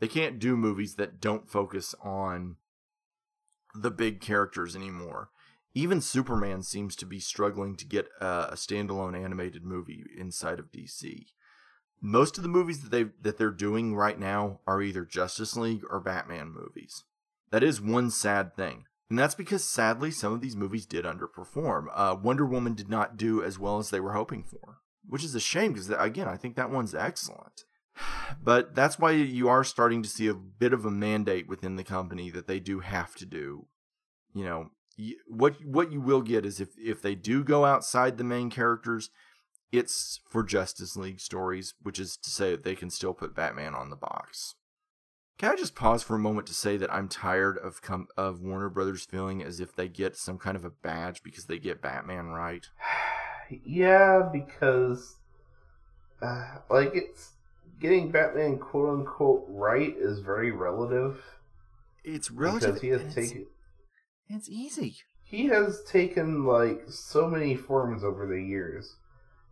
They 0.00 0.08
can't 0.08 0.38
do 0.38 0.56
movies 0.56 0.94
that 0.94 1.20
don't 1.20 1.50
focus 1.50 1.94
on 2.02 2.56
the 3.74 3.90
big 3.90 4.20
characters 4.20 4.76
anymore. 4.76 5.30
Even 5.74 6.00
Superman 6.00 6.62
seems 6.62 6.96
to 6.96 7.06
be 7.06 7.20
struggling 7.20 7.76
to 7.76 7.86
get 7.86 8.08
a 8.20 8.54
standalone 8.54 9.16
animated 9.22 9.64
movie 9.64 10.04
inside 10.16 10.58
of 10.58 10.72
DC. 10.72 11.26
Most 12.00 12.36
of 12.36 12.42
the 12.42 12.48
movies 12.48 12.80
that 12.80 12.90
they 12.90 13.06
that 13.20 13.38
they're 13.38 13.50
doing 13.50 13.94
right 13.94 14.18
now 14.18 14.60
are 14.66 14.80
either 14.80 15.04
Justice 15.04 15.56
League 15.56 15.82
or 15.90 16.00
Batman 16.00 16.50
movies. 16.50 17.04
That 17.50 17.62
is 17.62 17.80
one 17.80 18.10
sad 18.10 18.54
thing. 18.56 18.84
And 19.10 19.18
that's 19.18 19.34
because 19.34 19.64
sadly 19.64 20.10
some 20.10 20.32
of 20.32 20.40
these 20.40 20.56
movies 20.56 20.86
did 20.86 21.04
underperform. 21.04 21.86
Uh, 21.94 22.16
Wonder 22.20 22.44
Woman 22.44 22.74
did 22.74 22.88
not 22.88 23.16
do 23.16 23.42
as 23.42 23.58
well 23.58 23.78
as 23.78 23.90
they 23.90 24.00
were 24.00 24.12
hoping 24.12 24.42
for, 24.42 24.78
which 25.06 25.24
is 25.24 25.34
a 25.34 25.40
shame 25.40 25.72
because 25.72 25.90
again 25.90 26.28
I 26.28 26.36
think 26.36 26.56
that 26.56 26.70
one's 26.70 26.94
excellent. 26.94 27.64
But 28.42 28.74
that's 28.74 28.98
why 28.98 29.12
you 29.12 29.48
are 29.48 29.64
starting 29.64 30.02
to 30.02 30.08
see 30.08 30.26
a 30.26 30.34
bit 30.34 30.74
of 30.74 30.84
a 30.84 30.90
mandate 30.90 31.48
within 31.48 31.76
the 31.76 31.84
company 31.84 32.30
that 32.30 32.46
they 32.46 32.60
do 32.60 32.80
have 32.80 33.14
to 33.16 33.26
do, 33.26 33.66
you 34.34 34.44
know, 34.44 34.70
what 35.26 35.64
what 35.64 35.92
you 35.92 36.00
will 36.00 36.22
get 36.22 36.44
is 36.44 36.60
if 36.60 36.68
if 36.78 37.00
they 37.00 37.14
do 37.14 37.44
go 37.44 37.64
outside 37.64 38.18
the 38.18 38.24
main 38.24 38.50
characters, 38.50 39.10
it's 39.72 40.20
for 40.28 40.42
Justice 40.42 40.96
League 40.96 41.20
stories, 41.20 41.74
which 41.82 41.98
is 41.98 42.16
to 42.16 42.30
say 42.30 42.56
they 42.56 42.74
can 42.74 42.90
still 42.90 43.14
put 43.14 43.34
Batman 43.34 43.74
on 43.74 43.90
the 43.90 43.96
box. 43.96 44.54
Can 45.38 45.52
I 45.52 45.56
just 45.56 45.76
pause 45.76 46.02
for 46.02 46.16
a 46.16 46.18
moment 46.18 46.48
to 46.48 46.54
say 46.54 46.76
that 46.78 46.92
I'm 46.92 47.08
tired 47.08 47.58
of 47.58 47.80
com- 47.80 48.08
of 48.16 48.42
Warner 48.42 48.68
Brothers 48.68 49.04
feeling 49.04 49.42
as 49.42 49.60
if 49.60 49.74
they 49.74 49.86
get 49.88 50.16
some 50.16 50.36
kind 50.36 50.56
of 50.56 50.64
a 50.64 50.70
badge 50.70 51.22
because 51.22 51.44
they 51.46 51.58
get 51.58 51.80
Batman 51.82 52.26
right? 52.28 52.66
Yeah, 53.64 54.28
because 54.30 55.16
uh, 56.20 56.56
like 56.68 56.90
it's 56.94 57.30
getting 57.80 58.10
Batman 58.10 58.58
quote 58.58 58.90
unquote 58.98 59.46
right 59.48 59.94
is 59.96 60.18
very 60.18 60.50
relative. 60.50 61.22
It's 62.04 62.30
relative. 62.30 62.74
because 62.74 62.82
he 62.82 62.88
has 62.88 63.00
it's- 63.00 63.14
taken 63.14 63.46
It's 64.28 64.50
easy. 64.50 64.96
he 65.24 65.46
has 65.46 65.82
taken 65.84 66.44
like 66.44 66.82
so 66.90 67.26
many 67.26 67.56
forms 67.56 68.04
over 68.04 68.26
the 68.26 68.42
years. 68.42 68.96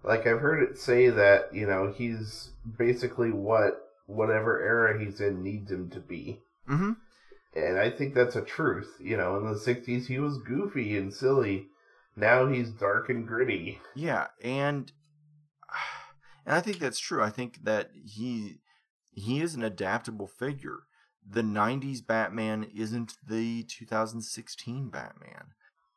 Like 0.05 0.27
I've 0.27 0.41
heard 0.41 0.63
it 0.63 0.77
say 0.77 1.09
that 1.09 1.55
you 1.55 1.67
know 1.67 1.91
he's 1.97 2.51
basically 2.77 3.31
what 3.31 3.86
whatever 4.07 4.61
era 4.61 4.99
he's 4.99 5.21
in 5.21 5.43
needs 5.43 5.71
him 5.71 5.91
to 5.91 6.01
be. 6.01 6.41
Mm-hmm. 6.69 6.93
And 7.55 7.79
I 7.79 7.91
think 7.91 8.15
that's 8.15 8.37
a 8.37 8.43
truth. 8.43 8.95
You 9.01 9.17
know, 9.17 9.39
in 9.39 9.47
the 9.47 9.59
60s, 9.59 10.07
he 10.07 10.19
was 10.19 10.39
goofy 10.39 10.97
and 10.97 11.13
silly. 11.13 11.69
Now 12.17 12.47
he's 12.47 12.71
dark 12.71 13.09
and 13.09 13.27
gritty. 13.27 13.81
Yeah, 13.95 14.29
and 14.43 14.91
and 16.47 16.55
I 16.55 16.61
think 16.61 16.79
that's 16.79 16.99
true. 16.99 17.23
I 17.23 17.31
think 17.31 17.65
that 17.65 17.91
he 18.05 18.61
he 19.11 19.43
is 19.43 19.55
an 19.55 19.63
adaptable 19.63 20.27
figure. 20.27 20.81
The 21.29 21.43
'90s 21.43 22.07
Batman 22.07 22.71
isn't 22.75 23.15
the 23.27 23.65
2016 23.65 24.89
Batman. 24.89 25.45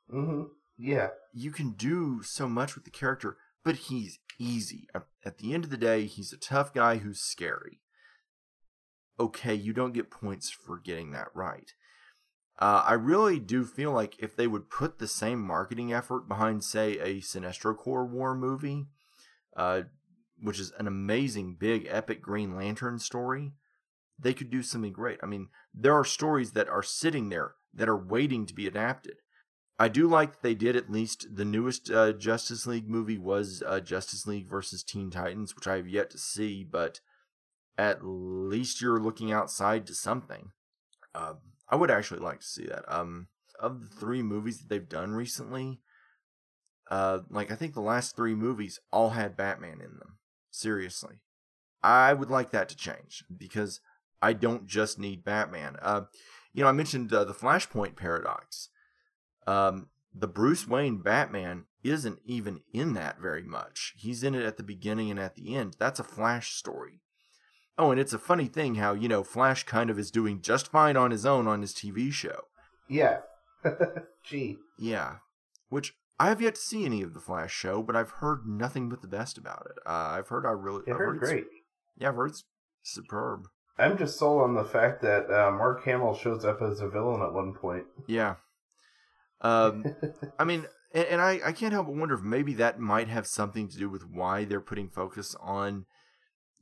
hmm 0.10 0.44
Yeah. 0.78 1.10
You 1.34 1.52
can 1.52 1.72
do 1.72 2.22
so 2.24 2.50
much 2.50 2.76
with 2.76 2.84
the 2.84 2.92
character, 2.92 3.38
but 3.64 3.76
he's 3.76 4.20
easy. 4.38 4.88
At 5.24 5.38
the 5.38 5.54
end 5.54 5.66
of 5.66 5.70
the 5.70 5.78
day, 5.78 6.06
he's 6.06 6.34
a 6.34 6.38
tough 6.38 6.74
guy 6.74 6.98
who's 6.98 7.22
scary. 7.22 7.80
Okay, 9.20 9.54
you 9.54 9.74
don't 9.74 9.94
get 9.94 10.10
points 10.10 10.50
for 10.50 10.78
getting 10.78 11.12
that 11.12 11.28
right. 11.34 11.74
Uh, 12.58 12.84
I 12.86 12.94
really 12.94 13.40
do 13.40 13.66
feel 13.66 13.92
like 13.92 14.16
if 14.20 14.36
they 14.36 14.48
would 14.48 14.70
put 14.70 15.00
the 15.00 15.08
same 15.08 15.42
marketing 15.42 15.94
effort 15.94 16.28
behind, 16.28 16.64
say, 16.64 16.98
a 17.00 17.22
Sinestro 17.22 17.76
Corps 17.76 18.06
War 18.06 18.36
movie, 18.36 18.86
uh, 19.56 19.84
which 20.42 20.60
is 20.60 20.72
an 20.78 20.88
amazing, 20.88 21.56
big, 21.60 21.88
epic 21.90 22.22
Green 22.22 22.56
Lantern 22.56 23.00
story, 23.00 23.54
they 24.18 24.34
could 24.34 24.50
do 24.50 24.62
something 24.62 24.92
great. 24.92 25.20
I 25.24 25.26
mean, 25.26 25.48
there 25.74 25.94
are 25.94 26.06
stories 26.06 26.52
that 26.52 26.68
are 26.68 26.84
sitting 26.84 27.30
there 27.30 27.56
that 27.74 27.90
are 27.90 27.98
waiting 27.98 28.46
to 28.46 28.54
be 28.54 28.68
adapted. 28.68 29.18
I 29.78 29.88
do 29.88 30.10
like 30.10 30.32
that 30.32 30.42
they 30.42 30.56
did 30.56 30.76
at 30.76 30.92
least 30.92 31.28
the 31.34 31.46
newest 31.46 31.90
uh, 31.90 32.12
Justice 32.12 32.68
League 32.68 32.90
movie 32.90 33.18
was 33.18 33.64
uh, 33.66 33.80
Justice 33.80 34.28
League 34.28 34.50
versus 34.50 34.84
Teen 34.84 35.10
Titans, 35.10 35.56
which 35.56 35.68
I 35.68 35.78
have 35.78 35.88
yet 35.88 36.10
to 36.10 36.18
see, 36.18 36.66
but 36.70 37.00
at 37.80 38.00
least 38.04 38.82
you're 38.82 39.00
looking 39.00 39.32
outside 39.32 39.88
to 39.88 39.96
something. 39.96 40.52
Um, 41.16 41.38
I 41.70 41.78
would 41.78 41.90
actually 41.90 42.20
like 42.20 42.42
to 42.42 42.46
see 42.46 42.66
that. 42.66 42.84
Um, 42.90 43.30
of 43.58 43.80
the 43.80 43.96
three 43.96 44.22
movies 44.22 44.60
that 44.60 44.68
they've 44.68 44.90
done 44.90 45.14
recently, 45.14 45.80
uh, 46.92 47.20
like 47.30 47.52
I 47.52 47.56
think 47.56 47.74
the 47.74 47.80
last 47.80 48.18
three 48.18 48.36
movies 48.36 48.82
all 48.92 49.12
had 49.12 49.38
Batman 49.38 49.80
in 49.80 49.98
them. 49.98 50.18
Seriously, 50.52 51.22
I 51.82 52.14
would 52.14 52.30
like 52.30 52.52
that 52.52 52.68
to 52.68 52.76
change 52.76 53.24
because 53.36 53.80
I 54.22 54.34
don't 54.34 54.68
just 54.68 55.00
need 55.00 55.24
Batman. 55.24 55.78
Uh, 55.82 56.02
you 56.52 56.64
know, 56.64 56.70
I 56.70 56.74
mentioned 56.74 57.14
uh, 57.14 57.24
the 57.24 57.34
Flashpoint 57.34 57.96
paradox. 57.96 58.70
Um, 59.48 59.88
the 60.14 60.28
Bruce 60.28 60.68
Wayne 60.68 60.98
Batman 60.98 61.64
isn't 61.84 62.20
even 62.26 62.60
in 62.74 62.94
that 62.96 63.22
very 63.22 63.44
much. 63.44 63.94
He's 63.96 64.22
in 64.22 64.36
it 64.36 64.44
at 64.44 64.58
the 64.58 64.64
beginning 64.64 65.10
and 65.12 65.20
at 65.20 65.36
the 65.36 65.56
end. 65.56 65.78
That's 65.80 66.00
a 66.00 66.04
Flash 66.04 66.56
story. 66.56 67.00
Oh, 67.80 67.92
and 67.92 68.00
it's 68.00 68.12
a 68.14 68.20
funny 68.20 68.48
thing 68.48 68.76
how, 68.76 68.94
you 68.94 69.08
know, 69.08 69.24
Flash 69.24 69.64
kind 69.64 69.90
of 69.90 69.98
is 69.98 70.12
doing 70.12 70.42
just 70.42 70.68
fine 70.68 70.98
on 70.98 71.12
his 71.12 71.26
own 71.26 71.48
on 71.48 71.62
his 71.62 71.74
TV 71.74 72.12
show. 72.12 72.42
Yeah. 72.90 73.20
Gee. 74.24 74.58
Yeah. 74.78 75.16
Which 75.70 75.94
I 76.20 76.28
have 76.28 76.42
yet 76.42 76.56
to 76.56 76.62
see 76.62 76.84
any 76.86 77.02
of 77.02 77.14
the 77.14 77.22
Flash 77.22 77.54
show, 77.54 77.82
but 77.82 77.96
I've 77.96 78.10
heard 78.12 78.46
nothing 78.46 78.90
but 78.90 79.02
the 79.02 79.08
best 79.08 79.38
about 79.38 79.66
it. 79.70 79.78
Uh, 79.86 79.92
I've 80.18 80.28
heard 80.28 80.46
I 80.46 80.52
really. 80.52 80.84
It 80.88 80.92
I've 80.92 80.98
heard 80.98 81.16
it's- 81.18 81.32
great. 81.32 81.46
Yeah, 81.98 82.10
I've 82.10 82.16
heard 82.16 82.32
it's 82.32 82.44
superb. 82.84 83.48
I'm 83.78 83.98
just 83.98 84.20
sold 84.20 84.42
on 84.42 84.56
the 84.56 84.66
fact 84.66 85.02
that 85.04 85.32
uh, 85.32 85.52
Mark 85.52 85.86
Hamill 85.86 86.14
shows 86.14 86.44
up 86.44 86.62
as 86.62 86.82
a 86.82 86.90
villain 86.90 87.22
at 87.22 87.34
one 87.34 87.54
point. 87.54 87.86
Yeah. 88.08 88.36
Um, 89.40 89.86
I 90.38 90.44
mean, 90.44 90.66
and, 90.94 91.06
and 91.06 91.22
I, 91.22 91.40
I 91.46 91.52
can't 91.54 91.72
help 91.72 91.88
but 91.88 91.96
wonder 91.96 92.16
if 92.16 92.22
maybe 92.22 92.54
that 92.56 92.78
might 92.78 93.08
have 93.08 93.26
something 93.26 93.70
to 93.70 93.78
do 93.78 93.90
with 93.90 94.06
why 94.06 94.44
they're 94.44 94.60
putting 94.60 94.90
focus 94.90 95.34
on, 95.40 95.86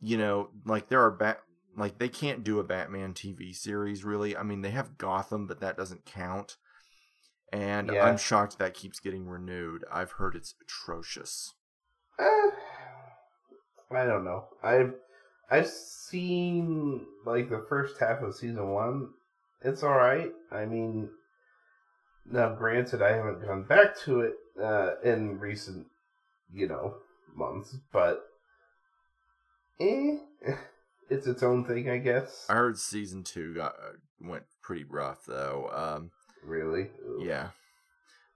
you 0.01 0.17
know, 0.17 0.49
like 0.65 0.89
there 0.89 1.01
are 1.03 1.11
bat, 1.11 1.41
like 1.75 1.99
they 1.99 2.09
can't 2.09 2.43
do 2.43 2.59
a 2.59 2.63
Batman 2.63 3.13
TV 3.13 3.55
series 3.55 4.03
really. 4.03 4.35
I 4.35 4.43
mean, 4.43 4.61
they 4.61 4.71
have 4.71 4.97
Gotham, 4.97 5.47
but 5.47 5.59
that 5.61 5.77
doesn't 5.77 6.05
count. 6.05 6.57
And 7.53 7.89
Yeah. 7.91 8.05
I'm 8.05 8.17
shocked 8.17 8.59
that 8.59 8.73
keeps 8.73 8.99
getting 8.99 9.27
renewed. 9.27 9.85
I've 9.91 10.11
heard 10.13 10.35
it's 10.35 10.53
atrocious. 10.61 11.53
Eh, 12.19 12.49
I 13.91 14.05
don't 14.05 14.25
know. 14.25 14.45
I've 14.63 14.93
I've 15.49 15.67
seen 15.67 17.05
like 17.25 17.49
the 17.49 17.65
first 17.69 17.99
half 17.99 18.21
of 18.21 18.35
season 18.35 18.69
one. 18.69 19.09
It's 19.61 19.81
all 19.83 19.95
right. 19.95 20.31
I 20.51 20.65
mean, 20.65 21.09
now 22.25 22.53
granted, 22.53 23.01
I 23.01 23.13
haven't 23.15 23.41
gone 23.45 23.63
back 23.63 23.97
to 24.01 24.21
it 24.21 24.33
uh, 24.61 24.95
in 25.03 25.39
recent, 25.39 25.87
you 26.51 26.67
know, 26.67 26.95
months, 27.33 27.77
but 27.93 28.26
eh, 29.79 30.17
it's 31.09 31.27
its 31.27 31.43
own 31.43 31.65
thing, 31.65 31.89
I 31.89 31.97
guess. 31.97 32.45
I 32.49 32.53
heard 32.53 32.77
season 32.77 33.23
two 33.23 33.53
got 33.53 33.75
went 34.19 34.43
pretty 34.61 34.83
rough 34.83 35.25
though. 35.25 35.69
Um, 35.73 36.11
Really? 36.43 36.83
Ugh. 36.83 37.25
Yeah, 37.25 37.49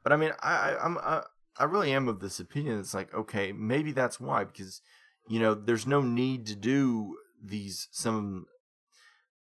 but 0.04 0.12
I 0.12 0.18
mean, 0.18 0.32
I, 0.42 0.54
I 0.72 0.84
I'm 0.86 0.98
I, 0.98 1.24
I 1.58 1.64
really 1.66 1.94
am 1.94 2.08
of 2.08 2.20
this 2.20 2.40
opinion. 2.40 2.80
It's 2.80 2.94
like 2.94 3.14
okay, 3.14 3.52
maybe 3.52 3.92
that's 3.92 4.20
why 4.20 4.44
because 4.44 4.82
you 5.30 5.40
know 5.40 5.54
there's 5.54 5.88
no 5.88 6.02
need 6.02 6.46
to 6.48 6.56
do 6.56 7.18
these 7.44 7.88
some 7.92 8.46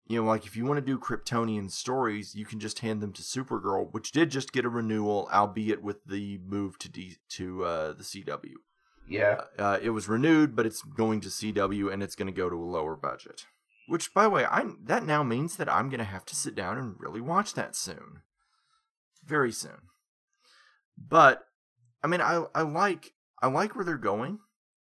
you 0.08 0.22
know 0.22 0.28
like 0.28 0.46
if 0.46 0.56
you 0.56 0.66
want 0.66 0.80
to 0.80 0.86
do 0.86 0.98
Kryptonian 1.00 1.72
stories, 1.72 2.36
you 2.36 2.46
can 2.46 2.60
just 2.60 2.80
hand 2.80 3.02
them 3.02 3.14
to 3.14 3.22
Supergirl, 3.22 3.92
which 3.94 4.12
did 4.12 4.32
just 4.32 4.52
get 4.52 4.66
a 4.66 4.70
renewal, 4.70 5.30
albeit 5.32 5.82
with 5.82 6.04
the 6.06 6.40
move 6.46 6.78
to 6.80 6.90
D 6.90 7.18
to 7.30 7.64
uh, 7.64 7.94
the 7.94 8.04
CW. 8.04 8.54
Yeah. 9.08 9.42
Uh, 9.58 9.80
it 9.82 9.92
was 9.92 10.08
renewed, 10.08 10.56
but 10.56 10.66
it's 10.66 10.82
going 10.82 11.22
to 11.22 11.30
CW 11.30 11.92
and 11.92 12.04
it's 12.04 12.16
going 12.16 12.28
to 12.28 12.34
go 12.34 12.50
to 12.50 12.56
a 12.56 12.64
lower 12.64 12.96
budget. 12.96 13.46
Which, 13.88 14.14
by 14.14 14.24
the 14.24 14.30
way, 14.30 14.46
I 14.46 14.66
that 14.84 15.06
now 15.06 15.24
means 15.24 15.56
that 15.56 15.72
I'm 15.72 15.90
going 15.90 16.00
to 16.00 16.04
have 16.04 16.26
to 16.26 16.36
sit 16.36 16.56
down 16.56 16.78
and 16.78 16.96
really 17.00 17.22
watch 17.22 17.54
that 17.54 17.74
soon, 17.76 18.22
very 19.26 19.52
soon. 19.52 19.90
But 20.98 21.46
I 22.04 22.08
mean, 22.08 22.20
I 22.20 22.46
I 22.54 22.64
like 22.64 23.14
I 23.42 23.48
like 23.48 23.76
where 23.76 23.86
they're 23.86 23.98
going. 23.98 24.40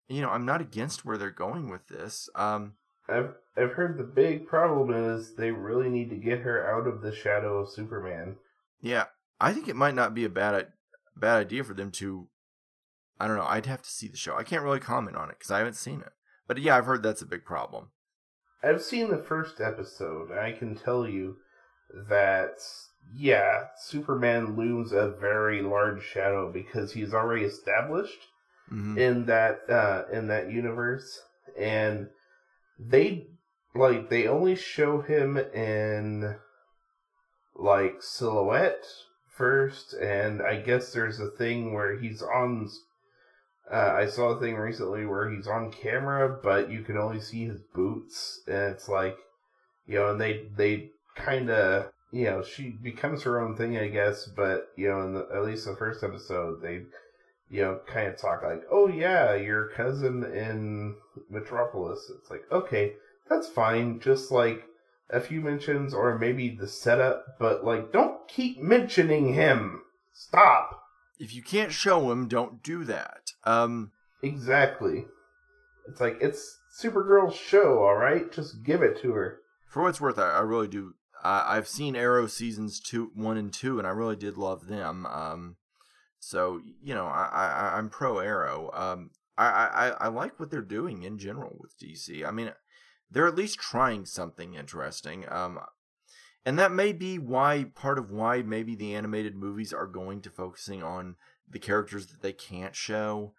You 0.09 0.22
know, 0.22 0.31
I'm 0.31 0.46
not 0.46 0.62
against 0.62 1.05
where 1.05 1.18
they're 1.18 1.31
going 1.31 1.68
with 1.68 1.88
this. 1.88 2.31
Um, 2.35 2.74
I've 3.09 3.35
I've 3.57 3.72
heard 3.72 3.98
the 3.98 4.05
big 4.05 4.46
problem 4.46 4.92
is 4.94 5.35
they 5.35 5.50
really 5.50 5.90
need 5.90 6.09
to 6.11 6.16
get 6.16 6.40
her 6.40 6.74
out 6.74 6.87
of 6.87 7.02
the 7.02 7.14
shadow 7.14 7.59
of 7.59 7.70
Superman. 7.70 8.37
yeah, 8.81 9.05
I 9.40 9.52
think 9.52 9.68
it 9.68 9.76
might 9.76 9.94
not 9.94 10.14
be 10.14 10.24
a 10.24 10.31
bad 10.31 10.68
bad 11.14 11.37
idea 11.38 11.64
for 11.64 11.74
them 11.74 11.90
to. 11.92 12.29
I 13.18 13.26
don't 13.26 13.37
know. 13.37 13.46
I'd 13.46 13.66
have 13.66 13.83
to 13.83 13.90
see 13.90 14.09
the 14.09 14.16
show. 14.16 14.37
I 14.37 14.44
can't 14.44 14.62
really 14.62 14.81
comment 14.81 15.16
on 15.16 15.31
it 15.31 15.38
because 15.38 15.50
I 15.50 15.59
haven't 15.59 15.74
seen 15.74 16.00
it. 16.00 16.12
But 16.46 16.59
yeah, 16.59 16.76
I've 16.76 16.87
heard 16.87 17.02
that's 17.02 17.22
a 17.22 17.26
big 17.26 17.44
problem. 17.44 17.90
I've 18.62 18.83
seen 18.83 19.11
the 19.11 19.18
first 19.18 19.61
episode, 19.61 20.31
and 20.31 20.40
I 20.40 20.52
can 20.52 20.74
tell 20.74 21.09
you 21.09 21.37
that 22.09 22.59
yeah, 23.14 23.66
Superman 23.79 24.57
looms 24.57 24.92
a 24.92 25.09
very 25.09 25.62
large 25.62 26.02
shadow 26.02 26.50
because 26.52 26.92
he's 26.92 27.14
already 27.14 27.44
established 27.44 28.18
hmm 28.68 28.98
in 28.98 29.26
that 29.26 29.61
uh, 29.70 30.02
in 30.12 30.26
that 30.29 30.50
universe, 30.50 31.20
and 31.59 32.09
they 32.79 33.29
like 33.74 34.11
they 34.11 34.26
only 34.26 34.57
show 34.57 35.00
him 35.00 35.37
in 35.37 36.37
like 37.55 38.02
silhouette 38.02 38.85
first, 39.37 39.94
and 39.94 40.42
I 40.42 40.57
guess 40.61 40.92
there's 40.92 41.20
a 41.20 41.31
thing 41.31 41.72
where 41.74 41.98
he's 41.98 42.22
on. 42.22 42.68
Uh, 43.70 43.92
I 43.96 44.07
saw 44.07 44.29
a 44.29 44.40
thing 44.40 44.55
recently 44.55 45.07
where 45.07 45.29
he's 45.29 45.48
on 45.48 45.72
camera, 45.72 46.38
but 46.42 46.70
you 46.70 46.83
can 46.83 46.96
only 46.96 47.20
see 47.20 47.46
his 47.46 47.61
boots, 47.74 48.40
and 48.46 48.72
it's 48.72 48.88
like, 48.88 49.16
you 49.87 49.96
know, 49.96 50.11
and 50.11 50.20
they 50.20 50.46
they 50.57 50.90
kind 51.16 51.50
of, 51.50 51.90
you 52.12 52.24
know, 52.26 52.42
she 52.42 52.70
becomes 52.70 53.22
her 53.22 53.40
own 53.40 53.57
thing, 53.57 53.76
I 53.76 53.88
guess, 53.88 54.26
but 54.26 54.68
you 54.76 54.88
know, 54.88 55.02
in 55.02 55.14
the, 55.14 55.29
at 55.35 55.44
least 55.44 55.66
the 55.66 55.74
first 55.76 56.05
episode, 56.05 56.62
they, 56.62 56.83
you 57.50 57.62
know, 57.62 57.81
kind 57.87 58.07
of 58.09 58.18
talk 58.18 58.42
like, 58.42 58.62
oh 58.70 58.87
yeah, 58.87 59.35
your 59.35 59.68
cousin 59.70 60.24
in 60.24 60.94
Metropolis. 61.29 62.11
It's 62.16 62.31
like, 62.31 62.44
okay, 62.52 62.92
that's 63.29 63.48
fine, 63.48 63.98
just 63.98 64.31
like 64.31 64.64
a 65.11 65.20
few 65.20 65.40
mentions 65.40 65.92
or 65.94 66.18
maybe 66.18 66.50
the 66.50 66.68
setup, 66.68 67.38
but 67.38 67.64
like, 67.64 67.92
don't 67.92 68.29
keep 68.29 68.61
mentioning 68.61 69.35
him. 69.35 69.83
Stop. 70.12 70.86
If 71.18 71.35
you 71.35 71.42
can't 71.42 71.72
show 71.72 72.11
him, 72.11 72.29
don't 72.29 72.62
do 72.62 72.85
that. 72.85 73.33
Um, 73.44 73.92
Exactly. 74.22 75.05
It's 75.88 76.00
like 76.00 76.18
it's 76.20 76.59
Supergirl's 76.83 77.37
show, 77.37 77.79
all 77.85 77.94
right? 77.96 78.31
Just 78.33 78.62
give 78.64 78.83
it 78.83 79.00
to 79.02 79.12
her. 79.12 79.38
for 79.66 79.83
what 79.83 79.90
it's 79.90 80.00
worth, 80.00 80.18
I, 80.18 80.31
I 80.31 80.40
really 80.40 80.68
do. 80.68 80.94
I, 81.22 81.57
I've 81.57 81.68
seen 81.68 81.94
Arrow 81.96 82.26
seasons 82.26 82.81
two, 82.81 83.11
one 83.14 83.37
and 83.37 83.52
two, 83.52 83.79
and 83.79 83.87
I 83.87 83.90
really 83.90 84.16
did 84.16 84.37
love 84.37 84.66
them. 84.66 85.07
Um, 85.07 85.57
so 86.18 86.61
you 86.83 86.94
know, 86.94 87.07
I, 87.07 87.24
I 87.72 87.79
I'm 87.79 87.88
pro 87.88 88.18
Arrow. 88.18 88.70
Um, 88.74 89.11
I, 89.38 89.46
I 89.46 89.88
I 90.07 90.09
like 90.09 90.40
what 90.40 90.50
they're 90.50 90.62
doing 90.62 91.02
in 91.02 91.18
general 91.18 91.57
with 91.61 91.79
DC. 91.79 92.26
I 92.26 92.31
mean, 92.31 92.52
they're 93.11 93.26
at 93.29 93.37
least 93.37 93.59
trying 93.61 94.07
something 94.07 94.55
interesting. 94.55 95.24
Um, 95.29 95.61
and 96.46 96.59
that 96.59 96.72
may 96.72 96.92
be 96.92 97.18
why 97.18 97.66
part 97.74 97.98
of 97.98 98.11
why 98.11 98.40
maybe 98.40 98.76
the 98.76 98.94
animated 98.94 99.35
movies 99.35 99.72
are 99.72 99.87
going 99.87 100.22
to 100.22 100.30
focusing 100.30 100.82
on 100.82 101.16
the 101.50 101.59
characters 101.59 102.06
that 102.06 102.22
they 102.22 102.32
can't 102.32 102.74
show. 102.74 103.35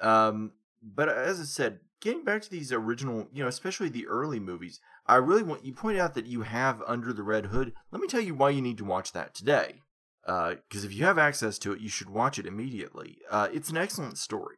Um, 0.00 0.52
but 0.82 1.08
as 1.08 1.40
I 1.40 1.44
said, 1.44 1.78
getting 2.00 2.24
back 2.24 2.42
to 2.42 2.50
these 2.50 2.72
original, 2.72 3.28
you 3.32 3.42
know, 3.42 3.48
especially 3.48 3.88
the 3.88 4.08
early 4.08 4.40
movies, 4.40 4.80
I 5.06 5.16
really 5.16 5.44
want 5.44 5.64
you 5.64 5.72
point 5.72 5.98
out 5.98 6.14
that 6.14 6.26
you 6.26 6.42
have 6.42 6.82
Under 6.88 7.12
the 7.12 7.22
Red 7.22 7.46
Hood. 7.46 7.72
Let 7.92 8.02
me 8.02 8.08
tell 8.08 8.20
you 8.20 8.34
why 8.34 8.50
you 8.50 8.60
need 8.60 8.78
to 8.78 8.84
watch 8.84 9.12
that 9.12 9.32
today. 9.32 9.82
Because 10.24 10.84
if 10.84 10.92
you 10.92 11.04
have 11.04 11.18
access 11.18 11.58
to 11.60 11.72
it, 11.72 11.80
you 11.80 11.88
should 11.88 12.10
watch 12.10 12.38
it 12.38 12.46
immediately. 12.46 13.18
Uh, 13.30 13.48
it's 13.52 13.70
an 13.70 13.76
excellent 13.76 14.18
story. 14.18 14.56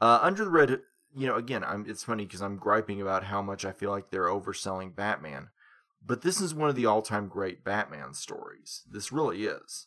Uh, 0.00 0.20
Under 0.22 0.44
the 0.44 0.50
Red, 0.50 0.80
you 1.14 1.26
know, 1.26 1.34
again, 1.34 1.64
I'm, 1.64 1.84
it's 1.88 2.04
funny 2.04 2.26
because 2.26 2.42
I'm 2.42 2.56
griping 2.56 3.00
about 3.00 3.24
how 3.24 3.42
much 3.42 3.64
I 3.64 3.72
feel 3.72 3.90
like 3.90 4.10
they're 4.10 4.24
overselling 4.26 4.94
Batman, 4.94 5.48
but 6.04 6.22
this 6.22 6.40
is 6.40 6.54
one 6.54 6.68
of 6.68 6.76
the 6.76 6.86
all-time 6.86 7.28
great 7.28 7.64
Batman 7.64 8.14
stories. 8.14 8.82
This 8.90 9.12
really 9.12 9.44
is. 9.44 9.86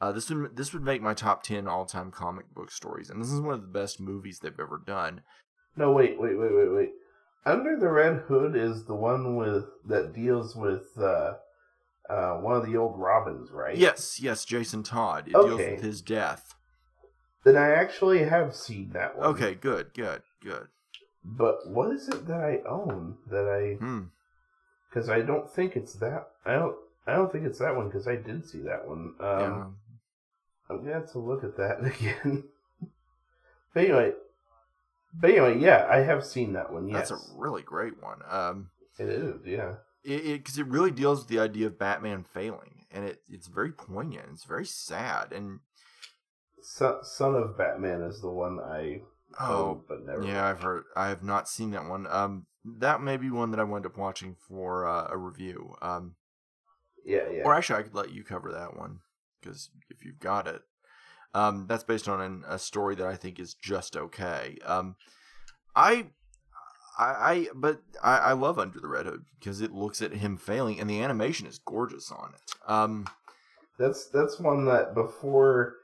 Uh, 0.00 0.10
this 0.10 0.30
would 0.30 0.56
this 0.56 0.72
would 0.72 0.82
make 0.82 1.00
my 1.00 1.14
top 1.14 1.42
ten 1.42 1.68
all-time 1.68 2.10
comic 2.10 2.52
book 2.52 2.70
stories, 2.70 3.08
and 3.08 3.22
this 3.22 3.30
is 3.30 3.40
one 3.40 3.54
of 3.54 3.62
the 3.62 3.68
best 3.68 4.00
movies 4.00 4.40
they've 4.40 4.58
ever 4.58 4.82
done. 4.84 5.22
No, 5.76 5.92
wait, 5.92 6.20
wait, 6.20 6.38
wait, 6.38 6.52
wait, 6.52 6.72
wait. 6.72 6.90
Under 7.44 7.76
the 7.78 7.88
Red 7.88 8.24
Hood 8.28 8.56
is 8.56 8.84
the 8.84 8.94
one 8.94 9.36
with 9.36 9.64
that 9.86 10.12
deals 10.12 10.54
with 10.54 10.86
uh, 10.98 11.34
uh, 12.08 12.34
one 12.34 12.56
of 12.56 12.66
the 12.66 12.76
old 12.76 12.98
Robins, 12.98 13.50
right? 13.50 13.76
Yes, 13.76 14.20
yes, 14.20 14.44
Jason 14.44 14.82
Todd. 14.82 15.28
It 15.28 15.32
deals 15.32 15.58
with 15.58 15.82
his 15.82 16.02
death. 16.02 16.54
Then 17.44 17.56
I 17.56 17.70
actually 17.70 18.24
have 18.24 18.54
seen 18.54 18.90
that 18.92 19.16
one. 19.16 19.26
Okay, 19.28 19.54
good, 19.54 19.94
good, 19.94 20.22
good. 20.40 20.68
But 21.24 21.68
what 21.68 21.92
is 21.92 22.08
it 22.08 22.26
that 22.26 22.40
I 22.40 22.68
own 22.68 23.18
that 23.28 23.48
I? 23.48 23.82
Hmm. 23.82 24.02
Because 24.92 25.08
I 25.08 25.20
don't 25.20 25.48
think 25.50 25.76
it's 25.76 25.94
that. 25.94 26.28
I 26.44 26.54
don't. 26.54 26.76
I 27.06 27.14
don't 27.14 27.32
think 27.32 27.46
it's 27.46 27.58
that 27.58 27.74
one 27.74 27.86
because 27.86 28.06
I 28.06 28.16
did 28.16 28.46
see 28.46 28.60
that 28.60 28.86
one. 28.86 29.14
Um, 29.18 29.40
yeah. 29.40 29.64
I'm 30.68 30.82
gonna 30.82 30.94
have 30.94 31.10
to 31.12 31.18
look 31.18 31.44
at 31.44 31.56
that 31.56 31.84
again. 31.84 32.44
but 33.74 33.84
anyway, 33.84 34.12
but 35.14 35.30
anyway, 35.30 35.58
yeah, 35.58 35.86
I 35.90 35.98
have 35.98 36.24
seen 36.24 36.52
that 36.54 36.72
one. 36.72 36.88
Yes, 36.88 37.08
That's 37.08 37.22
a 37.22 37.36
really 37.36 37.62
great 37.62 38.02
one. 38.02 38.18
Um, 38.28 38.70
it 38.98 39.08
is. 39.08 39.40
Yeah, 39.46 39.74
it 40.04 40.24
because 40.24 40.58
it, 40.58 40.66
really 40.66 40.90
deals 40.90 41.20
with 41.20 41.28
the 41.28 41.40
idea 41.40 41.66
of 41.66 41.78
Batman 41.78 42.24
failing, 42.24 42.86
and 42.90 43.04
it 43.04 43.22
it's 43.28 43.48
very 43.48 43.72
poignant. 43.72 44.26
It's 44.32 44.44
very 44.44 44.66
sad, 44.66 45.32
and 45.32 45.60
Son, 46.60 46.98
Son 47.02 47.34
of 47.34 47.58
Batman 47.58 48.02
is 48.02 48.20
the 48.20 48.30
one 48.30 48.60
I 48.60 49.00
oh 49.40 49.64
own, 49.64 49.80
but 49.88 50.06
never. 50.06 50.24
yeah, 50.24 50.46
I've 50.46 50.62
heard. 50.62 50.84
I 50.96 51.08
have 51.08 51.22
not 51.22 51.48
seen 51.48 51.72
that 51.72 51.86
one. 51.86 52.06
Um, 52.06 52.46
that 52.64 53.02
may 53.02 53.16
be 53.16 53.30
one 53.30 53.50
that 53.50 53.60
I 53.60 53.64
wind 53.64 53.86
up 53.86 53.96
watching 53.96 54.36
for 54.48 54.86
uh, 54.86 55.08
a 55.10 55.16
review. 55.16 55.74
Um, 55.82 56.14
yeah, 57.04 57.28
yeah. 57.32 57.42
or 57.44 57.54
actually, 57.54 57.80
I 57.80 57.82
could 57.82 57.94
let 57.94 58.12
you 58.12 58.22
cover 58.22 58.52
that 58.52 58.76
one 58.76 59.00
because 59.40 59.70
if 59.90 60.04
you've 60.04 60.20
got 60.20 60.46
it, 60.46 60.62
um, 61.34 61.66
that's 61.68 61.84
based 61.84 62.08
on 62.08 62.20
an, 62.20 62.44
a 62.46 62.58
story 62.58 62.94
that 62.94 63.06
I 63.06 63.16
think 63.16 63.40
is 63.40 63.54
just 63.54 63.96
okay. 63.96 64.58
Um, 64.64 64.96
I, 65.74 66.06
I, 66.98 67.04
I 67.04 67.46
but 67.54 67.80
I, 68.02 68.18
I 68.18 68.32
love 68.32 68.58
Under 68.58 68.78
the 68.78 68.88
Red 68.88 69.06
Hood 69.06 69.24
because 69.38 69.60
it 69.60 69.72
looks 69.72 70.00
at 70.02 70.12
him 70.12 70.36
failing, 70.36 70.78
and 70.78 70.88
the 70.88 71.02
animation 71.02 71.46
is 71.46 71.58
gorgeous 71.58 72.12
on 72.12 72.34
it. 72.34 72.70
Um, 72.70 73.06
That's 73.78 74.06
that's 74.06 74.38
one 74.38 74.66
that 74.66 74.94
before 74.94 75.76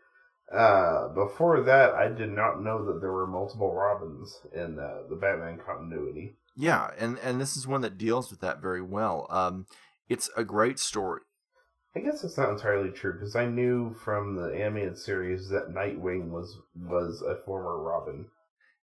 uh 0.54 1.08
before 1.08 1.62
that 1.62 1.94
I 1.94 2.08
did 2.08 2.30
not 2.30 2.62
know 2.62 2.84
that 2.86 3.00
there 3.00 3.12
were 3.12 3.26
multiple 3.26 3.74
Robins 3.74 4.40
in 4.54 4.78
uh, 4.78 5.02
the 5.10 5.16
Batman 5.16 5.58
continuity. 5.66 6.36
Yeah, 6.58 6.90
and 6.98 7.18
and 7.20 7.40
this 7.40 7.56
is 7.56 7.66
one 7.66 7.80
that 7.82 7.96
deals 7.96 8.30
with 8.30 8.40
that 8.40 8.60
very 8.60 8.82
well. 8.82 9.26
Um, 9.30 9.66
it's 10.08 10.28
a 10.36 10.44
great 10.44 10.78
story. 10.78 11.22
I 11.96 12.00
guess 12.00 12.22
that's 12.22 12.36
not 12.36 12.50
entirely 12.50 12.90
true 12.90 13.12
because 13.14 13.34
I 13.36 13.46
knew 13.46 13.94
from 13.94 14.36
the 14.36 14.54
animated 14.54 14.98
series 14.98 15.48
that 15.48 15.68
Nightwing 15.70 16.30
was 16.30 16.58
was 16.74 17.22
a 17.22 17.36
former 17.46 17.80
Robin. 17.82 18.26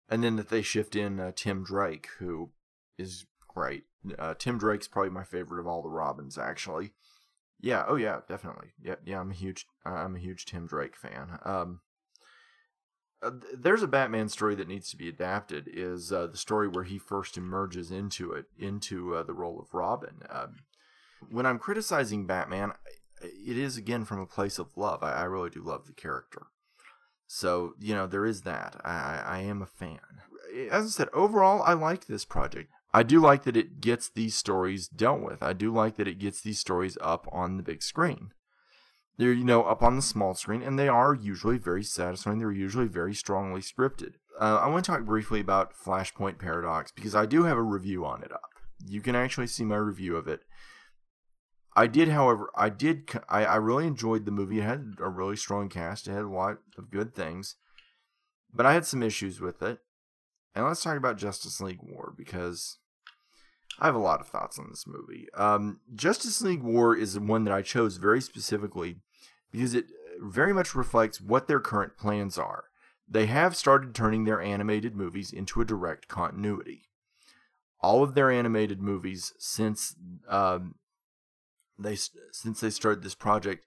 and 0.09 0.23
then 0.23 0.35
that 0.37 0.49
they 0.49 0.61
shift 0.61 0.95
in 0.95 1.19
uh, 1.19 1.31
Tim 1.35 1.63
Drake, 1.63 2.07
who 2.19 2.51
is 2.97 3.25
great. 3.47 3.83
Uh, 4.17 4.33
Tim 4.37 4.57
Drake's 4.57 4.87
probably 4.87 5.11
my 5.11 5.23
favorite 5.23 5.59
of 5.59 5.67
all 5.67 5.81
the 5.81 5.89
Robins, 5.89 6.37
actually. 6.37 6.93
Yeah, 7.59 7.85
oh 7.87 7.95
yeah, 7.95 8.19
definitely. 8.27 8.69
Yeah, 8.81 8.95
yeah, 9.05 9.19
I'm 9.19 9.31
a 9.31 9.35
huge, 9.35 9.65
uh, 9.85 9.89
I'm 9.89 10.15
a 10.15 10.19
huge 10.19 10.45
Tim 10.45 10.67
Drake 10.67 10.95
fan. 10.95 11.39
Um, 11.43 11.79
uh, 13.21 13.31
there's 13.53 13.83
a 13.83 13.87
Batman 13.87 14.29
story 14.29 14.55
that 14.55 14.67
needs 14.67 14.89
to 14.89 14.97
be 14.97 15.09
adapted. 15.09 15.67
Is 15.71 16.11
uh, 16.11 16.27
the 16.27 16.37
story 16.37 16.67
where 16.67 16.83
he 16.83 16.97
first 16.97 17.37
emerges 17.37 17.91
into 17.91 18.31
it, 18.33 18.45
into 18.57 19.15
uh, 19.15 19.23
the 19.23 19.33
role 19.33 19.59
of 19.59 19.73
Robin. 19.73 20.21
Um, 20.29 20.57
when 21.29 21.45
I'm 21.45 21.59
criticizing 21.59 22.25
Batman, 22.25 22.73
it 23.21 23.57
is 23.57 23.77
again 23.77 24.05
from 24.05 24.19
a 24.19 24.25
place 24.25 24.59
of 24.59 24.75
love. 24.75 25.03
I, 25.03 25.13
I 25.13 25.23
really 25.23 25.49
do 25.49 25.63
love 25.63 25.87
the 25.87 25.93
character. 25.93 26.47
So, 27.27 27.73
you 27.79 27.95
know, 27.95 28.05
there 28.07 28.25
is 28.25 28.41
that. 28.41 28.79
I, 28.83 28.91
I 28.91 29.23
I 29.25 29.39
am 29.39 29.61
a 29.61 29.65
fan. 29.65 29.99
As 30.69 30.85
I 30.85 30.89
said, 30.89 31.09
overall, 31.13 31.61
I 31.63 31.73
like 31.73 32.05
this 32.05 32.25
project. 32.25 32.69
I 32.93 33.03
do 33.03 33.19
like 33.19 33.43
that 33.43 33.57
it 33.57 33.81
gets 33.81 34.09
these 34.09 34.35
stories 34.35 34.87
dealt 34.87 35.21
with. 35.21 35.43
I 35.43 35.51
do 35.51 35.73
like 35.73 35.97
that 35.97 36.07
it 36.07 36.19
gets 36.19 36.39
these 36.39 36.59
stories 36.59 36.97
up 37.01 37.27
on 37.31 37.57
the 37.57 37.63
big 37.63 37.83
screen. 37.83 38.31
They're, 39.17 39.33
you 39.33 39.45
know, 39.45 39.63
up 39.63 39.81
on 39.81 39.95
the 39.95 40.01
small 40.01 40.33
screen, 40.33 40.61
and 40.61 40.77
they 40.77 40.89
are 40.89 41.13
usually 41.13 41.57
very 41.57 41.83
satisfying. 41.83 42.39
They're 42.39 42.51
usually 42.51 42.87
very 42.87 43.13
strongly 43.13 43.61
scripted. 43.61 44.15
Uh, 44.39 44.59
I 44.61 44.67
want 44.67 44.83
to 44.83 44.91
talk 44.91 45.05
briefly 45.05 45.39
about 45.39 45.73
Flashpoint 45.73 46.37
Paradox 46.37 46.91
because 46.91 47.15
I 47.15 47.25
do 47.25 47.43
have 47.43 47.57
a 47.57 47.63
review 47.63 48.05
on 48.05 48.23
it 48.23 48.31
up. 48.33 48.49
You 48.85 48.99
can 48.99 49.15
actually 49.15 49.47
see 49.47 49.63
my 49.63 49.77
review 49.77 50.17
of 50.17 50.27
it. 50.27 50.41
I 51.77 51.87
did, 51.87 52.09
however, 52.09 52.49
I 52.55 52.69
did, 52.69 53.09
I, 53.29 53.45
I 53.45 53.55
really 53.55 53.87
enjoyed 53.87 54.25
the 54.25 54.31
movie. 54.31 54.59
It 54.59 54.63
had 54.63 54.95
a 54.99 55.09
really 55.09 55.35
strong 55.35 55.69
cast. 55.69 56.07
It 56.07 56.11
had 56.11 56.23
a 56.23 56.29
lot 56.29 56.57
of 56.77 56.91
good 56.91 57.13
things, 57.13 57.55
but 58.53 58.65
I 58.65 58.73
had 58.73 58.85
some 58.85 59.03
issues 59.03 59.41
with 59.41 59.61
it. 59.61 59.79
And 60.53 60.65
let's 60.65 60.83
talk 60.83 60.97
about 60.97 61.17
Justice 61.17 61.59
League 61.59 61.81
War 61.81 62.13
because 62.15 62.77
I 63.77 63.87
have 63.87 63.95
a 63.95 63.99
lot 63.99 64.21
of 64.21 64.27
thoughts 64.27 64.57
on 64.57 64.67
this 64.69 64.85
movie. 64.87 65.27
Um, 65.33 65.81
Justice 65.93 66.41
League 66.41 66.63
War 66.63 66.95
is 66.95 67.19
one 67.19 67.43
that 67.43 67.53
I 67.53 67.61
chose 67.61 67.97
very 67.97 68.21
specifically 68.21 69.01
because 69.55 69.73
it 69.73 69.85
very 70.19 70.53
much 70.53 70.75
reflects 70.75 71.21
what 71.21 71.47
their 71.47 71.59
current 71.59 71.97
plans 71.97 72.37
are. 72.37 72.65
They 73.07 73.27
have 73.27 73.55
started 73.55 73.93
turning 73.93 74.25
their 74.25 74.41
animated 74.41 74.95
movies 74.95 75.31
into 75.31 75.61
a 75.61 75.65
direct 75.65 76.07
continuity. 76.07 76.89
All 77.79 78.03
of 78.03 78.15
their 78.15 78.31
animated 78.31 78.81
movies 78.81 79.33
since 79.37 79.95
um, 80.27 80.75
they 81.77 81.95
since 82.31 82.59
they 82.59 82.69
started 82.69 83.03
this 83.03 83.15
project 83.15 83.65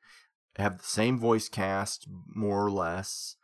have 0.56 0.78
the 0.78 0.84
same 0.84 1.18
voice 1.18 1.48
cast 1.48 2.06
more 2.34 2.64
or 2.64 2.70
less 2.70 3.36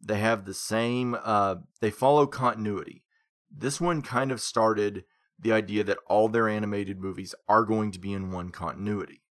they 0.00 0.18
have 0.18 0.44
the 0.44 0.54
same 0.54 1.16
uh 1.24 1.56
they 1.80 1.90
follow 1.90 2.26
continuity 2.26 3.04
this 3.50 3.80
one 3.80 4.02
kind 4.02 4.30
of 4.30 4.40
started 4.40 5.04
the 5.38 5.52
idea 5.52 5.82
that 5.82 5.98
all 6.08 6.28
their 6.28 6.48
animated 6.48 7.00
movies 7.00 7.34
are 7.48 7.64
going 7.64 7.90
to 7.90 7.98
be 7.98 8.12
in 8.12 8.30
one 8.30 8.50
continuity 8.50 9.22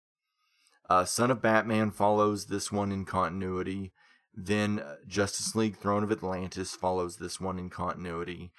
uh 0.88 1.04
son 1.04 1.30
of 1.30 1.42
batman 1.42 1.90
follows 1.90 2.46
this 2.46 2.70
one 2.70 2.92
in 2.92 3.04
continuity 3.04 3.92
then 4.34 4.80
uh, 4.80 4.96
justice 5.06 5.54
league 5.54 5.76
throne 5.76 6.02
of 6.02 6.12
atlantis 6.12 6.74
follows 6.74 7.16
this 7.16 7.40
one 7.40 7.58
in 7.58 7.70
continuity 7.70 8.52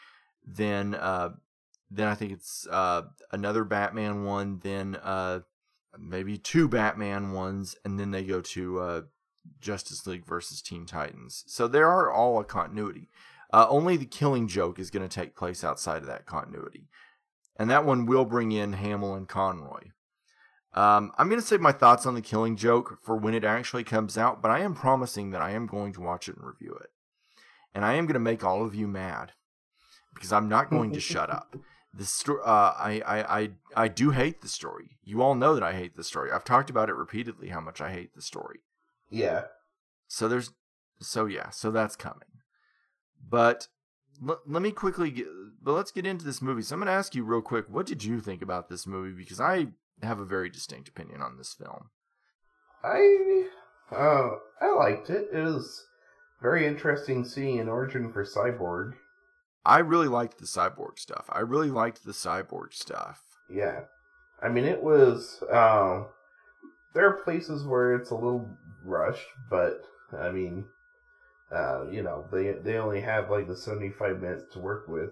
then 0.45 0.95
uh 0.95 1.29
then 1.89 2.07
i 2.07 2.15
think 2.15 2.31
it's 2.31 2.67
uh 2.71 3.03
another 3.31 3.63
batman 3.63 4.23
one 4.23 4.59
then 4.63 4.95
uh 5.03 5.39
maybe 5.99 6.37
two 6.37 6.67
Batman 6.67 7.31
ones, 7.31 7.75
and 7.83 7.99
then 7.99 8.11
they 8.11 8.23
go 8.23 8.41
to 8.41 8.79
uh, 8.79 9.01
Justice 9.59 10.05
League 10.07 10.25
versus 10.25 10.61
Teen 10.61 10.85
Titans. 10.85 11.43
So 11.47 11.67
there 11.67 11.89
are 11.89 12.11
all 12.11 12.39
a 12.39 12.43
continuity. 12.43 13.09
Only 13.53 13.97
the 13.97 14.05
Killing 14.05 14.47
Joke 14.47 14.77
is 14.77 14.91
going 14.91 15.07
to 15.07 15.13
take 15.13 15.35
place 15.35 15.63
outside 15.63 16.01
of 16.01 16.07
that 16.07 16.25
continuity, 16.25 16.89
and 17.55 17.69
that 17.69 17.85
one 17.85 18.05
will 18.05 18.25
bring 18.25 18.51
in 18.51 18.73
Hamill 18.73 19.15
and 19.15 19.27
Conroy. 19.27 19.91
Um, 20.77 21.11
I'm 21.17 21.27
going 21.27 21.41
to 21.41 21.47
save 21.47 21.59
my 21.59 21.71
thoughts 21.71 22.05
on 22.05 22.13
the 22.13 22.21
Killing 22.21 22.55
Joke 22.55 22.99
for 23.01 23.17
when 23.17 23.33
it 23.33 23.43
actually 23.43 23.83
comes 23.83 24.15
out, 24.15 24.43
but 24.43 24.51
I 24.51 24.59
am 24.59 24.75
promising 24.75 25.31
that 25.31 25.41
I 25.41 25.49
am 25.49 25.65
going 25.65 25.91
to 25.93 26.01
watch 26.01 26.29
it 26.29 26.35
and 26.37 26.45
review 26.45 26.77
it, 26.79 26.91
and 27.73 27.83
I 27.83 27.93
am 27.93 28.05
going 28.05 28.13
to 28.13 28.19
make 28.19 28.43
all 28.43 28.63
of 28.63 28.75
you 28.75 28.87
mad 28.87 29.31
because 30.13 30.31
I'm 30.31 30.47
not 30.47 30.69
going 30.69 30.91
to 30.91 30.99
shut 30.99 31.31
up. 31.31 31.57
The 31.91 32.05
story, 32.05 32.41
uh, 32.45 32.73
I, 32.77 33.01
I, 33.07 33.39
I, 33.39 33.49
I 33.75 33.87
do 33.87 34.11
hate 34.11 34.41
the 34.41 34.47
story. 34.47 34.99
You 35.03 35.23
all 35.23 35.33
know 35.33 35.55
that 35.55 35.63
I 35.63 35.73
hate 35.73 35.95
the 35.95 36.03
story. 36.03 36.29
I've 36.31 36.43
talked 36.43 36.69
about 36.69 36.89
it 36.89 36.95
repeatedly 36.95 37.47
how 37.47 37.59
much 37.59 37.81
I 37.81 37.91
hate 37.91 38.13
the 38.13 38.21
story. 38.21 38.59
Yeah, 39.09 39.45
so 40.07 40.27
there's 40.27 40.51
so 40.99 41.25
yeah, 41.25 41.49
so 41.49 41.71
that's 41.71 41.95
coming. 41.95 42.43
But 43.27 43.67
l- 44.23 44.41
let 44.45 44.61
me 44.61 44.69
quickly 44.69 45.09
get, 45.09 45.25
but 45.59 45.71
let's 45.71 45.91
get 45.91 46.05
into 46.05 46.23
this 46.23 46.39
movie. 46.39 46.61
So 46.61 46.75
I'm 46.75 46.81
going 46.81 46.85
to 46.85 46.91
ask 46.91 47.15
you 47.15 47.23
real 47.23 47.41
quick, 47.41 47.65
what 47.67 47.87
did 47.87 48.03
you 48.03 48.19
think 48.19 48.43
about 48.43 48.69
this 48.69 48.85
movie? 48.85 49.17
Because 49.17 49.41
I 49.41 49.69
have 50.01 50.19
a 50.19 50.25
very 50.25 50.49
distinct 50.49 50.89
opinion 50.89 51.21
on 51.21 51.37
this 51.37 51.53
film. 51.53 51.89
I 52.83 53.47
uh, 53.91 54.29
I 54.61 54.73
liked 54.77 55.09
it. 55.09 55.29
It 55.33 55.39
was 55.39 55.85
very 56.41 56.67
interesting 56.67 57.25
seeing 57.25 57.59
an 57.59 57.69
origin 57.69 58.11
for 58.11 58.23
Cyborg. 58.23 58.93
I 59.65 59.79
really 59.79 60.07
liked 60.07 60.37
the 60.37 60.45
cyborg 60.45 60.97
stuff. 60.97 61.25
I 61.29 61.39
really 61.39 61.69
liked 61.69 62.05
the 62.05 62.13
cyborg 62.13 62.73
stuff. 62.73 63.21
Yeah, 63.49 63.81
I 64.41 64.47
mean 64.47 64.63
it 64.63 64.81
was. 64.81 65.43
Um, 65.51 66.07
there 66.93 67.05
are 67.05 67.23
places 67.23 67.65
where 67.65 67.93
it's 67.93 68.11
a 68.11 68.15
little 68.15 68.49
rushed, 68.85 69.27
but 69.49 69.81
I 70.17 70.31
mean, 70.31 70.65
uh, 71.53 71.89
you 71.89 72.01
know, 72.01 72.27
they 72.31 72.53
they 72.53 72.77
only 72.77 73.01
have 73.01 73.29
like 73.29 73.47
the 73.47 73.57
seventy 73.57 73.89
five 73.89 74.21
minutes 74.21 74.45
to 74.53 74.59
work 74.59 74.87
with. 74.87 75.09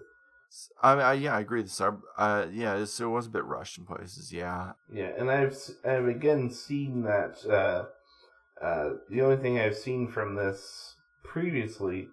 I, 0.81 0.93
I 0.93 1.13
yeah, 1.13 1.35
I 1.35 1.41
agree. 1.41 1.61
The 1.61 1.69
cyber, 1.69 2.01
uh, 2.17 2.47
yeah, 2.51 2.75
it 2.75 2.99
was 3.05 3.27
a 3.27 3.29
bit 3.29 3.45
rushed 3.45 3.77
in 3.77 3.85
places. 3.85 4.31
Yeah, 4.31 4.73
Yeah, 4.91 5.11
and 5.17 5.29
I've 5.29 5.57
I've 5.83 6.07
again 6.07 6.49
seen 6.49 7.03
that. 7.03 7.45
Uh, 7.45 7.85
uh, 8.63 8.93
the 9.09 9.21
only 9.21 9.37
thing 9.37 9.59
I've 9.59 9.77
seen 9.77 10.07
from 10.07 10.35
this 10.35 10.95
previously, 11.23 12.07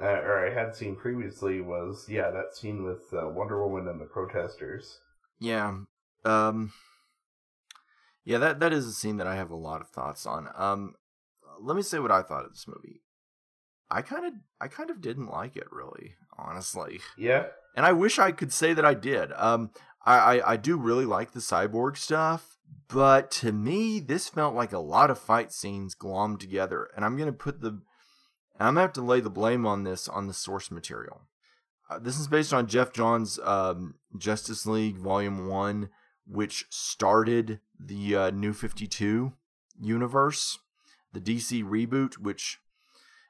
uh, 0.00 0.06
or 0.06 0.46
I 0.46 0.52
had 0.52 0.74
seen 0.74 0.96
previously, 0.96 1.60
was 1.60 2.06
yeah 2.08 2.30
that 2.30 2.56
scene 2.56 2.82
with 2.82 3.02
uh, 3.12 3.28
Wonder 3.28 3.64
Woman 3.66 3.88
and 3.88 4.00
the 4.00 4.06
protesters. 4.06 4.98
yeah, 5.38 5.78
um, 6.24 6.72
yeah. 8.24 8.38
That 8.38 8.60
that 8.60 8.72
is 8.72 8.86
a 8.86 8.92
scene 8.92 9.18
that 9.18 9.26
I 9.26 9.36
have 9.36 9.50
a 9.50 9.56
lot 9.56 9.80
of 9.80 9.88
thoughts 9.88 10.26
on. 10.26 10.48
Um, 10.56 10.94
let 11.60 11.76
me 11.76 11.82
say 11.82 11.98
what 11.98 12.12
I 12.12 12.22
thought 12.22 12.44
of 12.44 12.52
this 12.52 12.66
movie. 12.66 13.02
I 13.90 14.02
kind 14.02 14.26
of, 14.26 14.32
I 14.60 14.68
kind 14.68 14.90
of 14.90 15.00
didn't 15.00 15.30
like 15.30 15.56
it 15.56 15.72
really, 15.72 16.14
honestly. 16.38 17.00
Yeah, 17.16 17.46
and 17.74 17.84
I 17.84 17.92
wish 17.92 18.18
I 18.18 18.32
could 18.32 18.52
say 18.52 18.72
that 18.74 18.84
I 18.84 18.94
did. 18.94 19.32
Um, 19.36 19.70
I, 20.04 20.38
I, 20.38 20.52
I 20.52 20.56
do 20.56 20.76
really 20.76 21.04
like 21.04 21.32
the 21.32 21.40
cyborg 21.40 21.96
stuff, 21.96 22.58
but 22.88 23.30
to 23.32 23.52
me, 23.52 24.00
this 24.00 24.28
felt 24.28 24.54
like 24.54 24.72
a 24.72 24.78
lot 24.78 25.10
of 25.10 25.18
fight 25.18 25.52
scenes 25.52 25.94
glommed 25.94 26.40
together. 26.40 26.88
And 26.96 27.04
I'm 27.04 27.16
gonna 27.16 27.32
put 27.32 27.60
the, 27.60 27.80
I'm 28.58 28.74
gonna 28.74 28.80
have 28.82 28.92
to 28.94 29.02
lay 29.02 29.20
the 29.20 29.30
blame 29.30 29.66
on 29.66 29.84
this 29.84 30.08
on 30.08 30.26
the 30.26 30.34
source 30.34 30.70
material. 30.70 31.22
Uh, 31.90 31.98
this 31.98 32.18
is 32.18 32.28
based 32.28 32.52
on 32.52 32.66
Geoff 32.66 32.92
Johns' 32.92 33.38
um, 33.44 33.94
Justice 34.16 34.66
League 34.66 34.98
Volume 34.98 35.48
One, 35.48 35.88
which 36.26 36.66
started 36.70 37.60
the 37.78 38.16
uh, 38.16 38.30
New 38.30 38.52
Fifty 38.52 38.86
Two 38.86 39.34
universe, 39.80 40.58
the 41.12 41.20
DC 41.20 41.64
reboot, 41.64 42.18
which 42.18 42.58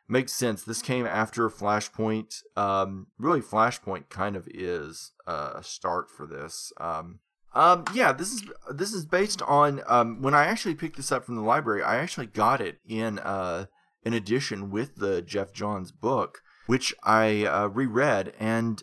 makes 0.09 0.33
sense. 0.33 0.63
This 0.63 0.83
came 0.83 1.07
after 1.07 1.49
Flashpoint. 1.49 2.43
Um, 2.57 3.09
really, 3.19 3.41
Flashpoint 3.41 4.09
kind 4.09 4.37
of 4.37 4.49
is 4.53 5.13
a 5.27 5.63
start 5.63 6.11
for 6.11 6.27
this. 6.27 6.73
Um, 6.79 7.21
um, 7.55 7.85
yeah, 7.95 8.13
this 8.13 8.33
is 8.33 8.45
this 8.73 8.93
is 8.93 9.07
based 9.07 9.43
on 9.43 9.83
um, 9.87 10.23
when 10.23 10.35
I 10.35 10.47
actually 10.47 10.75
picked 10.75 10.97
this 10.97 11.13
up 11.13 11.25
from 11.25 11.37
the 11.37 11.43
library. 11.43 11.83
I 11.83 11.97
actually 11.97 12.27
got 12.27 12.61
it 12.61 12.79
in 12.87 13.19
uh, 13.19 13.67
an 14.05 14.13
edition 14.13 14.71
with 14.71 14.97
the 14.97 15.23
Geoff 15.23 15.53
Johns 15.53 15.91
book, 15.91 16.43
which 16.67 16.95
I 17.03 17.45
uh, 17.45 17.69
reread. 17.69 18.33
And 18.39 18.83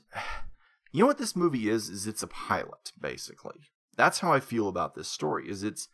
you 0.91 1.01
know 1.01 1.07
what 1.07 1.19
this 1.19 1.35
movie 1.35 1.69
is? 1.69 1.89
Is 1.89 2.07
it's 2.07 2.23
a 2.23 2.27
pilot 2.27 2.91
basically. 2.99 3.61
That's 3.95 4.19
how 4.19 4.33
I 4.33 4.39
feel 4.39 4.67
about 4.67 4.95
this 4.95 5.07
story. 5.07 5.49
Is 5.49 5.63
it's 5.63 5.87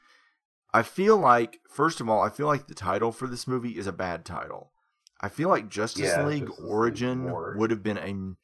I 0.73 0.81
feel 0.81 1.17
like 1.17 1.59
first 1.69 1.99
of 1.99 2.09
all, 2.09 2.21
I 2.21 2.29
feel 2.29 2.47
like 2.47 2.67
the 2.67 2.73
title 2.73 3.11
for 3.11 3.27
this 3.27 3.47
movie 3.47 3.77
is 3.77 3.87
a 3.87 3.93
bad 3.93 4.25
title. 4.25 4.71
I 5.21 5.29
feel 5.29 5.49
like 5.49 5.69
Justice 5.69 6.01
Yeah, 6.03 6.25
League 6.25 6.47
Justice 6.47 6.59
League 6.59 6.69
Origin 6.71 7.23
War. 7.25 7.55
would 7.57 7.69
have 7.71 7.83
been 7.83 7.97
a, 7.97 8.35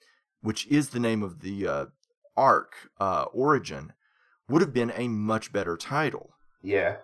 which 0.46 0.68
is 0.68 0.90
the 0.90 1.00
name 1.00 1.24
of 1.24 1.42
the 1.42 1.68
uh, 1.68 1.86
arc, 2.36 2.74
uh, 3.00 3.24
Origin, 3.34 3.94
would 4.48 4.62
have 4.62 4.74
been 4.74 4.94
a 4.96 5.08
much 5.08 5.52
better 5.52 5.76
title. 5.76 6.36
yeah, 6.62 6.98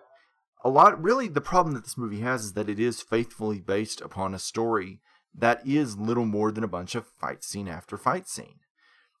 A 0.64 0.70
lot, 0.70 1.02
really, 1.02 1.28
the 1.28 1.40
problem 1.40 1.74
that 1.74 1.84
this 1.84 1.98
movie 1.98 2.20
has 2.20 2.44
is 2.44 2.52
that 2.54 2.68
it 2.68 2.78
is 2.78 3.02
faithfully 3.02 3.60
based 3.60 4.00
upon 4.00 4.32
a 4.32 4.38
story 4.38 5.00
that 5.34 5.66
is 5.66 5.96
little 5.98 6.24
more 6.24 6.52
than 6.52 6.64
a 6.64 6.68
bunch 6.68 6.94
of 6.94 7.06
fight 7.06 7.42
scene 7.42 7.66
after 7.68 7.96
fight 7.98 8.28
scene. 8.28 8.60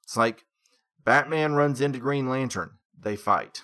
It's 0.04 0.16
like 0.16 0.44
Batman 1.04 1.54
runs 1.54 1.80
into 1.80 1.98
Green 1.98 2.28
Lantern, 2.28 2.78
they 2.98 3.16
fight. 3.16 3.62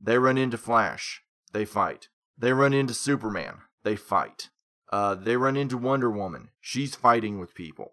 They 0.00 0.18
run 0.18 0.36
into 0.36 0.58
Flash, 0.58 1.22
they 1.52 1.64
fight. 1.64 2.08
They 2.36 2.52
run 2.52 2.74
into 2.74 2.92
Superman, 2.92 3.58
they 3.84 3.96
fight. 3.96 4.50
Uh, 4.90 5.14
they 5.14 5.36
run 5.36 5.56
into 5.56 5.76
Wonder 5.76 6.10
Woman, 6.10 6.50
she's 6.60 6.94
fighting 6.94 7.40
with 7.40 7.54
people. 7.54 7.92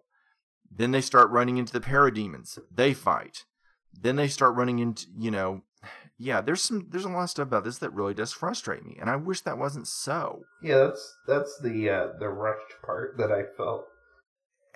Then 0.70 0.90
they 0.90 1.00
start 1.00 1.30
running 1.30 1.56
into 1.56 1.72
the 1.72 1.80
parademons, 1.80 2.58
they 2.72 2.94
fight. 2.94 3.44
Then 3.92 4.16
they 4.16 4.28
start 4.28 4.56
running 4.56 4.80
into, 4.80 5.06
you 5.16 5.30
know, 5.30 5.62
yeah, 6.18 6.40
there's 6.40 6.62
some 6.62 6.86
there's 6.90 7.04
a 7.04 7.08
lot 7.08 7.24
of 7.24 7.30
stuff 7.30 7.48
about 7.48 7.64
this 7.64 7.78
that 7.78 7.92
really 7.92 8.14
does 8.14 8.32
frustrate 8.32 8.84
me, 8.84 8.96
and 9.00 9.10
I 9.10 9.16
wish 9.16 9.40
that 9.42 9.58
wasn't 9.58 9.86
so. 9.86 10.42
yeah. 10.62 10.78
That's 10.78 11.16
that's 11.26 11.58
the 11.60 11.90
uh, 11.90 12.06
the 12.18 12.28
rushed 12.28 12.80
part 12.84 13.16
that 13.18 13.30
I 13.30 13.42
felt. 13.56 13.86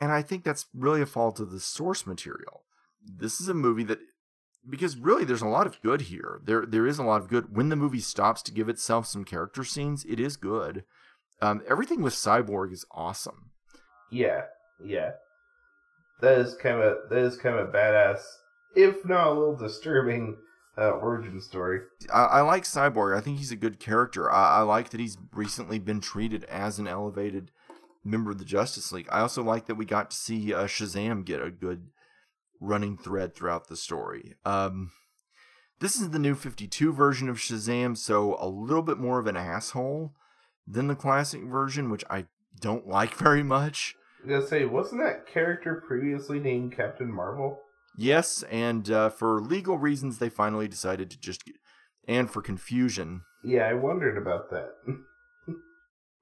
And 0.00 0.12
I 0.12 0.22
think 0.22 0.44
that's 0.44 0.66
really 0.72 1.02
a 1.02 1.06
fault 1.06 1.40
of 1.40 1.50
the 1.50 1.58
source 1.58 2.06
material. 2.06 2.62
This 3.04 3.40
is 3.40 3.48
a 3.48 3.54
movie 3.54 3.84
that 3.84 3.98
because 4.68 4.96
really 4.96 5.24
there's 5.24 5.42
a 5.42 5.48
lot 5.48 5.66
of 5.66 5.80
good 5.82 6.02
here. 6.02 6.40
There 6.44 6.64
there 6.66 6.86
is 6.86 6.98
a 6.98 7.04
lot 7.04 7.20
of 7.20 7.28
good. 7.28 7.56
When 7.56 7.68
the 7.68 7.76
movie 7.76 8.00
stops 8.00 8.42
to 8.42 8.52
give 8.52 8.68
itself 8.68 9.06
some 9.06 9.24
character 9.24 9.64
scenes, 9.64 10.04
it 10.04 10.20
is 10.20 10.36
good. 10.36 10.84
Um, 11.40 11.62
everything 11.68 12.02
with 12.02 12.14
Cyborg 12.14 12.72
is 12.72 12.84
awesome. 12.90 13.50
Yeah, 14.10 14.42
yeah. 14.84 15.12
That 16.20 16.38
is 16.38 16.54
kind 16.54 16.80
of 16.80 17.08
that 17.10 17.18
is 17.18 17.36
kind 17.36 17.56
of 17.56 17.68
badass, 17.68 18.20
if 18.74 19.04
not 19.04 19.28
a 19.28 19.32
little 19.32 19.56
disturbing, 19.56 20.36
uh, 20.76 20.90
origin 20.90 21.40
story. 21.40 21.80
I, 22.12 22.24
I 22.24 22.40
like 22.40 22.64
Cyborg. 22.64 23.16
I 23.16 23.20
think 23.20 23.38
he's 23.38 23.52
a 23.52 23.56
good 23.56 23.78
character. 23.78 24.30
I, 24.30 24.58
I 24.58 24.60
like 24.62 24.90
that 24.90 25.00
he's 25.00 25.16
recently 25.32 25.78
been 25.78 26.00
treated 26.00 26.44
as 26.44 26.78
an 26.78 26.88
elevated 26.88 27.52
member 28.04 28.30
of 28.30 28.38
the 28.38 28.44
Justice 28.44 28.90
League. 28.90 29.08
I 29.10 29.20
also 29.20 29.42
like 29.42 29.66
that 29.66 29.76
we 29.76 29.84
got 29.84 30.10
to 30.10 30.16
see 30.16 30.52
uh, 30.52 30.64
Shazam 30.64 31.24
get 31.24 31.42
a 31.42 31.50
good 31.50 31.88
running 32.60 32.96
thread 32.96 33.34
throughout 33.34 33.68
the 33.68 33.76
story. 33.76 34.34
Um, 34.44 34.90
this 35.80 35.96
is 35.96 36.10
the 36.10 36.18
new 36.18 36.34
52 36.34 36.92
version 36.92 37.28
of 37.28 37.36
Shazam, 37.36 37.96
so 37.96 38.36
a 38.40 38.48
little 38.48 38.82
bit 38.82 38.98
more 38.98 39.20
of 39.20 39.26
an 39.28 39.36
asshole 39.36 40.12
than 40.70 40.88
the 40.88 40.94
classic 40.94 41.42
version, 41.42 41.90
which 41.90 42.04
I 42.10 42.26
don't 42.60 42.86
like 42.86 43.14
very 43.18 43.42
much. 43.42 43.94
I 44.28 44.36
was 44.36 44.48
say, 44.48 44.64
wasn't 44.64 45.02
that 45.02 45.26
character 45.26 45.82
previously 45.86 46.38
named 46.40 46.76
Captain 46.76 47.12
Marvel? 47.12 47.60
Yes, 47.96 48.44
and 48.50 48.90
uh, 48.90 49.10
for 49.10 49.40
legal 49.40 49.78
reasons, 49.78 50.18
they 50.18 50.28
finally 50.28 50.68
decided 50.68 51.10
to 51.10 51.18
just, 51.18 51.42
and 52.06 52.30
for 52.30 52.42
confusion, 52.42 53.22
Yeah, 53.44 53.62
I 53.62 53.74
wondered 53.74 54.18
about 54.18 54.50
that. 54.50 54.70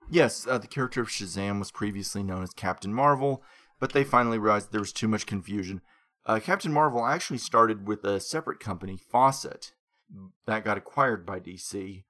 Yes, 0.09 0.47
uh, 0.47 0.59
the 0.59 0.69
character 0.69 1.01
of 1.01 1.09
Shazam 1.09 1.59
was 1.59 1.73
previously 1.73 2.23
known 2.23 2.43
as 2.43 2.51
Captain 2.51 2.95
Marvel, 2.95 3.43
but 3.81 3.93
they 3.93 4.05
finally 4.05 4.39
realized 4.39 4.71
there 4.71 4.81
was 4.81 4.93
too 4.93 5.09
much 5.09 5.27
confusion. 5.27 5.81
Uh, 6.25 6.39
Captain 6.39 6.73
Marvel 6.73 7.05
actually 7.05 7.39
started 7.39 7.87
with 7.87 8.05
a 8.05 8.21
separate 8.21 8.61
company, 8.61 8.97
Fawcett, 8.97 9.73
that 10.47 10.65
got 10.65 10.79
acquired 10.79 11.27
by 11.27 11.41
DC, 11.41 12.05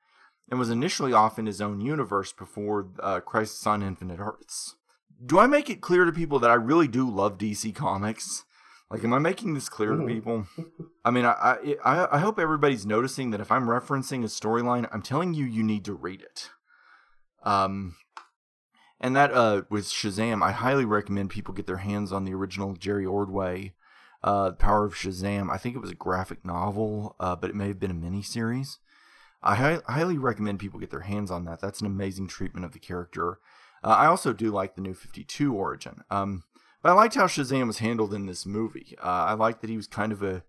and 0.51 0.59
was 0.59 0.71
initially 0.71 1.13
off 1.13 1.39
in 1.39 1.47
his 1.47 1.61
own 1.61 1.81
universe 1.81 2.33
before 2.33 2.89
uh, 3.01 3.21
Crisis 3.21 3.67
on 3.67 3.83
Infinite 3.83 4.21
Earths. 4.21 4.77
Do 5.25 5.39
I 5.39 5.47
make 5.47 5.71
it 5.71 5.81
clear 5.81 6.05
to 6.05 6.13
people 6.13 6.39
that 6.41 6.51
I 6.51 6.55
really 6.55 6.89
do 6.89 7.09
love 7.09 7.39
DC 7.39 7.75
Comics? 7.75 8.45
Like, 8.91 9.03
am 9.03 9.13
I 9.13 9.19
making 9.19 9.55
this 9.55 9.69
clear 9.69 9.91
to 9.91 9.97
Mhm. 9.97 10.07
people? 10.07 10.47
I 11.05 11.11
mean, 11.11 11.25
I, 11.25 11.75
I 11.85 12.17
I 12.17 12.19
hope 12.21 12.39
everybody's 12.39 12.87
noticing 12.87 13.31
that 13.31 13.41
if 13.41 13.51
I'm 13.51 13.67
referencing 13.67 14.23
a 14.23 14.27
storyline, 14.29 14.89
I'm 14.93 15.03
telling 15.03 15.35
you 15.35 15.45
you 15.45 15.63
need 15.65 15.85
to 15.87 15.95
read 15.95 16.21
it. 16.21 16.51
Um, 17.43 17.97
and 19.01 19.17
that 19.17 19.33
uh, 19.33 19.63
with 19.71 19.87
Shazam, 19.87 20.43
I 20.43 20.53
highly 20.53 20.85
recommend 20.85 21.31
people 21.31 21.53
get 21.55 21.67
their 21.67 21.79
hands 21.79 22.13
on 22.13 22.25
the 22.25 22.35
original 22.35 22.75
Jerry 22.75 23.05
Ordway, 23.07 23.75
uh, 24.23 24.53
Power 24.53 24.85
of 24.85 24.95
Shazam. 24.95 25.51
I 25.51 25.59
think 25.59 25.75
it 25.75 25.81
was 25.81 25.91
a 25.91 25.95
graphic 25.97 26.45
novel, 26.45 27.17
uh, 27.21 27.37
but 27.37 27.51
it 27.51 27.57
may 27.57 27.69
have 27.69 27.81
been 27.81 27.91
a 27.91 27.95
miniseries. 27.95 28.79
I 29.47 29.55
hi- 29.55 29.81
highly 29.87 30.19
recommend 30.19 30.59
people 30.59 30.81
get 30.81 30.91
their 30.91 31.01
hands 31.01 31.31
on 31.31 31.45
that. 31.45 31.61
That's 31.61 31.81
an 31.81 31.87
amazing 31.87 32.29
treatment 32.29 32.67
of 32.67 32.73
the 32.73 32.79
character. 32.79 33.39
Uh, 33.83 33.89
I 33.89 34.07
also 34.07 34.33
do 34.33 34.51
like 34.51 34.75
the 34.75 34.81
new 34.81 34.95
52 34.95 35.55
origin. 35.55 36.03
Um, 36.11 36.43
but 36.83 36.91
I 36.91 36.95
liked 36.95 37.15
how 37.15 37.27
Shazam 37.27 37.67
was 37.67 37.79
handled 37.79 38.13
in 38.13 38.27
this 38.27 38.45
movie. 38.47 38.97
Uh, 39.03 39.07
I 39.07 39.33
liked 39.35 39.61
that 39.61 39.71
he 39.71 39.77
was 39.77 39.87
kind 39.87 40.13
of 40.13 40.23
a. 40.23 40.43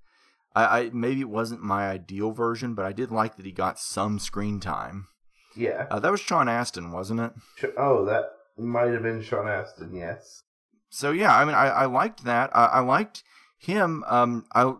I, 0.55 0.79
I 0.79 0.89
maybe 0.93 1.21
it 1.21 1.29
wasn't 1.29 1.61
my 1.61 1.87
ideal 1.87 2.31
version, 2.31 2.73
but 2.73 2.85
I 2.85 2.91
did 2.91 3.11
like 3.11 3.37
that 3.37 3.45
he 3.45 3.51
got 3.51 3.79
some 3.79 4.19
screen 4.19 4.59
time. 4.59 5.07
Yeah. 5.55 5.87
Uh, 5.89 5.99
that 5.99 6.11
was 6.11 6.19
Sean 6.19 6.47
Astin, 6.47 6.91
wasn't 6.91 7.19
it? 7.19 7.31
Oh, 7.77 8.05
that 8.05 8.31
might 8.57 8.91
have 8.91 9.03
been 9.03 9.21
Sean 9.21 9.47
Astin. 9.47 9.93
Yes. 9.93 10.43
So 10.89 11.11
yeah, 11.11 11.35
I 11.35 11.45
mean, 11.45 11.55
I, 11.55 11.67
I 11.67 11.85
liked 11.85 12.23
that. 12.25 12.55
I, 12.55 12.65
I 12.65 12.79
liked 12.79 13.23
him. 13.57 14.03
Um, 14.07 14.45
I 14.53 14.73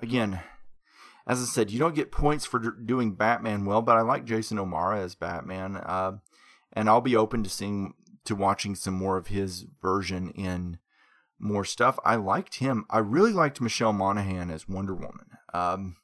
again, 0.00 0.40
as 1.26 1.40
I 1.40 1.44
said, 1.44 1.70
you 1.70 1.78
don't 1.78 1.94
get 1.94 2.12
points 2.12 2.44
for 2.44 2.58
doing 2.58 3.14
Batman 3.14 3.64
well, 3.64 3.82
but 3.82 3.96
I 3.96 4.02
like 4.02 4.24
Jason 4.24 4.58
O'Mara 4.58 5.00
as 5.00 5.14
Batman. 5.14 5.76
Uh, 5.76 6.18
and 6.72 6.88
I'll 6.88 7.00
be 7.00 7.16
open 7.16 7.42
to 7.44 7.50
seeing 7.50 7.94
to 8.24 8.34
watching 8.34 8.74
some 8.74 8.94
more 8.94 9.16
of 9.16 9.28
his 9.28 9.66
version 9.82 10.30
in 10.30 10.78
more 11.38 11.64
stuff. 11.64 11.98
I 12.04 12.16
liked 12.16 12.56
him. 12.56 12.84
I 12.90 12.98
really 12.98 13.32
liked 13.32 13.60
Michelle 13.60 13.92
Monaghan 13.92 14.50
as 14.50 14.68
Wonder 14.68 14.94
Woman. 14.94 15.26
Um, 15.52 15.96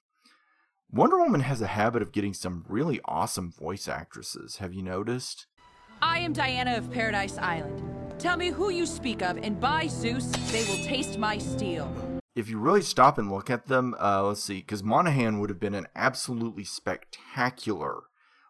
Wonder 0.91 1.19
Woman 1.19 1.41
has 1.41 1.61
a 1.61 1.69
habit 1.69 2.03
of 2.03 2.13
getting 2.13 2.35
some 2.35 2.65
really 2.69 3.01
awesome 3.05 3.53
voice 3.53 3.89
actresses. 3.89 4.57
Have 4.57 4.75
you 4.75 4.83
noticed? 4.83 5.47
I 6.03 6.19
am 6.19 6.33
Diana 6.33 6.77
of 6.77 6.91
Paradise 6.91 7.39
Island. 7.39 7.83
Tell 8.19 8.37
me 8.37 8.49
who 8.49 8.71
you 8.71 8.87
speak 8.87 9.23
of, 9.23 9.39
and 9.39 9.61
by 9.61 9.87
Zeus, 9.87 10.27
they 10.51 10.65
will 10.65 10.85
taste 10.85 11.19
my 11.19 11.39
steel. 11.39 12.20
If 12.35 12.49
you 12.49 12.59
really 12.59 12.83
stop 12.83 13.19
and 13.19 13.31
look 13.31 13.51
at 13.51 13.67
them, 13.67 13.95
uh, 14.01 14.23
let's 14.25 14.43
see, 14.45 14.59
because 14.59 14.83
Monaghan 14.83 15.41
would 15.41 15.51
have 15.51 15.59
been 15.61 15.75
an 15.75 15.89
absolutely 15.97 16.65
spectacular 16.65 18.03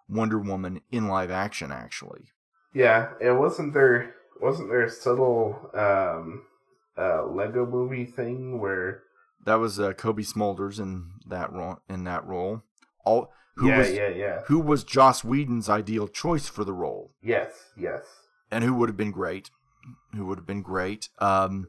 Wonder 0.08 0.38
Woman 0.38 0.80
in 0.90 1.08
live 1.08 1.30
action, 1.30 1.72
actually. 1.72 2.28
Yeah, 2.74 3.10
it 3.20 3.32
wasn't 3.32 3.74
there. 3.74 4.14
Wasn't 4.40 4.68
there 4.68 4.82
a 4.82 4.90
subtle 4.90 5.70
um, 5.74 6.42
uh, 6.96 7.26
Lego 7.26 7.66
movie 7.66 8.04
thing 8.04 8.60
where 8.60 9.02
That 9.44 9.56
was 9.56 9.78
uh, 9.80 9.92
Cobie 9.92 10.24
Smulders 10.24 10.78
in 10.78 11.10
that 11.26 11.52
role. 11.52 11.78
In 11.88 12.04
that 12.04 12.26
role, 12.26 12.62
all 13.04 13.32
who 13.56 13.68
yeah, 13.68 13.78
was 13.78 13.92
yeah, 13.92 14.08
yeah. 14.08 14.40
who 14.46 14.58
was 14.60 14.84
Joss 14.84 15.24
Whedon's 15.24 15.68
ideal 15.68 16.08
choice 16.08 16.48
for 16.48 16.64
the 16.64 16.72
role, 16.72 17.12
Yes, 17.22 17.52
yes. 17.76 18.04
and 18.50 18.64
who 18.64 18.74
would 18.74 18.88
have 18.88 18.96
been 18.96 19.10
great. 19.10 19.50
Who 20.14 20.26
would 20.26 20.38
have 20.38 20.46
been 20.46 20.62
great. 20.62 21.08
Um, 21.18 21.68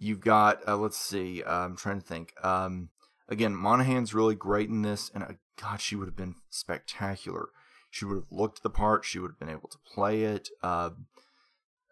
you've 0.00 0.20
got 0.20 0.66
uh, 0.66 0.76
let's 0.76 0.96
see. 0.96 1.44
Uh, 1.44 1.66
I'm 1.66 1.76
trying 1.76 2.00
to 2.00 2.06
think. 2.06 2.32
Um, 2.42 2.88
again, 3.28 3.54
Monaghan's 3.54 4.12
really 4.12 4.34
great 4.34 4.68
in 4.68 4.82
this, 4.82 5.10
and 5.14 5.22
uh, 5.22 5.32
God, 5.60 5.80
she 5.80 5.94
would 5.94 6.08
have 6.08 6.16
been 6.16 6.34
spectacular. 6.48 7.50
She 7.90 8.04
would 8.04 8.16
have 8.16 8.32
looked 8.32 8.62
the 8.62 8.70
part. 8.70 9.04
She 9.04 9.20
would 9.20 9.32
have 9.32 9.38
been 9.38 9.50
able 9.50 9.68
to 9.68 9.78
play 9.78 10.24
it. 10.24 10.48
Uh, 10.62 10.90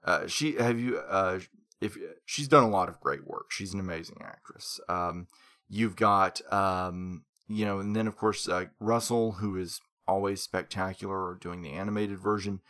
uh, 0.05 0.27
she 0.27 0.55
have 0.55 0.81
you 0.81 0.99
uh, 0.99 1.41
if 1.81 1.97
she's 2.25 2.49
done 2.49 2.65
a 2.65 2.69
lot 2.69 2.89
of 2.89 3.01
great 3.01 3.27
work. 3.27 3.53
She's 3.53 3.75
an 3.75 3.81
amazing 3.81 4.19
actress. 4.25 4.81
Um, 4.89 5.29
you've 5.69 5.97
got 5.97 6.41
um, 6.53 7.25
you 7.49 7.65
know, 7.65 7.79
and 7.79 7.95
then 7.95 8.07
of 8.07 8.17
course 8.17 8.49
Russell, 8.81 9.33
who 9.33 9.57
is 9.57 9.81
always 10.07 10.41
spectacular, 10.41 11.15
or 11.15 11.35
doing 11.35 11.63
the 11.63 11.73
animated 11.73 12.19
version. 12.19 12.61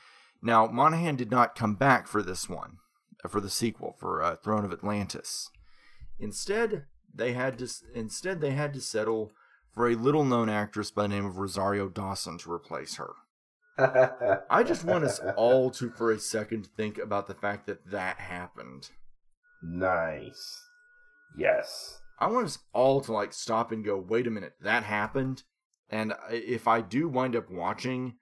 Now 0.43 0.67
Monaghan 0.67 1.17
did 1.17 1.31
not 1.31 1.55
come 1.55 1.75
back 1.75 2.09
for 2.09 2.23
this 2.23 2.49
one, 2.49 2.79
for 3.29 3.41
the 3.41 3.51
sequel 3.51 3.97
for 3.99 4.23
uh, 4.23 4.37
Throne 4.37 4.65
of 4.65 4.73
Atlantis. 4.73 5.51
Instead, 6.19 6.85
they 7.15 7.33
had 7.33 7.59
to 7.59 7.69
instead 7.95 8.41
they 8.41 8.51
had 8.51 8.73
to 8.75 8.81
settle 8.81 9.33
for 9.73 9.89
a 9.89 9.95
little 9.95 10.25
known 10.25 10.49
actress 10.49 10.91
by 10.91 11.03
the 11.03 11.09
name 11.09 11.25
of 11.25 11.39
Rosario 11.39 11.89
Dawson 11.89 12.39
to 12.39 12.53
replace 12.53 12.97
her. 12.97 13.13
I 14.51 14.65
just 14.65 14.85
want 14.85 15.05
us 15.05 15.21
all 15.37 15.71
to, 15.71 15.91
for 15.91 16.11
a 16.11 16.19
second, 16.19 16.69
think 16.77 16.99
about 16.99 17.29
the 17.29 17.35
fact 17.35 17.67
that 17.67 17.91
that 17.91 18.19
happened. 18.19 18.91
nice. 19.63 20.65
Yes. 21.37 22.01
I 22.19 22.27
want 22.27 22.47
us 22.47 22.59
all 22.73 23.01
to 23.03 23.13
like 23.13 23.33
stop 23.33 23.71
and 23.71 23.85
go, 23.85 23.97
wait 23.97 24.27
a 24.27 24.31
minute, 24.31 24.55
that 24.61 24.83
happened. 24.83 25.45
And 25.89 26.13
if 26.31 26.67
I 26.67 26.81
do 26.81 27.09
wind 27.09 27.37
up 27.37 27.49
watching, 27.51 28.15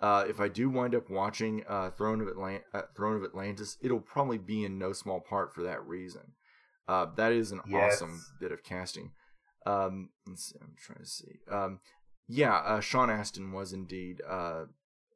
uh, 0.00 0.24
if 0.28 0.40
I 0.40 0.48
do 0.48 0.68
wind 0.68 0.94
up 0.94 1.08
watching 1.10 1.64
uh, 1.68 1.90
Throne 1.90 2.20
of 2.20 2.28
Atlant- 2.28 2.62
uh, 2.74 2.82
Throne 2.94 3.16
of 3.16 3.24
Atlantis, 3.24 3.76
it'll 3.80 4.00
probably 4.00 4.38
be 4.38 4.64
in 4.64 4.78
no 4.78 4.92
small 4.92 5.20
part 5.20 5.54
for 5.54 5.62
that 5.62 5.84
reason. 5.86 6.32
Uh, 6.88 7.06
that 7.16 7.32
is 7.32 7.50
an 7.52 7.60
Yes. 7.66 7.94
awesome 7.94 8.22
bit 8.38 8.52
of 8.52 8.62
casting. 8.62 9.12
Um, 9.64 10.10
let's 10.26 10.44
see, 10.50 10.56
I'm 10.60 10.74
trying 10.78 11.00
to 11.00 11.06
see. 11.06 11.38
Um, 11.50 11.80
yeah, 12.28 12.54
uh, 12.56 12.80
Sean 12.80 13.10
Astin 13.10 13.52
was 13.52 13.72
indeed 13.72 14.20
uh, 14.28 14.66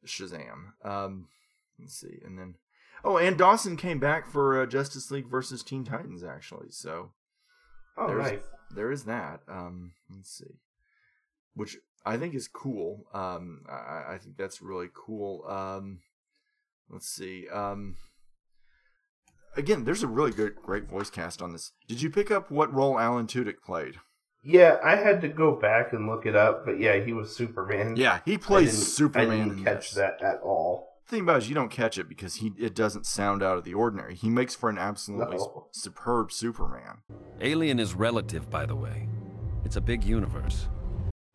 Shazam. 0.07 0.73
Um, 0.85 1.29
let's 1.79 1.95
see, 2.01 2.19
and 2.25 2.39
then 2.39 2.55
oh, 3.05 3.17
and 3.19 3.37
Dawson 3.39 3.77
came 3.77 3.99
back 4.01 4.27
for 4.27 4.61
uh, 4.61 4.67
Justice 4.67 5.11
League 5.11 5.31
versus 5.31 5.63
Teen 5.63 5.85
Titans 5.85 6.25
actually. 6.25 6.71
So 6.71 7.13
Oh, 7.97 8.07
there's, 8.09 8.23
nice. 8.33 8.39
There 8.75 8.91
is 8.91 9.05
that. 9.05 9.41
Um, 9.49 9.93
let's 10.13 10.31
see, 10.37 10.55
which 11.55 11.77
I 12.05 12.17
think 12.17 12.35
is 12.35 12.49
cool. 12.49 13.05
Um, 13.13 13.63
I, 13.69 14.15
I 14.15 14.19
think 14.23 14.37
that's 14.37 14.63
really 14.63 14.89
cool. 14.95 15.45
Um, 15.49 16.01
let's 16.89 17.09
see. 17.09 17.47
Um, 17.53 17.97
again, 19.57 19.85
there's 19.85 20.03
a 20.03 20.09
really 20.09 20.31
good, 20.33 20.57
great 20.57 20.89
voice 20.89 21.11
cast 21.11 21.43
on 21.43 21.53
this. 21.53 21.73
Did 21.89 22.03
you 22.03 22.11
pick 22.11 22.31
up 22.31 22.51
what 22.51 22.73
role 22.73 22.99
Alan 22.99 23.27
Tudyk 23.27 23.61
played? 23.65 23.97
Yeah, 24.43 24.79
I 24.83 24.97
had 24.97 25.21
to 25.21 25.29
go 25.29 25.55
back 25.55 25.93
and 25.93 26.07
look 26.09 26.25
it 26.25 26.35
up, 26.35 26.65
but 26.65 26.81
yeah, 26.81 27.05
he 27.05 27.13
was 27.13 27.37
Superman. 27.37 27.97
Yeah, 27.97 28.21
he 28.25 28.35
I 28.35 28.37
plays 28.39 28.71
didn't- 28.73 28.85
Superman. 28.87 29.31
I 29.41 29.45
didn't 29.49 29.65
catch 29.65 29.91
this. 29.91 29.95
that 29.97 30.23
at 30.23 30.41
all. 30.43 30.89
The 31.07 31.17
thing 31.17 31.23
about 31.25 31.37
it 31.37 31.43
is 31.43 31.49
you 31.51 31.55
don't 31.57 31.71
catch 31.71 31.99
it 31.99 32.09
because 32.09 32.37
he 32.37 32.53
it 32.59 32.75
doesn't 32.75 33.05
sound 33.05 33.43
out 33.43 33.59
of 33.59 33.65
the 33.65 33.75
ordinary. 33.75 34.15
He 34.15 34.31
makes 34.31 34.55
for 34.55 34.71
an 34.71 34.79
absolutely 34.79 35.37
No. 35.37 35.67
superb 35.73 36.31
Superman. 36.33 36.99
Alien 37.41 37.79
is 37.81 37.95
relative, 37.95 38.49
by 38.49 38.65
the 38.65 38.77
way. 38.77 39.09
It's 39.65 39.77
a 39.77 39.81
big 39.81 40.05
universe. 40.05 40.69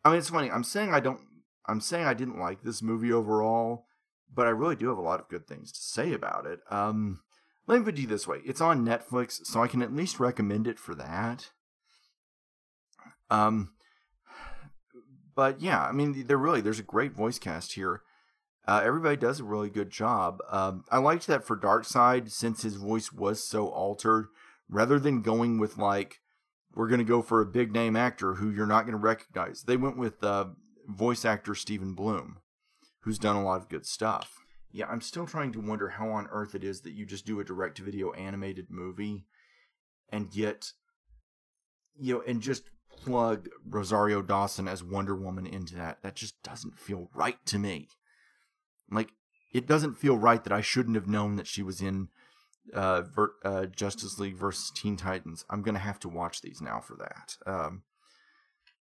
I 0.06 0.08
mean, 0.10 0.18
it's 0.18 0.30
funny. 0.30 0.52
I'm 0.52 0.62
saying 0.62 0.94
I 0.94 1.00
don't. 1.00 1.18
I'm 1.66 1.80
saying 1.80 2.06
I 2.06 2.14
didn't 2.14 2.38
like 2.38 2.62
this 2.62 2.80
movie 2.80 3.12
overall, 3.12 3.86
but 4.32 4.46
I 4.46 4.50
really 4.50 4.76
do 4.76 4.88
have 4.88 4.98
a 4.98 5.02
lot 5.02 5.18
of 5.18 5.28
good 5.28 5.48
things 5.48 5.72
to 5.72 5.80
say 5.80 6.12
about 6.12 6.46
it. 6.46 6.60
Um, 6.70 7.22
let 7.66 7.80
me 7.80 7.84
put 7.84 7.98
it 7.98 8.08
this 8.08 8.28
way: 8.28 8.38
it's 8.44 8.60
on 8.60 8.86
Netflix, 8.86 9.44
so 9.44 9.64
I 9.64 9.66
can 9.66 9.82
at 9.82 9.92
least 9.92 10.20
recommend 10.20 10.68
it 10.68 10.78
for 10.78 10.94
that. 10.94 11.50
Um, 13.30 13.72
but 15.34 15.60
yeah, 15.60 15.82
I 15.82 15.90
mean, 15.90 16.28
there 16.28 16.38
really 16.38 16.60
there's 16.60 16.78
a 16.78 16.84
great 16.84 17.12
voice 17.12 17.40
cast 17.40 17.72
here. 17.72 18.02
Uh, 18.64 18.82
everybody 18.84 19.16
does 19.16 19.40
a 19.40 19.44
really 19.44 19.70
good 19.70 19.90
job. 19.90 20.38
Um, 20.48 20.84
I 20.88 20.98
liked 20.98 21.26
that 21.26 21.42
for 21.42 21.56
Darkseid 21.56 22.30
since 22.30 22.62
his 22.62 22.76
voice 22.76 23.12
was 23.12 23.42
so 23.42 23.70
altered, 23.70 24.28
rather 24.68 25.00
than 25.00 25.22
going 25.22 25.58
with 25.58 25.78
like 25.78 26.20
we're 26.76 26.88
going 26.88 26.98
to 26.98 27.04
go 27.04 27.22
for 27.22 27.40
a 27.40 27.46
big 27.46 27.72
name 27.72 27.96
actor 27.96 28.34
who 28.34 28.50
you're 28.50 28.66
not 28.66 28.82
going 28.82 28.92
to 28.92 28.98
recognize. 28.98 29.62
They 29.62 29.78
went 29.78 29.96
with 29.96 30.22
uh, 30.22 30.48
voice 30.86 31.24
actor 31.24 31.54
Steven 31.54 31.94
Blum, 31.94 32.38
who's 33.00 33.18
done 33.18 33.34
a 33.34 33.42
lot 33.42 33.62
of 33.62 33.70
good 33.70 33.86
stuff. 33.86 34.44
Yeah, 34.70 34.86
I'm 34.88 35.00
still 35.00 35.26
trying 35.26 35.52
to 35.52 35.60
wonder 35.60 35.88
how 35.88 36.10
on 36.10 36.28
earth 36.30 36.54
it 36.54 36.62
is 36.62 36.82
that 36.82 36.92
you 36.92 37.06
just 37.06 37.24
do 37.24 37.40
a 37.40 37.44
direct 37.44 37.78
to 37.78 37.82
video 37.82 38.12
animated 38.12 38.66
movie 38.68 39.24
and 40.10 40.30
get, 40.30 40.72
you 41.98 42.16
know, 42.16 42.22
and 42.26 42.42
just 42.42 42.64
plug 42.90 43.48
Rosario 43.66 44.20
Dawson 44.20 44.68
as 44.68 44.84
Wonder 44.84 45.16
Woman 45.16 45.46
into 45.46 45.76
that. 45.76 46.02
That 46.02 46.14
just 46.14 46.42
doesn't 46.42 46.78
feel 46.78 47.08
right 47.14 47.38
to 47.46 47.58
me. 47.58 47.88
Like, 48.90 49.12
it 49.50 49.66
doesn't 49.66 49.96
feel 49.96 50.18
right 50.18 50.44
that 50.44 50.52
I 50.52 50.60
shouldn't 50.60 50.96
have 50.96 51.08
known 51.08 51.36
that 51.36 51.46
she 51.46 51.62
was 51.62 51.80
in 51.80 52.08
uh, 52.74 53.02
ver- 53.02 53.34
uh, 53.44 53.66
Justice 53.66 54.18
League 54.18 54.36
versus 54.36 54.70
Teen 54.74 54.96
Titans. 54.96 55.44
I'm 55.50 55.62
gonna 55.62 55.78
have 55.78 56.00
to 56.00 56.08
watch 56.08 56.42
these 56.42 56.60
now 56.60 56.80
for 56.80 56.96
that. 56.96 57.36
Um, 57.46 57.82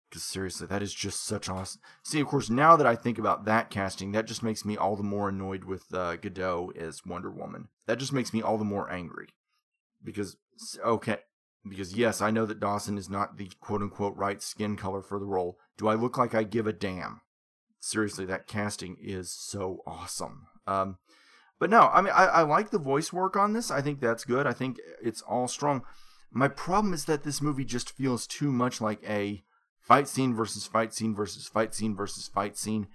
because 0.10 0.24
seriously, 0.24 0.68
that 0.68 0.84
is 0.84 0.94
just 0.94 1.24
such 1.24 1.50
awesome. 1.50 1.82
See, 2.04 2.20
of 2.20 2.28
course, 2.28 2.48
now 2.48 2.76
that 2.76 2.86
I 2.86 2.96
think 2.96 3.18
about 3.18 3.46
that 3.46 3.72
casting, 3.72 4.12
that 4.12 4.28
just 4.28 4.44
makes 4.44 4.64
me 4.64 4.78
all 4.78 4.96
the 4.96 5.02
more 5.02 5.30
annoyed 5.30 5.64
with 5.64 5.86
uh, 5.92 6.18
Gadot 6.18 6.78
as 6.78 7.04
Wonder 7.04 7.32
Woman. 7.32 7.70
That 7.88 7.98
just 7.98 8.14
makes 8.14 8.32
me 8.32 8.40
all 8.40 8.60
the 8.60 8.64
more 8.64 8.92
angry 8.92 9.30
because 10.04 10.38
okay, 10.86 11.18
because 11.68 11.96
yes, 11.96 12.22
I 12.22 12.30
know 12.30 12.46
that 12.46 12.60
Dawson 12.60 12.98
is 12.98 13.10
not 13.10 13.38
the 13.38 13.50
quote 13.60 13.82
unquote 13.82 14.16
right 14.16 14.42
skin 14.42 14.76
color 14.76 15.02
for 15.02 15.18
the 15.18 15.26
role. 15.26 15.58
Do 15.78 15.88
I 15.88 15.96
look 15.96 16.16
like 16.18 16.36
I 16.36 16.44
give 16.44 16.68
a 16.68 16.74
damn? 16.74 17.22
Seriously, 17.80 18.26
that 18.26 18.46
casting 18.48 18.98
is 19.02 19.32
so 19.32 19.82
awesome. 19.88 20.48
Um, 20.68 20.98
but 21.64 21.70
no, 21.70 21.90
I 21.94 22.02
mean, 22.02 22.12
I, 22.14 22.26
I 22.26 22.42
like 22.42 22.72
the 22.72 22.78
voice 22.78 23.14
work 23.14 23.38
on 23.38 23.54
this. 23.54 23.72
I 23.72 23.82
think 23.82 24.02
that's 24.02 24.26
good. 24.26 24.46
I 24.46 24.52
think 24.52 24.82
it's 25.02 25.22
all 25.22 25.48
strong. 25.48 25.84
My 26.30 26.50
problem 26.50 26.94
is 26.94 27.06
that 27.06 27.24
this 27.24 27.42
movie 27.42 27.64
just 27.64 27.96
feels 27.96 28.28
too 28.28 28.52
much 28.52 28.82
like 28.82 29.02
a 29.08 29.46
fight 29.80 30.10
scene 30.10 30.36
versus 30.36 30.68
fight 30.68 30.94
scene 30.94 31.16
versus 31.16 31.48
fight 31.48 31.74
scene 31.74 31.96
versus 31.96 32.28
fight 32.28 32.58
scene. 32.58 32.88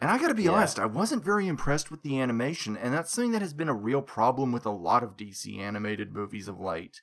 And 0.00 0.10
I 0.10 0.16
gotta 0.16 0.32
be 0.32 0.44
Yeah. 0.44 0.52
honest, 0.52 0.78
I 0.78 0.86
wasn't 0.86 1.22
very 1.22 1.46
impressed 1.46 1.90
with 1.90 2.00
the 2.00 2.18
animation, 2.18 2.74
and 2.74 2.94
that's 2.94 3.12
something 3.12 3.32
that 3.32 3.42
has 3.42 3.52
been 3.52 3.68
a 3.68 3.74
real 3.74 4.00
problem 4.00 4.50
with 4.50 4.64
a 4.64 4.70
lot 4.70 5.02
of 5.02 5.18
DC 5.18 5.58
animated 5.58 6.14
movies 6.14 6.48
of 6.48 6.58
late. 6.58 7.02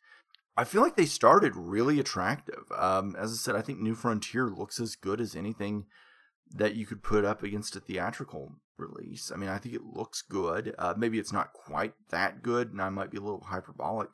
I 0.57 0.63
feel 0.63 0.81
like 0.81 0.95
they 0.95 1.05
started 1.05 1.55
really 1.55 1.99
attractive. 1.99 2.63
Um, 2.75 3.15
as 3.19 3.31
I 3.31 3.35
said, 3.35 3.55
I 3.55 3.61
think 3.61 3.77
New 3.81 3.93
Frontier 3.93 4.47
looks 4.47 4.79
as 4.79 4.95
good 4.95 5.21
as 5.21 5.35
anything 5.35 5.85
that 6.49 6.73
you 6.73 6.87
could 6.87 7.03
put 7.03 7.23
up 7.23 7.43
against 7.43 7.75
a 7.75 7.79
theatrical 7.79 8.55
release. 8.77 9.31
I 9.33 9.37
mean, 9.37 9.49
I 9.49 9.57
think 9.57 9.75
it 9.75 9.83
looks 9.83 10.21
good. 10.21 10.75
Uh, 10.77 10.93
maybe 10.97 11.19
it's 11.19 11.33
not 11.33 11.53
quite 11.53 11.93
that 12.09 12.43
good, 12.43 12.71
and 12.71 12.81
I 12.81 12.89
might 12.89 13.11
be 13.11 13.17
a 13.17 13.21
little 13.21 13.45
hyperbolic. 13.47 14.09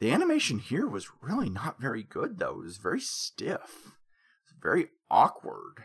The 0.00 0.12
animation 0.12 0.58
here 0.58 0.86
was 0.86 1.08
really 1.20 1.50
not 1.50 1.80
very 1.80 2.02
good, 2.02 2.38
though. 2.38 2.60
It 2.60 2.64
was 2.64 2.78
very 2.78 3.00
stiff, 3.00 3.96
was 4.44 4.54
very 4.62 4.88
awkward. 5.10 5.84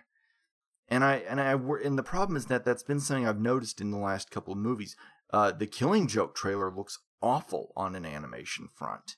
And 0.87 1.03
I 1.03 1.15
and 1.15 1.41
I 1.41 1.53
and 1.53 1.97
the 1.97 2.03
problem 2.03 2.35
is 2.35 2.45
that 2.47 2.65
that's 2.65 2.83
been 2.83 2.99
something 2.99 3.27
I've 3.27 3.39
noticed 3.39 3.81
in 3.81 3.91
the 3.91 3.97
last 3.97 4.29
couple 4.29 4.53
of 4.53 4.59
movies. 4.59 4.95
Uh, 5.31 5.51
the 5.51 5.65
Killing 5.65 6.07
Joke 6.07 6.35
trailer 6.35 6.71
looks 6.71 6.99
awful 7.21 7.71
on 7.75 7.95
an 7.95 8.05
animation 8.05 8.69
front. 8.75 9.15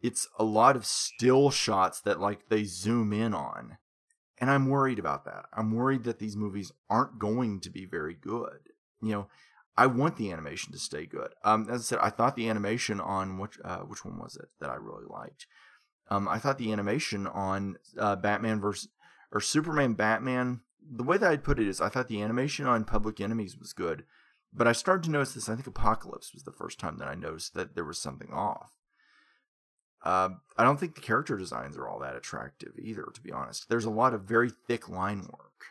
It's 0.00 0.26
a 0.38 0.44
lot 0.44 0.74
of 0.74 0.86
still 0.86 1.50
shots 1.50 2.00
that 2.00 2.20
like 2.20 2.48
they 2.48 2.64
zoom 2.64 3.12
in 3.12 3.34
on. 3.34 3.78
And 4.40 4.50
I'm 4.50 4.68
worried 4.68 4.98
about 4.98 5.24
that. 5.24 5.46
I'm 5.52 5.72
worried 5.72 6.04
that 6.04 6.18
these 6.18 6.36
movies 6.36 6.72
aren't 6.88 7.18
going 7.18 7.60
to 7.60 7.70
be 7.70 7.84
very 7.84 8.14
good. 8.14 8.70
you 9.02 9.12
know, 9.12 9.26
I 9.76 9.86
want 9.86 10.16
the 10.16 10.32
animation 10.32 10.72
to 10.72 10.78
stay 10.78 11.06
good. 11.06 11.34
Um, 11.44 11.68
as 11.70 11.80
I 11.80 11.84
said, 11.84 11.98
I 12.02 12.10
thought 12.10 12.34
the 12.34 12.48
animation 12.48 13.00
on 13.00 13.38
which 13.38 13.58
uh, 13.64 13.78
which 13.78 14.04
one 14.04 14.18
was 14.18 14.34
it 14.36 14.48
that 14.60 14.70
I 14.70 14.74
really 14.74 15.04
liked? 15.08 15.46
Um, 16.10 16.28
I 16.28 16.38
thought 16.38 16.58
the 16.58 16.72
animation 16.72 17.28
on 17.28 17.76
uh, 17.96 18.16
Batman 18.16 18.60
versus 18.60 18.88
or 19.30 19.40
Superman 19.40 19.94
Batman. 19.94 20.62
The 20.90 21.04
way 21.04 21.16
that 21.18 21.30
I'd 21.30 21.44
put 21.44 21.60
it 21.60 21.68
is, 21.68 21.80
I 21.80 21.90
thought 21.90 22.08
the 22.08 22.22
animation 22.22 22.66
on 22.66 22.84
Public 22.84 23.20
Enemies 23.20 23.56
was 23.56 23.72
good, 23.72 24.04
but 24.52 24.66
I 24.66 24.72
started 24.72 25.04
to 25.04 25.10
notice 25.10 25.34
this. 25.34 25.48
I 25.48 25.54
think 25.54 25.66
Apocalypse 25.66 26.32
was 26.32 26.42
the 26.42 26.52
first 26.52 26.80
time 26.80 26.98
that 26.98 27.08
I 27.08 27.14
noticed 27.14 27.54
that 27.54 27.74
there 27.74 27.84
was 27.84 27.98
something 27.98 28.32
off. 28.32 28.70
Uh, 30.04 30.30
I 30.56 30.64
don't 30.64 30.78
think 30.78 30.94
the 30.94 31.00
character 31.00 31.36
designs 31.36 31.76
are 31.76 31.88
all 31.88 31.98
that 32.00 32.16
attractive 32.16 32.72
either, 32.78 33.08
to 33.12 33.20
be 33.20 33.32
honest. 33.32 33.68
There's 33.68 33.84
a 33.84 33.90
lot 33.90 34.14
of 34.14 34.22
very 34.22 34.50
thick 34.66 34.88
line 34.88 35.20
work. 35.20 35.66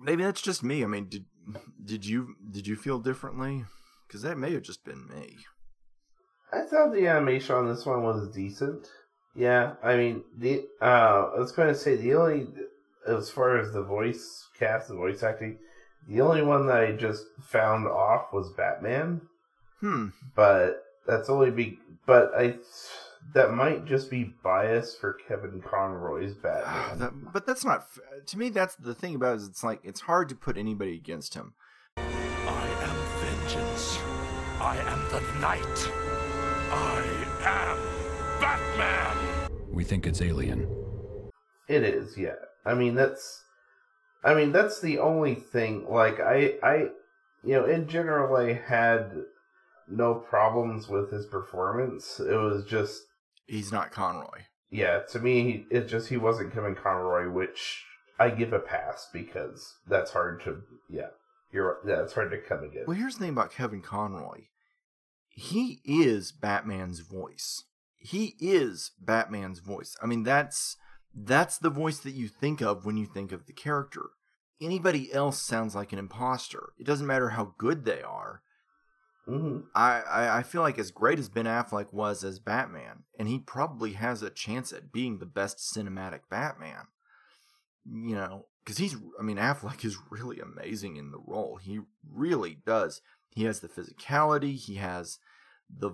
Maybe 0.00 0.22
that's 0.22 0.40
just 0.40 0.62
me. 0.62 0.82
I 0.82 0.86
mean, 0.86 1.08
did 1.08 1.26
did 1.84 2.06
you 2.06 2.36
did 2.50 2.66
you 2.66 2.76
feel 2.76 2.98
differently? 2.98 3.64
Because 4.06 4.22
that 4.22 4.38
may 4.38 4.52
have 4.52 4.62
just 4.62 4.84
been 4.84 5.06
me. 5.08 5.36
I 6.52 6.62
thought 6.62 6.92
the 6.92 7.06
animation 7.06 7.54
on 7.54 7.68
this 7.68 7.84
one 7.84 8.02
was 8.02 8.28
decent. 8.30 8.88
Yeah, 9.34 9.74
I 9.82 9.96
mean 9.96 10.24
the 10.36 10.66
uh, 10.80 11.30
I 11.34 11.38
was 11.38 11.52
going 11.52 11.68
to 11.68 11.74
say 11.74 11.96
the 11.96 12.14
only 12.14 12.48
as 13.06 13.30
far 13.30 13.58
as 13.58 13.72
the 13.72 13.82
voice 13.82 14.48
cast, 14.58 14.88
the 14.88 14.94
voice 14.94 15.22
acting, 15.22 15.58
the 16.08 16.20
only 16.20 16.42
one 16.42 16.66
that 16.66 16.80
I 16.80 16.92
just 16.92 17.24
found 17.42 17.86
off 17.86 18.32
was 18.32 18.52
Batman. 18.56 19.22
Hmm. 19.80 20.08
But 20.34 20.84
that's 21.06 21.28
only 21.28 21.50
be. 21.50 21.78
But 22.06 22.32
I 22.36 22.56
that 23.34 23.52
might 23.52 23.84
just 23.84 24.10
be 24.10 24.34
bias 24.42 24.96
for 24.96 25.14
Kevin 25.28 25.60
Conroy's 25.60 26.34
Batman. 26.34 26.64
Ah, 26.66 26.94
that- 26.96 27.32
but 27.32 27.46
that's 27.46 27.64
not 27.64 27.86
to 28.26 28.38
me. 28.38 28.48
That's 28.48 28.74
the 28.76 28.94
thing 28.94 29.14
about 29.14 29.34
it 29.34 29.42
is 29.42 29.48
it's 29.48 29.62
like 29.64 29.80
it's 29.84 30.00
hard 30.00 30.28
to 30.30 30.34
put 30.34 30.56
anybody 30.56 30.94
against 30.94 31.34
him. 31.34 31.54
I 31.96 32.68
am 32.82 32.96
vengeance. 33.20 33.98
I 34.60 34.76
am 34.78 35.08
the 35.10 35.20
night. 35.40 35.92
I 36.70 37.04
am 37.44 38.40
Batman. 38.40 39.50
We 39.70 39.84
think 39.84 40.06
it's 40.06 40.20
alien. 40.22 40.66
It 41.68 41.82
is, 41.82 42.16
yeah. 42.16 42.34
I 42.64 42.74
mean 42.74 42.94
that's 42.94 43.44
I 44.24 44.34
mean 44.34 44.52
that's 44.52 44.80
the 44.80 44.98
only 44.98 45.34
thing 45.34 45.86
like 45.88 46.18
I 46.20 46.54
I 46.62 46.88
you 47.44 47.54
know, 47.54 47.66
in 47.66 47.86
general 47.88 48.36
I 48.36 48.52
had 48.54 49.12
no 49.86 50.14
problems 50.14 50.88
with 50.88 51.10
his 51.12 51.26
performance. 51.26 52.18
It 52.20 52.34
was 52.36 52.64
just 52.64 53.04
He's 53.48 53.72
not 53.72 53.90
Conroy. 53.90 54.42
yeah, 54.70 55.00
to 55.10 55.18
me 55.18 55.66
it 55.70 55.88
just 55.88 56.08
he 56.08 56.16
wasn't 56.16 56.52
Kevin 56.54 56.76
Conroy, 56.76 57.30
which 57.30 57.84
I 58.18 58.30
give 58.30 58.52
a 58.52 58.58
pass 58.58 59.08
because 59.12 59.74
that's 59.86 60.12
hard 60.12 60.42
to 60.44 60.62
yeah. 60.88 61.08
You're 61.50 61.78
yeah, 61.86 62.02
it's 62.02 62.12
hard 62.12 62.30
to 62.30 62.38
come 62.38 62.62
again. 62.62 62.84
Well, 62.86 62.96
here's 62.96 63.14
the 63.14 63.20
thing 63.20 63.30
about 63.30 63.52
Kevin 63.52 63.80
Conroy. 63.80 64.42
He 65.30 65.80
is 65.84 66.30
Batman's 66.30 67.00
voice. 67.00 67.64
He 67.96 68.34
is 68.38 68.92
Batman's 69.00 69.60
voice. 69.60 69.96
I 70.02 70.06
mean, 70.06 70.24
that's 70.24 70.76
that's 71.14 71.56
the 71.58 71.70
voice 71.70 71.98
that 72.00 72.14
you 72.14 72.28
think 72.28 72.60
of 72.60 72.84
when 72.84 72.96
you 72.96 73.06
think 73.06 73.32
of 73.32 73.46
the 73.46 73.52
character. 73.52 74.10
Anybody 74.60 75.12
else 75.12 75.40
sounds 75.40 75.74
like 75.74 75.92
an 75.92 75.98
imposter. 75.98 76.70
It 76.78 76.86
doesn't 76.86 77.06
matter 77.06 77.30
how 77.30 77.54
good 77.56 77.84
they 77.84 78.02
are. 78.02 78.42
Hmm 79.28 79.58
I, 79.74 80.00
I, 80.00 80.38
I 80.38 80.42
feel 80.42 80.62
like 80.62 80.78
as 80.78 80.90
great 80.90 81.18
as 81.18 81.28
Ben 81.28 81.44
Affleck 81.44 81.92
was 81.92 82.24
as 82.24 82.38
Batman, 82.38 83.04
and 83.18 83.28
he 83.28 83.38
probably 83.38 83.92
has 83.92 84.22
a 84.22 84.30
chance 84.30 84.72
at 84.72 84.92
being 84.92 85.18
the 85.18 85.26
best 85.26 85.58
cinematic 85.58 86.20
Batman. 86.30 86.86
You 87.84 88.16
know, 88.16 88.46
because 88.64 88.78
he's, 88.78 88.96
I 89.18 89.22
mean, 89.22 89.36
Affleck 89.36 89.84
is 89.84 89.98
really 90.10 90.40
amazing 90.40 90.96
in 90.96 91.10
the 91.10 91.20
role. 91.24 91.56
He 91.56 91.80
really 92.10 92.58
does. 92.66 93.02
He 93.30 93.44
has 93.44 93.60
the 93.60 93.68
physicality, 93.68 94.56
he 94.56 94.76
has 94.76 95.18
the 95.68 95.90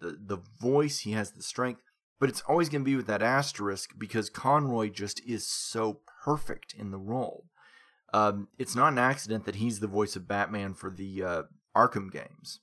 the 0.00 0.18
the 0.18 0.38
voice, 0.58 1.00
he 1.00 1.12
has 1.12 1.32
the 1.32 1.42
strength, 1.42 1.82
but 2.18 2.28
it's 2.28 2.42
always 2.48 2.68
going 2.68 2.82
to 2.82 2.90
be 2.90 2.96
with 2.96 3.06
that 3.06 3.22
asterisk 3.22 3.90
because 3.98 4.30
Conroy 4.30 4.88
just 4.88 5.24
is 5.26 5.46
so 5.46 6.00
perfect 6.24 6.74
in 6.76 6.90
the 6.90 6.98
role. 6.98 7.44
Um, 8.14 8.48
it's 8.58 8.74
not 8.74 8.92
an 8.92 8.98
accident 8.98 9.44
that 9.46 9.56
he's 9.56 9.80
the 9.80 9.86
voice 9.86 10.16
of 10.16 10.28
Batman 10.28 10.74
for 10.74 10.90
the 10.90 11.22
uh, 11.22 11.42
Arkham 11.76 12.10
games 12.12 12.60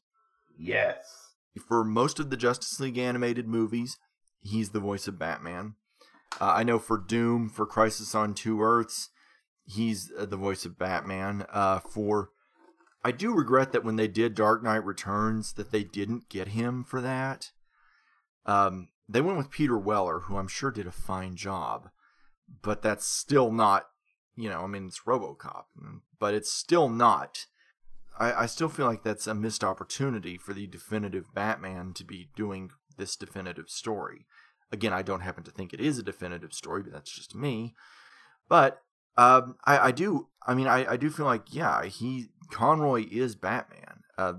Yes. 0.57 1.33
for 1.67 1.83
most 1.83 2.19
of 2.19 2.29
the 2.29 2.37
Justice 2.37 2.79
League 2.79 2.97
animated 2.97 3.47
movies, 3.47 3.97
he's 4.41 4.69
the 4.69 4.79
voice 4.79 5.07
of 5.07 5.17
Batman. 5.19 5.75
Uh, 6.39 6.53
I 6.55 6.63
know 6.63 6.79
for 6.79 6.97
Doom, 6.97 7.49
for 7.49 7.65
Crisis 7.65 8.13
on 8.13 8.33
Two 8.33 8.61
Earths, 8.61 9.09
he's 9.65 10.11
uh, 10.17 10.25
the 10.25 10.37
voice 10.37 10.65
of 10.65 10.77
Batman. 10.77 11.45
Uh, 11.51 11.79
for 11.79 12.29
I 13.03 13.11
do 13.11 13.33
regret 13.33 13.71
that 13.71 13.83
when 13.83 13.95
they 13.95 14.07
did 14.07 14.35
Dark 14.35 14.61
Knight 14.63 14.83
Returns, 14.85 15.53
that 15.53 15.71
they 15.71 15.83
didn't 15.83 16.29
get 16.29 16.49
him 16.49 16.83
for 16.83 17.01
that. 17.01 17.51
Um, 18.45 18.89
they 19.07 19.21
went 19.21 19.37
with 19.37 19.49
Peter 19.51 19.77
Weller, 19.77 20.21
who 20.21 20.37
I'm 20.37 20.47
sure 20.47 20.71
did 20.71 20.87
a 20.87 20.91
fine 20.91 21.35
job, 21.35 21.89
but 22.61 22.81
that's 22.81 23.05
still 23.05 23.51
not, 23.51 23.87
you 24.35 24.49
know, 24.49 24.61
I 24.61 24.67
mean, 24.67 24.87
it's 24.87 25.01
RoboCop, 25.07 25.63
but 26.19 26.33
it's 26.33 26.51
still 26.51 26.89
not 26.89 27.45
I, 28.19 28.43
I 28.43 28.45
still 28.45 28.69
feel 28.69 28.85
like 28.85 29.03
that's 29.03 29.27
a 29.27 29.33
missed 29.33 29.63
opportunity 29.63 30.37
for 30.37 30.53
the 30.53 30.67
definitive 30.67 31.33
Batman 31.33 31.93
to 31.93 32.03
be 32.03 32.29
doing 32.35 32.71
this 32.97 33.15
definitive 33.15 33.69
story. 33.69 34.25
Again, 34.71 34.93
I 34.93 35.01
don't 35.01 35.21
happen 35.21 35.43
to 35.45 35.51
think 35.51 35.73
it 35.73 35.79
is 35.79 35.97
a 35.97 36.03
definitive 36.03 36.53
story, 36.53 36.83
but 36.83 36.93
that's 36.93 37.11
just 37.11 37.33
me. 37.33 37.73
But 38.47 38.81
um, 39.17 39.55
I, 39.65 39.79
I 39.79 39.91
do. 39.91 40.27
I 40.45 40.53
mean, 40.53 40.67
I, 40.67 40.93
I 40.93 40.97
do 40.97 41.09
feel 41.09 41.25
like 41.25 41.53
yeah, 41.53 41.85
he 41.85 42.27
Conroy 42.51 43.05
is 43.09 43.35
Batman. 43.35 44.01
Uh, 44.17 44.33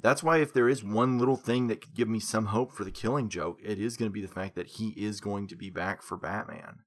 that's 0.00 0.22
why 0.22 0.38
if 0.38 0.52
there 0.52 0.68
is 0.68 0.84
one 0.84 1.18
little 1.18 1.36
thing 1.36 1.68
that 1.68 1.80
could 1.80 1.94
give 1.94 2.08
me 2.08 2.20
some 2.20 2.46
hope 2.46 2.72
for 2.72 2.84
the 2.84 2.90
Killing 2.90 3.28
Joke, 3.28 3.58
it 3.62 3.78
is 3.78 3.96
going 3.96 4.10
to 4.10 4.12
be 4.12 4.22
the 4.22 4.32
fact 4.32 4.54
that 4.54 4.66
he 4.66 4.88
is 4.90 5.20
going 5.20 5.48
to 5.48 5.56
be 5.56 5.70
back 5.70 6.02
for 6.02 6.16
Batman. 6.16 6.80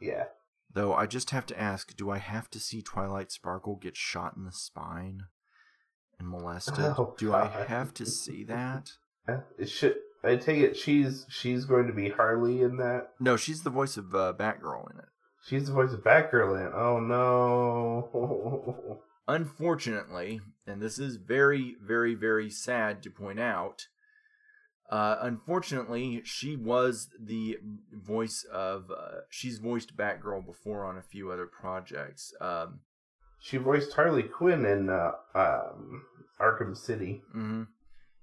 Yeah. 0.00 0.24
Though 0.72 0.92
I 0.92 1.06
just 1.06 1.30
have 1.30 1.46
to 1.46 1.60
ask, 1.60 1.96
do 1.96 2.10
I 2.10 2.18
have 2.18 2.50
to 2.50 2.60
see 2.60 2.82
Twilight 2.82 3.32
Sparkle 3.32 3.76
get 3.76 3.96
shot 3.96 4.34
in 4.36 4.44
the 4.44 4.52
spine 4.52 5.22
molested? 6.22 6.78
Oh, 6.78 7.14
do 7.18 7.34
I 7.34 7.46
have 7.46 7.92
to 7.94 8.06
see 8.06 8.44
that? 8.44 8.92
It 9.58 9.68
should 9.68 9.96
I 10.24 10.36
take 10.36 10.60
it 10.60 10.76
she's 10.76 11.26
she's 11.28 11.64
going 11.64 11.86
to 11.86 11.92
be 11.92 12.10
Harley 12.10 12.62
in 12.62 12.76
that? 12.78 13.10
No, 13.20 13.36
she's 13.36 13.62
the 13.62 13.70
voice 13.70 13.96
of 13.96 14.14
uh, 14.14 14.32
Batgirl 14.36 14.92
in 14.92 14.98
it. 14.98 15.08
She's 15.46 15.66
the 15.66 15.72
voice 15.72 15.92
of 15.92 16.02
Batgirl 16.02 16.60
in. 16.60 16.66
It. 16.66 16.72
Oh 16.74 17.00
no. 17.00 19.00
Unfortunately, 19.28 20.40
and 20.66 20.80
this 20.80 20.98
is 20.98 21.16
very, 21.16 21.76
very, 21.82 22.14
very 22.14 22.48
sad 22.48 23.02
to 23.02 23.10
point 23.10 23.38
out, 23.38 23.86
uh, 24.90 25.16
unfortunately, 25.20 26.22
she 26.24 26.56
was 26.56 27.10
the 27.20 27.58
voice 27.92 28.44
of. 28.50 28.90
Uh, 28.90 29.20
she's 29.28 29.58
voiced 29.58 29.96
Batgirl 29.96 30.46
before 30.46 30.84
on 30.84 30.96
a 30.96 31.02
few 31.02 31.30
other 31.30 31.46
projects. 31.46 32.32
Um, 32.40 32.80
she 33.40 33.56
voiced 33.56 33.92
Harley 33.94 34.22
Quinn 34.24 34.64
in 34.64 34.88
uh, 34.90 35.12
um, 35.34 36.02
Arkham 36.40 36.76
City. 36.76 37.22
hmm 37.32 37.64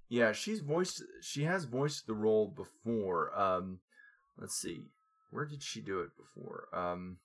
Yeah, 0.09 0.31
she's 0.31 0.59
voiced. 0.61 1.03
She 1.21 1.43
has 1.43 1.65
voiced 1.65 2.07
the 2.07 2.13
role 2.13 2.47
before. 2.47 3.37
Um, 3.39 3.79
let's 4.37 4.55
see, 4.55 4.85
where 5.31 5.45
did 5.45 5.63
she 5.63 5.81
do 5.81 5.99
it 6.01 6.09
before? 6.17 6.67
Um, 6.73 7.17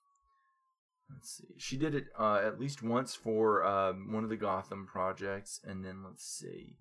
let's 1.09 1.37
see, 1.37 1.53
she 1.57 1.77
did 1.77 1.95
it 1.95 2.05
uh, 2.17 2.41
at 2.43 2.59
least 2.59 2.81
once 2.83 3.15
for 3.15 3.65
um, 3.65 4.11
one 4.13 4.23
of 4.23 4.29
the 4.29 4.37
Gotham 4.37 4.87
projects, 4.87 5.59
and 5.63 5.83
then 5.83 6.03
let's 6.03 6.25
see, 6.25 6.75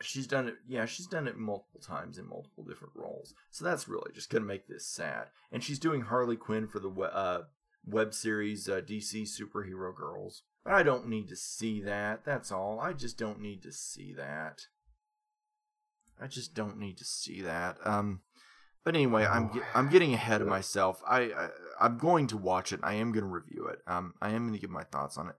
she's 0.00 0.26
done 0.26 0.48
it. 0.48 0.54
Yeah, 0.66 0.84
she's 0.86 1.06
done 1.06 1.26
it 1.26 1.36
multiple 1.36 1.80
times 1.80 2.18
in 2.18 2.28
multiple 2.28 2.64
different 2.64 2.94
roles. 2.96 3.34
So 3.50 3.64
that's 3.64 3.88
really 3.88 4.12
just 4.14 4.30
gonna 4.30 4.44
make 4.44 4.68
this 4.68 4.86
sad. 4.86 5.28
And 5.52 5.62
she's 5.62 5.78
doing 5.78 6.02
Harley 6.02 6.36
Quinn 6.36 6.66
for 6.68 6.78
the 6.78 6.90
uh, 6.90 7.42
web 7.86 8.14
series 8.14 8.68
uh, 8.68 8.80
DC 8.80 9.22
Superhero 9.22 9.94
Girls. 9.94 10.42
But 10.64 10.74
I 10.74 10.82
don't 10.82 11.08
need 11.08 11.28
to 11.28 11.36
see 11.36 11.82
that. 11.82 12.24
That's 12.24 12.50
all. 12.50 12.80
I 12.80 12.92
just 12.92 13.18
don't 13.18 13.40
need 13.40 13.62
to 13.62 13.72
see 13.72 14.14
that. 14.14 14.62
I 16.20 16.26
just 16.26 16.54
don't 16.54 16.78
need 16.78 16.96
to 16.98 17.04
see 17.04 17.42
that. 17.42 17.76
Um, 17.84 18.20
but 18.84 18.94
anyway, 18.94 19.26
I'm 19.26 19.50
ge- 19.50 19.62
I'm 19.74 19.88
getting 19.88 20.14
ahead 20.14 20.40
of 20.40 20.46
myself. 20.46 21.02
I, 21.06 21.20
I 21.20 21.48
I'm 21.80 21.98
going 21.98 22.26
to 22.28 22.36
watch 22.36 22.72
it. 22.72 22.80
I 22.82 22.94
am 22.94 23.12
going 23.12 23.24
to 23.24 23.30
review 23.30 23.66
it. 23.66 23.78
Um, 23.86 24.14
I 24.20 24.30
am 24.30 24.42
going 24.42 24.52
to 24.52 24.60
give 24.60 24.70
my 24.70 24.84
thoughts 24.84 25.18
on 25.18 25.28
it. 25.28 25.34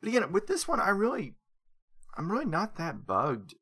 But 0.00 0.08
again, 0.08 0.32
with 0.32 0.46
this 0.46 0.68
one, 0.68 0.80
I 0.80 0.90
really, 0.90 1.34
I'm 2.16 2.30
really 2.30 2.44
not 2.44 2.76
that 2.76 3.06
bugged. 3.06 3.54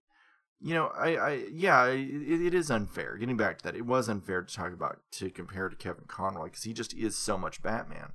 You 0.60 0.74
know, 0.74 0.92
I, 0.96 1.16
I 1.16 1.44
yeah, 1.52 1.86
it, 1.86 2.46
it 2.46 2.54
is 2.54 2.70
unfair. 2.70 3.16
Getting 3.16 3.36
back 3.36 3.58
to 3.58 3.64
that, 3.64 3.76
it 3.76 3.86
was 3.86 4.08
unfair 4.08 4.42
to 4.42 4.54
talk 4.54 4.72
about 4.72 5.00
to 5.12 5.30
compare 5.30 5.68
to 5.68 5.76
Kevin 5.76 6.04
Conroy 6.06 6.44
because 6.44 6.62
he 6.62 6.72
just 6.72 6.94
is 6.94 7.16
so 7.16 7.36
much 7.36 7.62
Batman. 7.62 8.12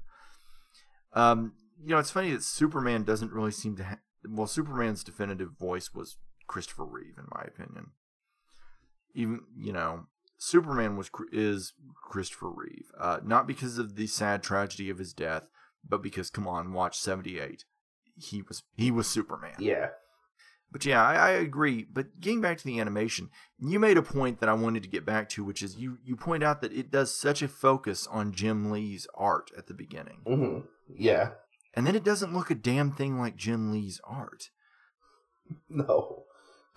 Um, 1.14 1.54
you 1.82 1.90
know, 1.90 2.00
it's 2.00 2.12
funny 2.12 2.32
that 2.32 2.44
Superman 2.44 3.04
doesn't 3.04 3.32
really 3.32 3.52
seem 3.52 3.76
to. 3.78 3.84
Ha- 3.84 4.00
well, 4.28 4.48
Superman's 4.48 5.04
definitive 5.04 5.52
voice 5.60 5.94
was 5.94 6.18
Christopher 6.48 6.86
Reeve, 6.86 7.18
in 7.18 7.26
my 7.34 7.44
opinion. 7.44 7.92
Even 9.14 9.42
you 9.56 9.72
know, 9.72 10.08
Superman 10.38 10.98
was 10.98 11.10
is 11.32 11.74
Christopher 12.10 12.50
Reeve, 12.50 12.92
uh, 13.00 13.20
not 13.24 13.48
because 13.48 13.78
of 13.78 13.96
the 13.96 14.08
sad 14.08 14.42
tragedy 14.42 14.90
of 14.90 14.98
his 14.98 15.14
death, 15.14 15.44
but 15.88 16.02
because 16.02 16.30
come 16.30 16.48
on, 16.48 16.74
watch 16.74 16.98
seventy 16.98 17.40
eight. 17.40 17.66
He 18.18 18.42
was 18.42 18.64
he 18.76 18.92
was 18.92 19.08
Superman. 19.08 19.56
Yeah. 19.60 19.90
But 20.72 20.86
yeah, 20.86 21.04
I, 21.04 21.16
I 21.16 21.30
agree. 21.32 21.84
But 21.92 22.20
getting 22.20 22.42
back 22.42 22.58
to 22.60 22.64
the 22.66 22.80
animation, 22.80 23.30
you 23.58 23.80
made 23.80 23.98
a 23.98 24.04
point 24.04 24.40
that 24.40 24.50
I 24.50 24.54
wanted 24.54 24.84
to 24.84 24.90
get 24.90 25.06
back 25.06 25.28
to, 25.30 25.44
which 25.44 25.64
is 25.64 25.78
you 25.78 25.98
you 26.04 26.16
point 26.16 26.44
out 26.44 26.62
that 26.62 26.72
it 26.74 26.92
does 26.92 27.14
such 27.20 27.42
a 27.42 27.48
focus 27.48 28.06
on 28.08 28.34
Jim 28.34 28.70
Lee's 28.72 29.08
art 29.16 29.50
at 29.58 29.68
the 29.68 29.74
beginning, 29.74 30.20
hmm 30.28 30.60
Yeah. 30.88 31.32
and 31.74 31.88
then 31.88 31.96
it 31.96 32.04
doesn't 32.04 32.34
look 32.34 32.52
a 32.52 32.56
damn 32.56 32.92
thing 32.92 33.20
like 33.20 33.36
Jim 33.36 33.72
Lee's 33.72 34.00
art. 34.04 34.50
No. 35.70 36.24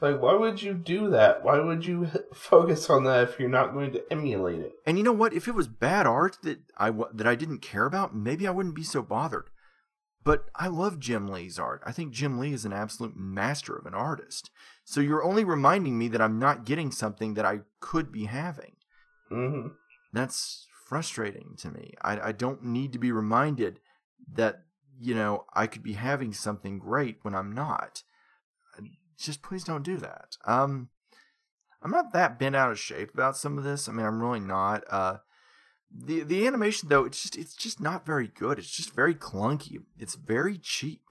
Like, 0.00 0.20
why 0.20 0.34
would 0.34 0.62
you 0.62 0.74
do 0.74 1.10
that? 1.10 1.44
Why 1.44 1.60
would 1.60 1.86
you 1.86 2.08
focus 2.34 2.90
on 2.90 3.04
that 3.04 3.28
if 3.28 3.38
you're 3.38 3.48
not 3.48 3.72
going 3.72 3.92
to 3.92 4.02
emulate 4.10 4.58
it? 4.60 4.72
And 4.86 4.98
you 4.98 5.04
know 5.04 5.12
what? 5.12 5.32
If 5.32 5.46
it 5.46 5.54
was 5.54 5.68
bad 5.68 6.06
art 6.06 6.38
that 6.42 6.58
I 6.78 6.90
that 7.12 7.26
I 7.26 7.34
didn't 7.36 7.58
care 7.60 7.84
about, 7.84 8.14
maybe 8.16 8.48
I 8.48 8.50
wouldn't 8.50 8.74
be 8.74 8.82
so 8.82 9.02
bothered. 9.02 9.50
But 10.24 10.50
I 10.54 10.68
love 10.68 11.00
Jim 11.00 11.28
Lee's 11.28 11.58
art. 11.58 11.82
I 11.84 11.92
think 11.92 12.12
Jim 12.12 12.38
Lee 12.38 12.52
is 12.52 12.64
an 12.64 12.72
absolute 12.72 13.16
master 13.16 13.74
of 13.74 13.86
an 13.86 13.94
artist. 13.94 14.50
So 14.84 15.00
you're 15.00 15.24
only 15.24 15.44
reminding 15.44 15.98
me 15.98 16.08
that 16.08 16.20
I'm 16.20 16.38
not 16.38 16.64
getting 16.64 16.92
something 16.92 17.34
that 17.34 17.44
I 17.44 17.60
could 17.80 18.12
be 18.12 18.26
having. 18.26 18.72
hmm 19.28 19.68
That's 20.12 20.66
frustrating 20.86 21.54
to 21.58 21.70
me. 21.70 21.94
I, 22.02 22.28
I 22.28 22.32
don't 22.32 22.62
need 22.62 22.92
to 22.92 22.98
be 22.98 23.10
reminded 23.10 23.80
that, 24.34 24.62
you 25.00 25.14
know, 25.14 25.46
I 25.54 25.66
could 25.66 25.82
be 25.82 25.94
having 25.94 26.32
something 26.32 26.78
great 26.78 27.18
when 27.22 27.34
I'm 27.34 27.52
not. 27.52 28.02
Just 29.18 29.42
please 29.42 29.64
don't 29.64 29.84
do 29.84 29.96
that. 29.98 30.36
Um, 30.46 30.88
I'm 31.82 31.90
not 31.90 32.12
that 32.12 32.38
bent 32.38 32.56
out 32.56 32.70
of 32.70 32.78
shape 32.78 33.12
about 33.14 33.36
some 33.36 33.58
of 33.58 33.64
this. 33.64 33.88
I 33.88 33.92
mean, 33.92 34.06
I'm 34.06 34.20
really 34.20 34.40
not. 34.40 34.84
Uh, 34.90 35.18
the 35.94 36.22
the 36.22 36.46
animation 36.46 36.88
though, 36.88 37.04
it's 37.04 37.22
just 37.22 37.36
it's 37.36 37.54
just 37.54 37.80
not 37.80 38.06
very 38.06 38.28
good. 38.28 38.58
It's 38.58 38.70
just 38.70 38.94
very 38.94 39.14
clunky. 39.14 39.82
It's 39.98 40.14
very 40.14 40.58
cheap. 40.58 41.02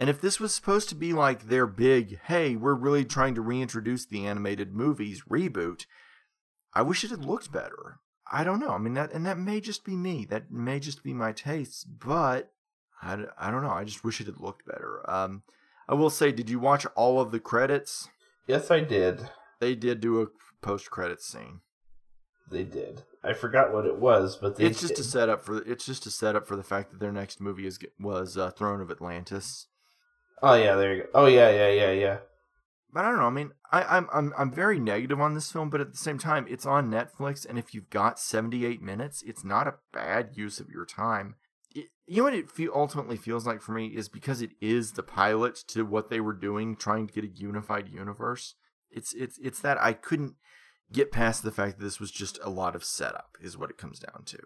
And 0.00 0.10
if 0.10 0.20
this 0.20 0.40
was 0.40 0.52
supposed 0.52 0.88
to 0.88 0.94
be 0.94 1.12
like 1.12 1.48
their 1.48 1.66
big, 1.66 2.18
hey, 2.24 2.56
we're 2.56 2.74
really 2.74 3.04
trying 3.04 3.34
to 3.36 3.40
reintroduce 3.40 4.04
the 4.04 4.26
animated 4.26 4.74
movies 4.74 5.22
reboot, 5.30 5.86
I 6.72 6.82
wish 6.82 7.04
it 7.04 7.10
had 7.10 7.24
looked 7.24 7.52
better. 7.52 8.00
I 8.30 8.42
don't 8.42 8.58
know. 8.58 8.70
I 8.70 8.78
mean 8.78 8.94
that, 8.94 9.12
and 9.12 9.24
that 9.26 9.38
may 9.38 9.60
just 9.60 9.84
be 9.84 9.94
me. 9.94 10.24
That 10.24 10.50
may 10.50 10.80
just 10.80 11.04
be 11.04 11.12
my 11.12 11.32
tastes. 11.32 11.84
But 11.84 12.50
I, 13.02 13.24
I 13.38 13.50
don't 13.50 13.62
know. 13.62 13.70
I 13.70 13.84
just 13.84 14.02
wish 14.02 14.20
it 14.20 14.26
had 14.26 14.40
looked 14.40 14.66
better. 14.66 15.08
Um, 15.08 15.42
I 15.88 15.94
will 15.94 16.10
say, 16.10 16.32
did 16.32 16.50
you 16.50 16.58
watch 16.58 16.86
all 16.96 17.20
of 17.20 17.30
the 17.30 17.40
credits? 17.40 18.08
Yes, 18.46 18.70
I 18.70 18.80
did. 18.80 19.28
They 19.60 19.74
did 19.74 20.00
do 20.00 20.20
a 20.20 20.26
post 20.60 20.90
credit 20.90 21.22
scene. 21.22 21.60
They 22.50 22.64
did. 22.64 23.02
I 23.22 23.32
forgot 23.32 23.72
what 23.72 23.86
it 23.86 23.98
was, 23.98 24.36
but 24.36 24.56
they 24.56 24.66
it's 24.66 24.80
just 24.80 24.96
did. 24.96 25.04
a 25.04 25.08
setup 25.08 25.44
for 25.44 25.62
it's 25.62 25.86
just 25.86 26.06
a 26.06 26.10
setup 26.10 26.46
for 26.46 26.56
the 26.56 26.62
fact 26.62 26.90
that 26.90 27.00
their 27.00 27.12
next 27.12 27.40
movie 27.40 27.66
is 27.66 27.78
was 27.98 28.36
uh, 28.36 28.50
Throne 28.50 28.80
of 28.80 28.90
Atlantis. 28.90 29.66
Oh 30.42 30.54
yeah, 30.54 30.76
there 30.76 30.94
you 30.94 31.02
go. 31.04 31.08
Oh 31.14 31.26
yeah, 31.26 31.50
yeah, 31.50 31.70
yeah, 31.70 31.92
yeah. 31.92 32.18
But 32.92 33.04
I 33.04 33.08
don't 33.08 33.18
know. 33.18 33.26
I 33.26 33.30
mean, 33.30 33.52
I, 33.72 33.82
I'm 33.82 34.08
I'm 34.12 34.32
I'm 34.36 34.52
very 34.52 34.78
negative 34.78 35.20
on 35.20 35.34
this 35.34 35.50
film, 35.50 35.70
but 35.70 35.80
at 35.80 35.90
the 35.90 35.98
same 35.98 36.18
time, 36.18 36.46
it's 36.48 36.66
on 36.66 36.90
Netflix, 36.90 37.46
and 37.48 37.58
if 37.58 37.74
you've 37.74 37.90
got 37.90 38.20
78 38.20 38.82
minutes, 38.82 39.22
it's 39.26 39.42
not 39.42 39.66
a 39.66 39.74
bad 39.92 40.30
use 40.34 40.60
of 40.60 40.68
your 40.68 40.84
time. 40.84 41.36
It, 41.74 41.86
you 42.06 42.18
know 42.18 42.24
what 42.24 42.34
it 42.34 42.50
feel, 42.50 42.72
ultimately 42.74 43.16
feels 43.16 43.46
like 43.46 43.62
for 43.62 43.72
me 43.72 43.86
is 43.86 44.08
because 44.08 44.42
it 44.42 44.52
is 44.60 44.92
the 44.92 45.02
pilot 45.02 45.56
to 45.68 45.84
what 45.84 46.08
they 46.08 46.20
were 46.20 46.34
doing, 46.34 46.76
trying 46.76 47.06
to 47.06 47.12
get 47.12 47.24
a 47.24 47.34
unified 47.34 47.88
universe. 47.88 48.54
It's 48.90 49.14
it's 49.14 49.38
it's 49.42 49.60
that 49.60 49.80
I 49.80 49.94
couldn't 49.94 50.34
get 50.92 51.12
past 51.12 51.42
the 51.42 51.50
fact 51.50 51.78
that 51.78 51.84
this 51.84 52.00
was 52.00 52.10
just 52.10 52.38
a 52.42 52.50
lot 52.50 52.76
of 52.76 52.84
setup, 52.84 53.36
is 53.40 53.58
what 53.58 53.70
it 53.70 53.78
comes 53.78 53.98
down 53.98 54.24
to. 54.26 54.38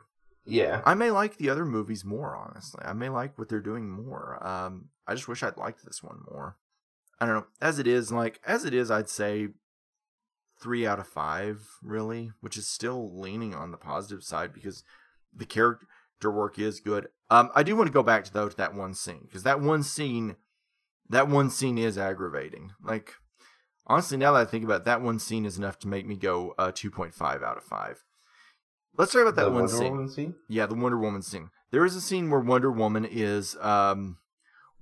Yeah. 0.45 0.81
I 0.87 0.95
may 0.95 1.11
like 1.11 1.37
the 1.37 1.51
other 1.51 1.67
movies 1.67 2.05
more, 2.05 2.35
honestly. 2.35 2.83
I 2.85 2.95
may 2.95 3.11
like 3.11 3.39
what 3.39 3.49
they're 3.49 3.61
doing 3.61 3.89
more. 3.91 4.39
Um, 4.45 4.89
I 5.07 5.15
just 5.15 5.29
wish 5.29 5.43
I'd 5.43 5.59
liked 5.59 5.85
this 5.85 6.03
one 6.03 6.23
more. 6.31 6.57
I 7.21 7.27
don't 7.27 7.35
know. 7.35 7.47
As 7.61 7.79
it 7.79 7.87
is, 7.87 8.11
like 8.13 8.41
as 8.47 8.65
it 8.65 8.73
is, 8.73 8.91
I'd 8.91 9.11
say 9.11 9.49
three 10.61 10.87
out 10.87 10.99
of 10.99 11.07
five, 11.07 11.67
really, 11.83 12.33
which 12.41 12.57
is 12.57 12.69
still 12.69 13.19
leaning 13.21 13.55
on 13.55 13.71
the 13.71 13.77
positive 13.77 14.23
side 14.23 14.53
because 14.53 14.85
the 15.35 15.45
character 15.45 16.31
work 16.31 16.59
is 16.59 16.81
good. 16.81 17.09
Um, 17.31 17.51
I 17.55 17.63
do 17.63 17.77
want 17.77 17.89
to 17.89 17.93
go 17.93 18.03
back 18.03 18.25
to 18.25 18.33
though 18.33 18.49
to 18.49 18.57
that 18.57 18.75
one 18.75 18.95
scene 18.95 19.23
because 19.25 19.43
that 19.43 19.61
one 19.61 19.83
scene, 19.83 20.37
that 21.09 21.29
one 21.29 21.51
scene 21.51 21.77
is 21.77 21.99
aggravating. 21.99 22.73
Like 22.83 23.15
honestly, 23.89 24.17
now 24.17 24.33
that 24.33 24.41
I 24.41 24.45
think 24.51 24.65
about 24.65 24.83
it, 24.83 24.85
that 24.85 25.03
one 25.03 25.19
scene 25.19 25.47
is 25.47 25.59
enough 25.59 25.79
to 25.81 25.89
make 25.89 26.07
me 26.07 26.17
go 26.17 26.55
uh, 26.59 26.73
two 26.75 26.91
point 26.91 27.15
five 27.15 27.43
out 27.43 27.57
of 27.57 27.65
five. 27.65 28.05
Let's 28.97 29.13
talk 29.13 29.23
about 29.23 29.37
that 29.37 29.45
the 29.45 29.51
one 29.51 29.63
Wonder 29.63 29.77
scene. 29.77 29.93
Woman 29.93 30.09
scene. 30.09 30.35
Yeah, 30.49 30.67
the 30.67 30.75
Wonder 30.75 30.99
Woman 30.99 31.23
scene. 31.23 31.51
There 31.71 31.85
is 31.85 31.95
a 31.95 32.01
scene 32.01 32.31
where 32.31 32.41
Wonder 32.41 32.71
Woman 32.73 33.05
is 33.05 33.57
um 33.61 34.19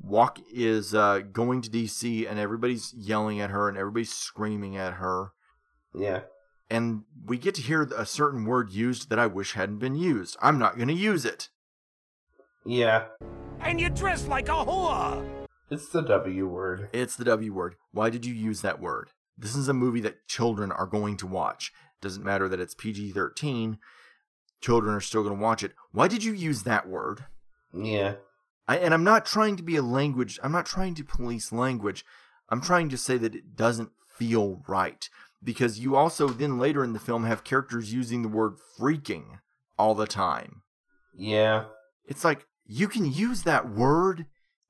walk 0.01 0.39
is 0.53 0.95
uh 0.95 1.21
going 1.33 1.63
to 1.63 1.71
DC 1.71 2.29
and 2.31 2.39
everybody's 2.39 2.93
yelling 2.95 3.41
at 3.41 3.51
her 3.51 3.69
and 3.69 3.77
everybody's 3.79 4.13
screaming 4.13 4.77
at 4.77 4.95
her 4.95 5.33
Yeah. 5.95 6.21
and 6.71 7.05
we 7.25 7.39
get 7.39 7.55
to 7.57 7.63
hear 7.63 7.83
a 7.97 8.05
certain 8.07 8.45
word 8.45 8.71
used 8.71 9.09
that 9.11 9.19
I 9.19 9.27
wish 9.27 9.53
hadn't 9.55 9.79
been 9.79 9.95
used. 9.97 10.37
I'm 10.43 10.59
not 10.59 10.77
going 10.77 10.89
to 10.89 10.95
use 10.95 11.25
it. 11.25 11.49
Yeah. 12.65 13.05
And 13.61 13.81
you 13.81 13.89
dress 13.89 14.27
like 14.27 14.49
a 14.49 14.53
whore! 14.53 15.25
It's 15.69 15.89
the 15.89 16.03
W 16.03 16.47
word. 16.47 16.89
It's 16.93 17.17
the 17.17 17.25
W 17.25 17.53
word. 17.53 17.75
Why 17.93 18.09
did 18.09 18.25
you 18.25 18.35
use 18.35 18.62
that 18.62 18.81
word? 18.81 19.11
This 19.37 19.57
is 19.57 19.69
a 19.69 19.75
movie 19.75 20.01
that 20.01 20.27
children 20.29 20.71
are 20.71 20.87
going 20.87 21.17
to 21.19 21.27
watch. 21.27 21.73
Doesn't 22.01 22.25
matter 22.25 22.49
that 22.49 22.61
it's 22.61 22.75
PG-13. 22.75 23.79
Children 24.61 24.95
are 24.95 25.01
still 25.01 25.23
going 25.23 25.37
to 25.37 25.43
watch 25.43 25.62
it. 25.62 25.73
Why 25.93 26.09
did 26.09 26.23
you 26.23 26.33
use 26.33 26.62
that 26.62 26.89
word? 26.89 27.25
Yeah. 27.75 28.14
I, 28.69 28.79
and 28.79 28.95
I'm 28.95 29.05
not 29.05 29.27
trying 29.27 29.57
to 29.57 29.62
be 29.62 29.77
a 29.77 29.83
language, 29.83 30.39
I'm 30.43 30.53
not 30.53 30.67
trying 30.67 30.95
to 30.95 31.05
police 31.05 31.53
language. 31.53 32.05
I'm 32.49 32.61
trying 32.61 32.89
to 32.91 32.99
say 32.99 33.17
that 33.19 33.35
it 33.35 33.57
doesn't 33.57 33.91
feel 34.09 34.62
right. 34.69 35.09
Because 35.43 35.81
you 35.81 35.97
also 35.97 36.29
then 36.29 36.59
later 36.59 36.85
in 36.85 36.93
the 36.93 36.99
film 36.99 37.25
have 37.25 37.45
characters 37.45 37.93
using 37.93 38.23
the 38.23 38.29
word 38.29 38.55
freaking 38.79 39.41
all 39.79 39.95
the 39.95 40.07
time. 40.07 40.62
Yeah. 41.14 41.64
It's 42.05 42.25
like, 42.25 42.47
you 42.64 42.89
can 42.89 43.12
use 43.12 43.43
that 43.43 43.69
word 43.69 44.27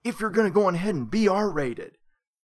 if 0.06 0.20
you're 0.20 0.30
going 0.30 0.46
to 0.46 0.54
go 0.54 0.66
on 0.66 0.74
ahead 0.74 0.94
and 0.94 1.10
be 1.10 1.28
R 1.28 1.50
rated. 1.50 1.96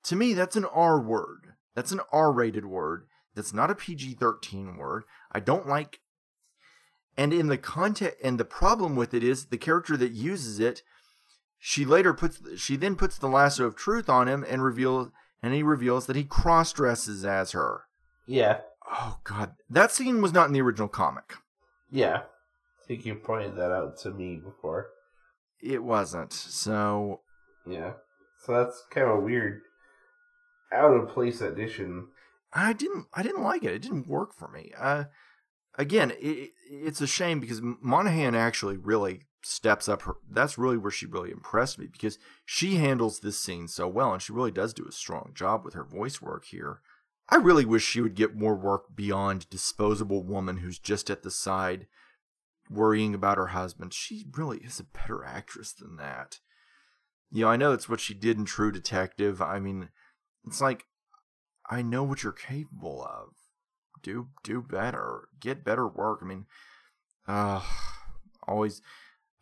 To 0.06 0.16
me, 0.16 0.34
that's 0.34 0.56
an 0.56 0.66
R 0.66 1.00
word. 1.00 1.54
That's 1.76 1.92
an 1.92 2.02
R 2.12 2.32
rated 2.32 2.66
word. 2.66 3.06
That's 3.36 3.54
not 3.54 3.72
a 3.72 3.76
PG 3.76 4.16
13 4.16 4.78
word. 4.78 5.04
I 5.32 5.40
don't 5.40 5.68
like. 5.68 6.00
And 7.18 7.34
in 7.34 7.48
the 7.48 7.58
content, 7.58 8.16
and 8.24 8.40
the 8.40 8.46
problem 8.46 8.96
with 8.96 9.14
it 9.14 9.24
is 9.24 9.46
the 9.46 9.58
character 9.58 9.96
that 9.98 10.12
uses 10.12 10.60
it, 10.60 10.82
she 11.60 11.86
later 11.86 12.14
puts, 12.14 12.42
she 12.58 12.76
then 12.76 12.96
puts 12.96 13.18
the 13.18 13.28
lasso 13.28 13.66
of 13.66 13.76
truth 13.76 14.10
on 14.10 14.28
him 14.28 14.44
and 14.48 14.64
reveals, 14.64 15.10
and 15.44 15.54
he 15.54 15.62
reveals 15.62 16.08
that 16.08 16.16
he 16.16 16.24
cross 16.24 16.74
dresses 16.74 17.24
as 17.24 17.52
her. 17.52 17.84
Yeah. 18.26 18.62
Oh, 18.90 19.20
God. 19.24 19.54
That 19.70 19.92
scene 19.92 20.22
was 20.22 20.34
not 20.34 20.48
in 20.48 20.54
the 20.54 20.62
original 20.62 20.88
comic. 20.88 21.36
Yeah. 21.90 22.22
I 22.82 22.88
think 22.88 23.06
you 23.06 23.16
pointed 23.16 23.56
that 23.58 23.72
out 23.72 23.98
to 24.00 24.12
me 24.12 24.42
before. 24.44 24.88
It 25.62 25.84
wasn't. 25.84 26.34
So, 26.34 27.22
Yeah. 27.68 27.94
So 28.46 28.54
that's 28.54 28.84
kind 28.92 29.08
of 29.08 29.18
a 29.18 29.22
weird, 29.22 29.62
out 30.74 30.94
of 30.94 31.10
place 31.10 31.42
addition. 31.42 32.08
I 32.54 32.74
didn't 32.74 33.08
I 33.14 33.24
didn't 33.24 33.44
like 33.44 33.64
it. 33.64 33.74
It 33.74 33.82
didn't 33.82 34.08
work 34.08 34.34
for 34.34 34.48
me. 34.48 34.72
Uh, 34.78 35.06
again, 35.76 36.12
it, 36.20 36.52
it's 36.70 37.02
a 37.02 37.08
shame 37.08 37.40
because 37.40 37.62
Monaghan 37.62 38.36
actually 38.36 38.78
really 38.78 39.22
steps 39.44 39.88
up 39.88 40.04
her. 40.04 40.16
That's 40.30 40.58
really 40.58 40.78
where 40.78 40.92
she 40.92 41.06
really 41.06 41.32
impressed 41.32 41.80
me 41.80 41.88
because 41.88 42.18
she 42.46 42.76
handles 42.76 43.20
this 43.20 43.40
scene 43.40 43.68
so 43.68 43.88
well, 43.88 44.14
and 44.14 44.22
she 44.22 44.34
really 44.34 44.52
does 44.52 44.74
do 44.74 44.86
a 44.88 44.92
strong 44.92 45.32
job 45.34 45.64
with 45.64 45.74
her 45.74 45.84
voice 45.84 46.22
work 46.22 46.46
here. 46.46 46.82
I 47.30 47.38
really 47.38 47.66
wish 47.66 47.84
she 47.84 48.02
would 48.02 48.16
get 48.16 48.36
more 48.36 48.56
work 48.56 48.96
beyond 48.96 49.50
disposable 49.50 50.24
woman 50.24 50.58
who's 50.58 50.80
just 50.80 51.10
at 51.10 51.24
the 51.24 51.32
side 51.32 51.88
worrying 52.70 53.14
about 53.14 53.38
her 53.38 53.48
husband. 53.48 53.94
She 53.94 54.26
really 54.36 54.58
is 54.58 54.80
a 54.80 54.84
better 54.84 55.24
actress 55.24 55.72
than 55.72 55.96
that. 55.98 56.40
You 57.32 57.46
know, 57.46 57.50
I 57.50 57.56
know 57.56 57.72
it's 57.72 57.88
what 57.88 58.00
she 58.00 58.14
did 58.14 58.38
in 58.38 58.46
True 58.46 58.72
Detective. 58.72 59.42
I 59.42 59.60
mean, 59.60 59.90
it's 60.46 60.62
like 60.62 60.86
I 61.70 61.82
know 61.82 62.04
what 62.04 62.24
you're 62.24 62.34
capable 62.34 63.04
of. 63.04 63.30
Do 64.04 64.30
do 64.44 64.62
better. 64.62 65.30
Get 65.40 65.64
better 65.64 65.88
work. 65.88 66.20
I 66.22 66.26
mean, 66.26 66.46
uh 67.28 67.64
always 68.48 68.82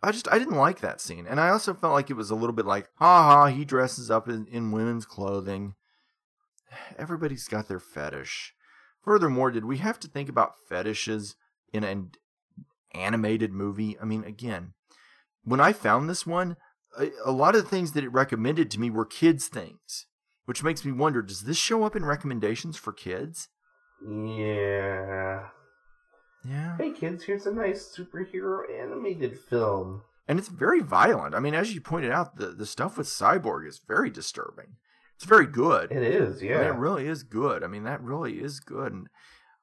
I 0.02 0.12
just 0.12 0.28
I 0.32 0.38
didn't 0.40 0.56
like 0.56 0.80
that 0.80 1.02
scene. 1.02 1.26
And 1.28 1.40
I 1.40 1.50
also 1.50 1.74
felt 1.74 1.94
like 1.94 2.10
it 2.10 2.16
was 2.16 2.30
a 2.30 2.36
little 2.36 2.54
bit 2.54 2.66
like, 2.66 2.90
ha 2.96 3.24
ha, 3.24 3.46
he 3.48 3.66
dresses 3.66 4.12
up 4.12 4.30
in, 4.30 4.46
in 4.48 4.72
women's 4.72 5.06
clothing. 5.06 5.74
Everybody's 6.98 7.48
got 7.48 7.68
their 7.68 7.80
fetish. 7.80 8.54
Furthermore, 9.04 9.50
did 9.50 9.66
we 9.66 9.78
have 9.78 10.00
to 10.02 10.08
think 10.08 10.30
about 10.30 10.54
fetishes 10.68 11.36
in 11.74 11.84
an 11.84 12.12
animated 12.94 13.52
movie? 13.52 13.98
I 14.00 14.06
mean, 14.06 14.24
again, 14.24 14.74
when 15.44 15.60
I 15.60 15.74
found 15.74 16.10
this 16.10 16.28
one, 16.28 16.58
a, 16.98 17.10
a 17.26 17.32
lot 17.32 17.56
of 17.56 17.64
the 17.64 17.70
things 17.70 17.92
that 17.94 18.04
it 18.04 18.10
recommended 18.10 18.72
to 18.72 18.80
me 18.80 18.90
were 18.90 19.06
kids' 19.06 19.48
things 19.48 20.06
which 20.46 20.64
makes 20.64 20.84
me 20.84 20.92
wonder 20.92 21.22
does 21.22 21.42
this 21.42 21.58
show 21.58 21.84
up 21.84 21.96
in 21.96 22.04
recommendations 22.06 22.76
for 22.78 22.92
kids 22.94 23.50
Yeah. 24.04 25.48
yeah 26.46 26.78
Hey 26.78 26.92
kids, 26.92 27.24
here's 27.24 27.46
a 27.46 27.52
nice 27.54 27.96
superhero 27.96 28.62
animated 28.82 29.40
film. 29.40 30.02
and 30.28 30.40
it's 30.40 30.48
very 30.48 30.82
violent 30.82 31.36
i 31.36 31.40
mean 31.40 31.54
as 31.54 31.74
you 31.74 31.82
pointed 31.82 32.12
out 32.12 32.38
the, 32.38 32.48
the 32.48 32.66
stuff 32.66 32.98
with 32.98 33.08
cyborg 33.08 33.68
is 33.68 33.82
very 33.88 34.10
disturbing 34.10 34.78
It's 35.16 35.26
very 35.26 35.48
good. 35.48 35.92
It 35.92 36.02
is, 36.04 36.38
I 36.38 36.42
mean, 36.42 36.52
yeah. 36.52 36.70
it 36.70 36.76
really 36.80 37.06
is 37.08 37.24
good. 37.24 37.62
I 37.62 37.68
mean, 37.68 37.84
that 37.84 38.02
really 38.02 38.40
is 38.40 38.62
good. 38.62 38.94
And 38.94 39.08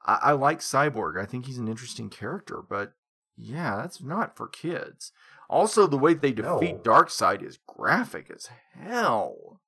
I, 0.04 0.18
I 0.24 0.32
like 0.32 0.60
Cyborg. 0.60 1.18
I 1.18 1.24
think 1.24 1.46
he's 1.46 1.56
an 1.56 1.66
interesting 1.66 2.10
character, 2.10 2.58
but 2.68 2.92
yeah, 3.36 3.76
that's 3.76 4.02
not 4.02 4.36
for 4.36 4.48
kids. 4.48 5.12
Also, 5.48 5.86
the 5.86 5.98
way 5.98 6.14
they 6.14 6.32
defeat 6.32 6.76
No. 6.76 6.80
Darkseid 6.82 7.42
is 7.42 7.58
graphic 7.66 8.30
as 8.34 8.48
hell. 8.74 9.60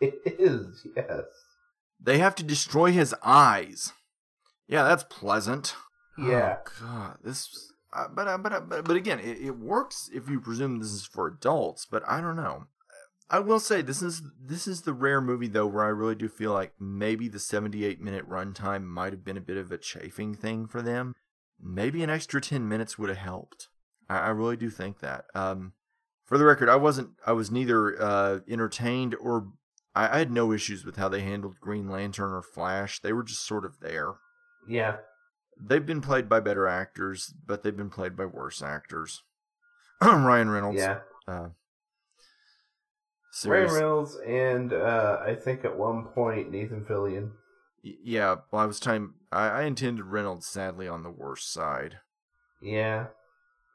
It 0.00 0.20
is, 0.24 0.86
yes. 0.96 1.22
They 2.00 2.18
have 2.18 2.34
to 2.36 2.42
destroy 2.42 2.92
his 2.92 3.14
eyes. 3.22 3.92
Yeah, 4.66 4.82
that's 4.82 5.04
pleasant. 5.04 5.76
Yeah. 6.18 6.56
Oh, 6.58 6.70
God, 6.80 7.18
this. 7.22 7.72
Uh, 7.92 8.08
but, 8.08 8.26
uh, 8.26 8.38
but 8.38 8.52
uh, 8.52 8.60
but 8.60 8.84
but 8.84 8.96
again, 8.96 9.20
it, 9.20 9.38
it 9.40 9.58
works 9.58 10.10
if 10.12 10.28
you 10.28 10.40
presume 10.40 10.78
this 10.78 10.92
is 10.92 11.06
for 11.06 11.28
adults. 11.28 11.86
But 11.88 12.02
I 12.08 12.20
don't 12.20 12.36
know. 12.36 12.64
I 13.30 13.38
will 13.38 13.60
say 13.60 13.82
this 13.82 14.02
is 14.02 14.22
this 14.40 14.66
is 14.66 14.82
the 14.82 14.92
rare 14.92 15.20
movie 15.20 15.48
though 15.48 15.66
where 15.66 15.84
I 15.84 15.88
really 15.88 16.14
do 16.14 16.28
feel 16.28 16.52
like 16.52 16.72
maybe 16.78 17.28
the 17.28 17.38
78 17.38 18.00
minute 18.00 18.28
runtime 18.28 18.84
might 18.84 19.12
have 19.12 19.24
been 19.24 19.36
a 19.36 19.40
bit 19.40 19.56
of 19.56 19.72
a 19.72 19.78
chafing 19.78 20.34
thing 20.34 20.66
for 20.66 20.82
them. 20.82 21.14
Maybe 21.60 22.02
an 22.02 22.10
extra 22.10 22.40
10 22.40 22.68
minutes 22.68 22.98
would 22.98 23.08
have 23.08 23.18
helped. 23.18 23.68
I, 24.08 24.18
I 24.18 24.28
really 24.30 24.56
do 24.56 24.70
think 24.70 25.00
that. 25.00 25.24
Um, 25.34 25.72
for 26.24 26.38
the 26.38 26.44
record, 26.44 26.68
I 26.68 26.76
wasn't. 26.76 27.10
I 27.26 27.32
was 27.32 27.50
neither 27.50 28.00
uh, 28.00 28.38
entertained 28.48 29.14
or 29.20 29.48
I, 29.94 30.16
I 30.16 30.18
had 30.18 30.30
no 30.30 30.52
issues 30.52 30.84
with 30.84 30.96
how 30.96 31.08
they 31.08 31.20
handled 31.20 31.60
Green 31.60 31.88
Lantern 31.88 32.32
or 32.32 32.42
Flash. 32.42 33.00
They 33.00 33.12
were 33.12 33.22
just 33.22 33.46
sort 33.46 33.64
of 33.64 33.80
there. 33.80 34.14
Yeah. 34.68 34.96
They've 35.60 35.84
been 35.84 36.00
played 36.00 36.28
by 36.28 36.40
better 36.40 36.66
actors, 36.66 37.32
but 37.46 37.62
they've 37.62 37.76
been 37.76 37.90
played 37.90 38.16
by 38.16 38.26
worse 38.26 38.62
actors. 38.62 39.22
Ryan 40.02 40.50
Reynolds. 40.50 40.80
Yeah. 40.80 40.98
Uh, 41.28 41.48
Ryan 43.44 43.72
Reynolds 43.72 44.16
and 44.26 44.72
uh, 44.72 45.18
I 45.26 45.34
think 45.34 45.64
at 45.64 45.76
one 45.76 46.04
point 46.04 46.50
Nathan 46.50 46.84
Fillion. 46.84 47.32
Yeah, 48.02 48.36
well, 48.50 48.62
I 48.62 48.66
was 48.66 48.80
trying. 48.80 49.12
I, 49.30 49.48
I 49.48 49.62
intended 49.64 50.04
Reynolds 50.06 50.46
sadly 50.46 50.88
on 50.88 51.02
the 51.02 51.10
worst 51.10 51.52
side. 51.52 51.98
Yeah. 52.62 53.08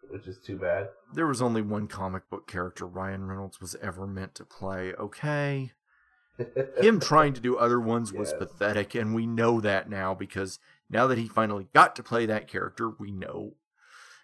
Which 0.09 0.25
is 0.25 0.39
too 0.39 0.57
bad. 0.57 0.89
There 1.13 1.27
was 1.27 1.41
only 1.43 1.61
one 1.61 1.87
comic 1.87 2.27
book 2.29 2.47
character 2.47 2.87
Ryan 2.87 3.27
Reynolds 3.27 3.61
was 3.61 3.75
ever 3.81 4.07
meant 4.07 4.33
to 4.35 4.45
play. 4.45 4.93
Okay, 4.93 5.73
him 6.81 6.99
trying 6.99 7.33
to 7.33 7.41
do 7.41 7.55
other 7.57 7.79
ones 7.79 8.11
was 8.11 8.31
Yes. 8.31 8.39
pathetic, 8.39 8.95
and 8.95 9.13
we 9.13 9.27
know 9.27 9.61
that 9.61 9.87
now 9.89 10.15
because 10.15 10.57
now 10.89 11.05
that 11.05 11.19
he 11.19 11.27
finally 11.27 11.67
got 11.75 11.95
to 11.97 12.03
play 12.03 12.25
that 12.25 12.47
character, 12.47 12.89
we 12.89 13.11
know. 13.11 13.53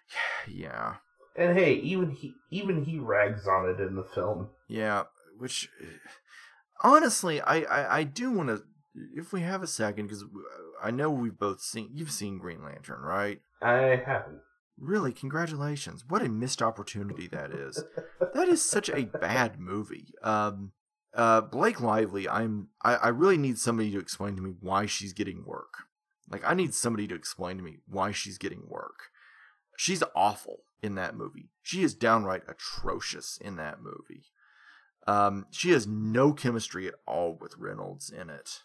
Yeah, 0.48 0.96
And 1.36 1.56
hey, 1.58 1.74
even 1.74 2.10
he 2.10 2.34
even 2.50 2.84
he 2.84 2.98
rags 2.98 3.46
on 3.46 3.68
it 3.68 3.80
in 3.80 3.94
the 3.96 4.04
film. 4.04 4.48
yeah. 4.68 5.04
Which, 5.38 5.68
honestly, 6.82 7.40
I 7.40 7.58
I, 7.62 7.98
I 7.98 8.02
do 8.04 8.30
want 8.32 8.48
to. 8.48 8.62
If 9.14 9.32
we 9.32 9.42
have 9.42 9.62
a 9.62 9.66
second, 9.66 10.06
because 10.06 10.24
I 10.82 10.90
know 10.90 11.10
we've 11.10 11.38
both 11.38 11.60
seen. 11.60 11.90
You've 11.92 12.10
seen 12.10 12.38
Green 12.38 12.62
Lantern, 12.64 13.00
right? 13.00 13.40
I 13.62 14.02
haven't. 14.04 14.40
Really, 14.78 15.12
congratulations. 15.12 16.04
What 16.06 16.22
a 16.22 16.28
missed 16.28 16.60
opportunity 16.60 17.26
that 17.28 17.50
is. 17.50 17.82
that 18.34 18.48
is 18.48 18.62
such 18.62 18.90
a 18.90 19.04
bad 19.04 19.58
movie. 19.58 20.12
Um 20.22 20.72
uh 21.14 21.40
Blake 21.40 21.80
Lively, 21.80 22.28
I'm 22.28 22.68
I, 22.82 22.96
I 22.96 23.08
really 23.08 23.38
need 23.38 23.58
somebody 23.58 23.90
to 23.92 23.98
explain 23.98 24.36
to 24.36 24.42
me 24.42 24.52
why 24.60 24.86
she's 24.86 25.14
getting 25.14 25.44
work. 25.46 25.84
Like 26.30 26.42
I 26.44 26.54
need 26.54 26.74
somebody 26.74 27.08
to 27.08 27.14
explain 27.14 27.56
to 27.56 27.62
me 27.62 27.78
why 27.88 28.12
she's 28.12 28.36
getting 28.38 28.68
work. 28.68 29.10
She's 29.78 30.02
awful 30.14 30.60
in 30.82 30.94
that 30.96 31.16
movie. 31.16 31.50
She 31.62 31.82
is 31.82 31.94
downright 31.94 32.42
atrocious 32.46 33.38
in 33.38 33.56
that 33.56 33.80
movie. 33.80 34.24
Um 35.06 35.46
she 35.50 35.70
has 35.70 35.86
no 35.86 36.34
chemistry 36.34 36.86
at 36.86 36.96
all 37.06 37.38
with 37.40 37.56
Reynolds 37.56 38.10
in 38.10 38.28
it. 38.28 38.60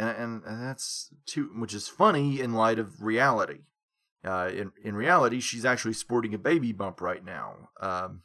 And 0.00 0.42
and, 0.46 0.62
that's 0.62 1.10
too 1.26 1.50
which 1.54 1.74
is 1.74 1.86
funny 1.86 2.40
in 2.40 2.54
light 2.54 2.78
of 2.78 3.02
reality. 3.02 3.64
Uh, 4.24 4.50
in 4.52 4.72
in 4.82 4.94
reality, 4.94 5.40
she's 5.40 5.66
actually 5.66 5.92
sporting 5.92 6.32
a 6.32 6.38
baby 6.38 6.72
bump 6.72 7.02
right 7.02 7.24
now, 7.24 7.68
um, 7.80 8.22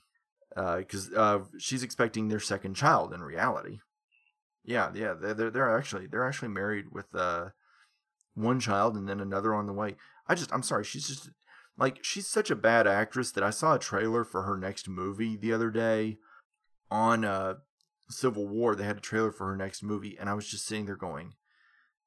because 0.55 1.11
uh, 1.13 1.39
she's 1.57 1.83
expecting 1.83 2.29
their 2.29 2.39
second 2.39 2.75
child. 2.75 3.13
In 3.13 3.21
reality, 3.21 3.79
yeah, 4.63 4.91
yeah, 4.93 5.13
they're 5.13 5.33
they're, 5.33 5.51
they're 5.51 5.77
actually 5.77 6.07
they're 6.07 6.27
actually 6.27 6.47
married 6.47 6.85
with 6.91 7.13
uh, 7.13 7.49
one 8.35 8.61
child 8.61 8.95
and 8.95 9.09
then 9.09 9.19
another 9.19 9.53
on 9.53 9.67
the 9.67 9.73
way. 9.73 9.95
I 10.27 10.35
just 10.35 10.53
I'm 10.53 10.63
sorry, 10.63 10.85
she's 10.85 11.07
just 11.07 11.29
like 11.77 12.03
she's 12.03 12.27
such 12.27 12.49
a 12.49 12.55
bad 12.55 12.87
actress 12.87 13.31
that 13.31 13.43
I 13.43 13.49
saw 13.49 13.75
a 13.75 13.79
trailer 13.79 14.23
for 14.23 14.43
her 14.43 14.57
next 14.57 14.87
movie 14.87 15.35
the 15.35 15.51
other 15.51 15.71
day 15.71 16.19
on 16.89 17.25
uh, 17.25 17.55
Civil 18.09 18.47
War. 18.47 18.75
They 18.75 18.85
had 18.85 18.97
a 18.97 19.01
trailer 19.01 19.33
for 19.33 19.47
her 19.47 19.57
next 19.57 19.83
movie, 19.83 20.17
and 20.17 20.29
I 20.29 20.35
was 20.35 20.47
just 20.47 20.65
sitting 20.65 20.85
there 20.85 20.95
going, 20.95 21.33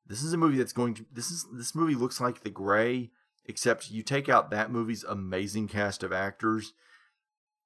"This 0.08 0.22
is 0.22 0.32
a 0.32 0.38
movie 0.38 0.58
that's 0.58 0.72
going 0.72 0.94
to 0.94 1.06
this 1.12 1.30
is 1.30 1.46
this 1.52 1.74
movie 1.74 1.94
looks 1.94 2.20
like 2.20 2.42
The 2.42 2.50
Grey." 2.50 3.10
except 3.48 3.90
you 3.90 4.02
take 4.02 4.28
out 4.28 4.50
that 4.50 4.70
movie's 4.70 5.02
amazing 5.04 5.66
cast 5.66 6.02
of 6.02 6.12
actors 6.12 6.74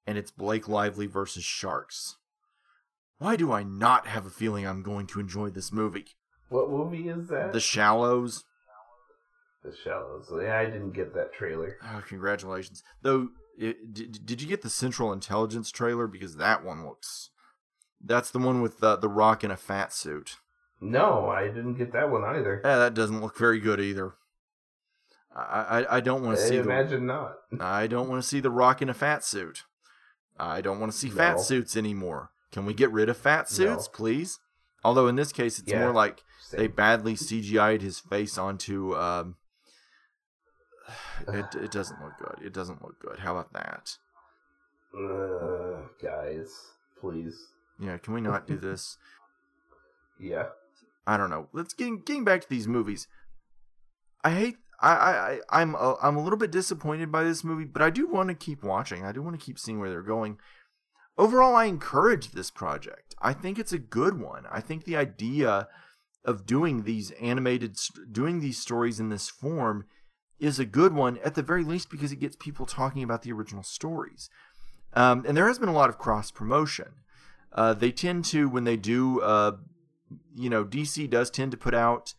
and 0.07 0.17
it's 0.17 0.31
Blake 0.31 0.67
Lively 0.67 1.05
versus 1.05 1.43
Sharks. 1.43 2.17
Why 3.19 3.35
do 3.35 3.51
I 3.51 3.63
not 3.63 4.07
have 4.07 4.25
a 4.25 4.31
feeling 4.31 4.65
I'm 4.65 4.81
going 4.81 5.07
to 5.07 5.19
enjoy 5.19 5.49
this 5.49 5.71
movie? 5.71 6.07
What 6.49 6.69
movie 6.69 7.09
is 7.09 7.27
that? 7.27 7.53
The 7.53 7.59
Shallows. 7.59 8.43
The 9.63 9.73
Shallows. 9.75 10.31
Yeah, 10.41 10.57
I 10.57 10.65
didn't 10.65 10.91
get 10.91 11.13
that 11.13 11.33
trailer. 11.33 11.77
Oh, 11.83 12.03
congratulations. 12.07 12.83
Though, 13.01 13.29
it, 13.57 13.93
did, 13.93 14.25
did 14.25 14.41
you 14.41 14.47
get 14.47 14.61
the 14.61 14.69
Central 14.69 15.13
Intelligence 15.13 15.71
trailer? 15.71 16.07
Because 16.07 16.35
that 16.35 16.65
one 16.65 16.85
looks. 16.85 17.29
That's 18.03 18.29
the 18.29 18.39
one 18.39 18.61
with 18.61 18.83
uh, 18.83 18.97
The 18.97 19.07
Rock 19.07 19.43
in 19.43 19.51
a 19.51 19.57
fat 19.57 19.93
suit. 19.93 20.37
No, 20.85 21.29
I 21.29 21.47
didn't 21.47 21.75
get 21.75 21.93
that 21.93 22.09
one 22.11 22.23
either. 22.25 22.61
Yeah, 22.63 22.77
that 22.77 22.93
doesn't 22.93 23.21
look 23.21 23.37
very 23.37 23.59
good 23.59 23.79
either. 23.79 24.15
I, 25.33 25.85
I, 25.89 25.97
I 25.97 25.99
don't 26.01 26.23
want 26.23 26.37
to 26.37 26.43
see 26.45 26.57
imagine 26.57 27.05
not. 27.05 27.35
the 27.51 27.63
I 27.63 27.87
don't 27.87 28.09
want 28.09 28.21
to 28.21 28.27
see 28.27 28.39
the 28.41 28.49
Rock 28.51 28.81
in 28.81 28.89
a 28.89 28.93
fat 28.93 29.23
suit. 29.23 29.63
I 30.37 30.59
don't 30.61 30.79
want 30.81 30.91
to 30.91 30.97
see 30.97 31.09
fat 31.09 31.39
suits 31.39 31.77
anymore. 31.77 32.31
Can 32.51 32.65
we 32.65 32.73
get 32.73 32.91
rid 32.91 33.07
of 33.07 33.17
fat 33.17 33.49
suits, 33.49 33.85
No. 33.87 33.91
please? 33.97 34.39
Although 34.83 35.07
in 35.07 35.15
this 35.15 35.31
case, 35.31 35.57
it's 35.57 35.71
Yeah, 35.71 35.79
more 35.79 35.93
like 35.93 36.21
they 36.51 36.67
badly 36.67 37.13
CGI'd 37.15 37.81
his 37.81 37.99
face 37.99 38.37
onto. 38.37 38.93
Um, 38.95 39.37
it 41.29 41.45
it 41.55 41.71
doesn't 41.71 42.01
look 42.01 42.13
good. 42.19 42.45
It 42.45 42.53
doesn't 42.53 42.83
look 42.83 42.99
good. 42.99 43.19
How 43.19 43.37
about 43.37 43.53
that? 43.53 43.97
Uh, 44.95 45.87
guys, 46.01 46.49
please. 46.99 47.47
Yeah, 47.79 47.97
can 47.97 48.13
we 48.13 48.21
not 48.21 48.45
do 48.47 48.57
this? 48.57 48.97
Yeah. 50.19 50.49
I 51.05 51.17
don't 51.17 51.29
know. 51.29 51.49
Let's 51.53 51.73
getting 51.73 51.99
getting 51.99 52.23
back 52.23 52.41
to 52.41 52.49
these 52.49 52.67
movies. 52.67 53.07
I 54.23 54.31
hate. 54.31 54.57
I 54.81 54.91
I 54.95 55.31
I- 55.31 55.61
I'm 55.61 55.75
a, 55.75 55.95
I'm 56.01 56.15
a 56.17 56.23
little 56.23 56.39
bit 56.39 56.51
disappointed 56.51 57.11
by 57.11 57.23
this 57.23 57.43
movie, 57.43 57.65
but 57.65 57.81
I 57.81 57.89
do 57.89 58.07
want 58.07 58.29
to 58.29 58.35
keep 58.35 58.63
watching. 58.63 59.05
I 59.05 59.11
do 59.11 59.21
want 59.21 59.39
to 59.39 59.45
keep 59.45 59.59
seeing 59.59 59.79
where 59.79 59.89
they're 59.89 60.01
going. 60.01 60.37
Overall, 61.17 61.55
I 61.55 61.65
encourage 61.65 62.31
this 62.31 62.49
project. 62.49 63.13
I 63.21 63.33
think 63.33 63.59
it's 63.59 63.73
a 63.73 63.77
good 63.79 64.19
one. 64.19 64.45
I 64.51 64.61
think 64.61 64.83
the 64.83 64.97
idea 64.97 65.67
of 66.25 66.45
doing 66.45 66.83
these 66.83 67.11
animated, 67.21 67.77
doing 68.11 68.39
these 68.39 68.57
stories 68.57 68.99
in 68.99 69.09
this 69.09 69.29
form, 69.29 69.85
is 70.39 70.57
a 70.57 70.65
good 70.65 70.93
one 70.93 71.19
at 71.23 71.35
the 71.35 71.43
very 71.43 71.63
least 71.63 71.91
because 71.91 72.11
it 72.11 72.19
gets 72.19 72.35
people 72.35 72.65
talking 72.65 73.03
about 73.03 73.21
the 73.21 73.31
original 73.31 73.63
stories. 73.63 74.29
Um, 74.93 75.23
and 75.27 75.35
there 75.37 75.47
has 75.47 75.59
been 75.59 75.69
a 75.69 75.73
lot 75.73 75.89
of 75.89 75.97
cross 75.97 76.31
promotion. 76.31 76.93
Uh, 77.51 77.73
they 77.73 77.91
tend 77.91 78.25
to 78.25 78.49
when 78.49 78.63
they 78.63 78.77
do 78.77 79.21
uh, 79.21 79.57
you 80.35 80.49
know, 80.49 80.65
DC 80.65 81.09
does 81.09 81.29
tend 81.29 81.51
to 81.51 81.57
put 81.57 81.73
out 81.73 82.13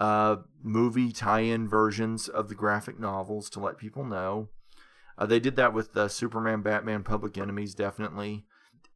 uh, 0.00 0.36
movie 0.62 1.12
tie-in 1.12 1.68
versions 1.68 2.28
of 2.28 2.48
the 2.48 2.54
graphic 2.54 2.98
novels 2.98 3.48
to 3.50 3.60
let 3.60 3.78
people 3.78 4.04
know. 4.04 4.48
Uh, 5.18 5.26
they 5.26 5.38
did 5.38 5.56
that 5.56 5.72
with 5.72 5.96
uh, 5.96 6.08
Superman, 6.08 6.62
Batman, 6.62 7.02
Public 7.02 7.36
Enemies, 7.38 7.74
definitely. 7.74 8.44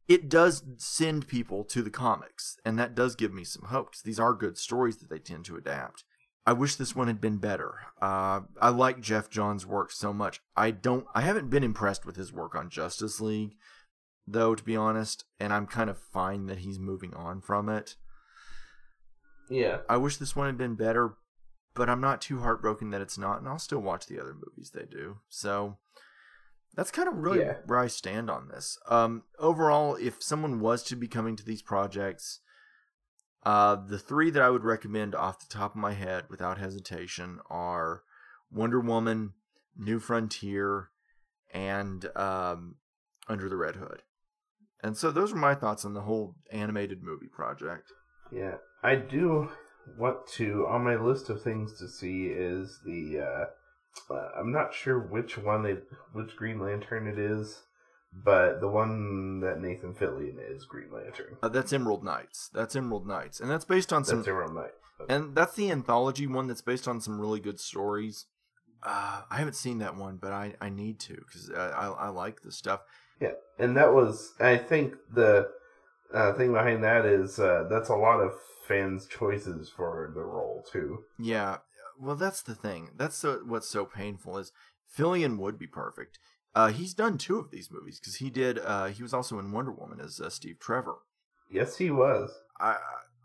It 0.07 0.29
does 0.29 0.63
send 0.77 1.27
people 1.27 1.63
to 1.65 1.81
the 1.81 1.89
comics, 1.89 2.57
and 2.65 2.79
that 2.79 2.95
does 2.95 3.15
give 3.15 3.33
me 3.33 3.43
some 3.43 3.67
hope 3.69 3.91
because 3.91 4.03
these 4.03 4.19
are 4.19 4.33
good 4.33 4.57
stories 4.57 4.97
that 4.97 5.09
they 5.09 5.19
tend 5.19 5.45
to 5.45 5.57
adapt. 5.57 6.03
I 6.45 6.53
wish 6.53 6.75
this 6.75 6.95
one 6.95 7.07
had 7.07 7.19
been 7.19 7.37
better. 7.37 7.75
Uh, 8.01 8.41
I 8.61 8.69
like 8.69 9.01
Geoff 9.01 9.29
Johns' 9.29 9.65
work 9.65 9.91
so 9.91 10.13
much. 10.13 10.41
I 10.55 10.71
don't. 10.71 11.05
I 11.13 11.21
haven't 11.21 11.49
been 11.49 11.63
impressed 11.63 12.05
with 12.05 12.15
his 12.15 12.31
work 12.31 12.55
on 12.55 12.69
Justice 12.69 13.19
League, 13.19 13.55
though, 14.25 14.55
to 14.55 14.63
be 14.63 14.75
honest, 14.75 15.25
and 15.41 15.51
I'm 15.51 15.67
kind 15.67 15.89
of 15.89 15.97
fine 15.97 16.45
that 16.45 16.59
he's 16.59 16.79
moving 16.79 17.13
on 17.13 17.41
from 17.41 17.67
it. 17.67 17.97
Yeah. 19.49 19.79
I 19.89 19.97
wish 19.97 20.17
this 20.17 20.35
one 20.35 20.47
had 20.47 20.57
been 20.57 20.75
better, 20.75 21.15
but 21.73 21.89
I'm 21.89 22.01
not 22.01 22.21
too 22.21 22.39
heartbroken 22.39 22.89
that 22.91 23.01
it's 23.01 23.17
not, 23.17 23.39
and 23.39 23.47
I'll 23.47 23.59
still 23.59 23.79
watch 23.81 24.07
the 24.07 24.19
other 24.19 24.33
movies 24.33 24.71
they 24.73 24.85
do. 24.85 25.17
So 25.29 25.77
that's 26.75 26.91
kind 26.91 27.07
of 27.07 27.15
really 27.17 27.39
Yeah. 27.39 27.57
where 27.65 27.79
I 27.79 27.87
stand 27.87 28.29
on 28.29 28.49
this. 28.49 28.77
Um, 28.89 29.23
overall, 29.39 29.95
if 29.95 30.21
someone 30.21 30.59
was 30.59 30.83
to 30.83 30.95
be 30.95 31.07
coming 31.07 31.35
to 31.35 31.45
these 31.45 31.61
projects, 31.61 32.39
uh, 33.43 33.75
the 33.75 33.99
three 33.99 34.29
that 34.31 34.41
I 34.41 34.49
would 34.49 34.63
recommend 34.63 35.15
off 35.15 35.39
the 35.39 35.53
top 35.53 35.71
of 35.71 35.77
my 35.81 35.93
head 35.93 36.25
without 36.29 36.57
hesitation 36.57 37.39
are 37.49 38.03
Wonder 38.51 38.79
Woman, 38.79 39.33
New 39.75 39.99
Frontier, 39.99 40.89
and 41.53 42.05
um, 42.17 42.75
Under 43.27 43.47
the 43.47 43.55
Red 43.57 43.77
Hood. 43.77 44.03
And 44.83 44.97
so 44.97 45.11
those 45.11 45.31
are 45.33 45.37
my 45.37 45.55
thoughts 45.55 45.85
on 45.85 45.93
the 45.93 46.01
whole 46.01 46.35
animated 46.51 47.01
movie 47.01 47.27
project. 47.27 47.91
Yeah, 48.31 48.57
I 48.83 48.95
do 48.95 49.49
want 49.97 50.27
to. 50.33 50.67
On 50.67 50.83
my 50.83 50.95
list 50.95 51.29
of 51.29 51.41
things 51.41 51.77
to 51.79 51.87
see 51.87 52.27
is 52.27 52.79
the. 52.85 53.19
Uh, 53.19 54.13
uh, 54.13 54.29
I'm 54.39 54.51
not 54.51 54.73
sure 54.73 54.99
which 54.99 55.37
one 55.37 55.63
they, 55.63 55.77
which 56.13 56.35
Green 56.35 56.59
Lantern 56.59 57.07
it 57.07 57.17
is, 57.17 57.63
but 58.13 58.61
the 58.61 58.67
one 58.67 59.39
that 59.41 59.59
Nathan 59.59 59.93
Fillion 59.93 60.37
is 60.39 60.65
Green 60.65 60.91
Lantern. 60.91 61.37
Uh, 61.41 61.49
that's 61.49 61.73
Emerald 61.73 62.03
Knights. 62.03 62.49
That's 62.53 62.75
Emerald 62.75 63.07
Knights, 63.07 63.39
and 63.39 63.49
that's 63.49 63.65
based 63.65 63.91
on 63.91 64.03
some. 64.03 64.19
That's 64.19 64.27
Emerald 64.27 64.55
Knight. 64.55 64.71
And 65.09 65.35
that's 65.35 65.53
the 65.53 65.71
anthology 65.71 66.25
one 66.25 66.47
that's 66.47 66.61
based 66.61 66.87
on 66.87 67.01
some 67.01 67.19
really 67.19 67.39
good 67.39 67.59
stories. 67.59 68.25
Uh, 68.83 69.21
I 69.29 69.37
haven't 69.37 69.55
seen 69.55 69.79
that 69.79 69.95
one, 69.95 70.17
but 70.17 70.31
I, 70.31 70.55
I 70.61 70.69
need 70.69 70.99
to 71.01 71.15
because 71.15 71.51
I, 71.55 71.69
I, 71.69 71.87
I 71.87 72.09
like 72.09 72.41
the 72.41 72.51
stuff. 72.51 72.81
Yeah, 73.19 73.33
and 73.59 73.75
that 73.77 73.93
was 73.93 74.33
I 74.39 74.57
think 74.57 74.95
the 75.13 75.49
uh, 76.13 76.33
thing 76.33 76.53
behind 76.53 76.83
that 76.83 77.05
is 77.05 77.39
uh, 77.39 77.67
that's 77.69 77.89
a 77.89 77.95
lot 77.95 78.19
of 78.19 78.33
fans' 78.67 79.07
choices 79.07 79.69
for 79.69 80.11
the 80.13 80.21
role 80.21 80.65
too. 80.71 81.03
Yeah, 81.19 81.57
well, 81.99 82.15
that's 82.15 82.41
the 82.41 82.55
thing. 82.55 82.91
That's 82.95 83.17
so, 83.17 83.41
what's 83.45 83.69
so 83.69 83.85
painful 83.85 84.37
is 84.37 84.51
Fillion 84.97 85.37
would 85.37 85.57
be 85.57 85.67
perfect. 85.67 86.19
Uh, 86.55 86.69
he's 86.69 86.93
done 86.93 87.17
two 87.17 87.37
of 87.37 87.51
these 87.51 87.71
movies 87.71 87.99
because 87.99 88.15
he 88.15 88.29
did. 88.29 88.59
Uh, 88.59 88.87
he 88.87 89.03
was 89.03 89.13
also 89.13 89.39
in 89.39 89.51
Wonder 89.51 89.71
Woman 89.71 89.99
as 89.99 90.19
uh, 90.19 90.29
Steve 90.29 90.59
Trevor. 90.59 90.97
Yes, 91.51 91.77
he 91.77 91.91
was. 91.91 92.31
I, 92.59 92.77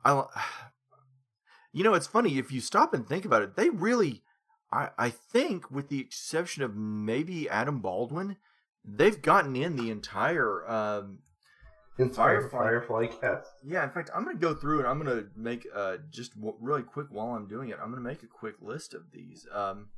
I, 0.05 0.25
you 1.73 1.85
know, 1.85 1.95
it's 1.95 2.07
funny 2.07 2.39
if 2.39 2.53
you 2.53 2.61
stop 2.61 2.95
and 2.95 3.07
think 3.07 3.25
about 3.25 3.43
it. 3.43 3.57
They 3.57 3.71
really, 3.71 4.23
I, 4.71 4.91
I 4.99 5.11
think, 5.11 5.71
with 5.71 5.89
the 5.89 6.01
exception 6.01 6.63
of 6.63 6.77
maybe 6.77 7.49
Adam 7.49 7.81
Baldwin, 7.81 8.37
they've 8.85 9.21
gotten 9.21 9.57
in 9.57 9.77
the 9.77 9.91
entire 9.91 10.69
um, 10.71 11.21
Firefly, 12.11 12.59
Firefly 12.59 13.07
cast. 13.07 13.51
Yeah, 13.65 13.85
in 13.85 13.91
fact, 13.91 14.11
I'm 14.15 14.25
going 14.25 14.37
to 14.37 14.41
go 14.41 14.55
through 14.55 14.79
and 14.81 14.89
I'm 14.89 15.03
going 15.03 15.17
to 15.17 15.29
make 15.37 15.67
uh, 15.75 15.99
just 16.11 16.35
w- 16.37 16.57
really 16.61 16.83
quick 16.83 17.09
while 17.11 17.35
I'm 17.35 17.49
doing 17.49 17.69
it. 17.71 17.79
I'm 17.81 17.91
going 17.91 18.03
to 18.03 18.09
make 18.09 18.23
a 18.23 18.27
quick 18.27 18.57
list 18.61 18.95
of 18.95 19.13
these. 19.13 19.47
Um, 19.53 19.89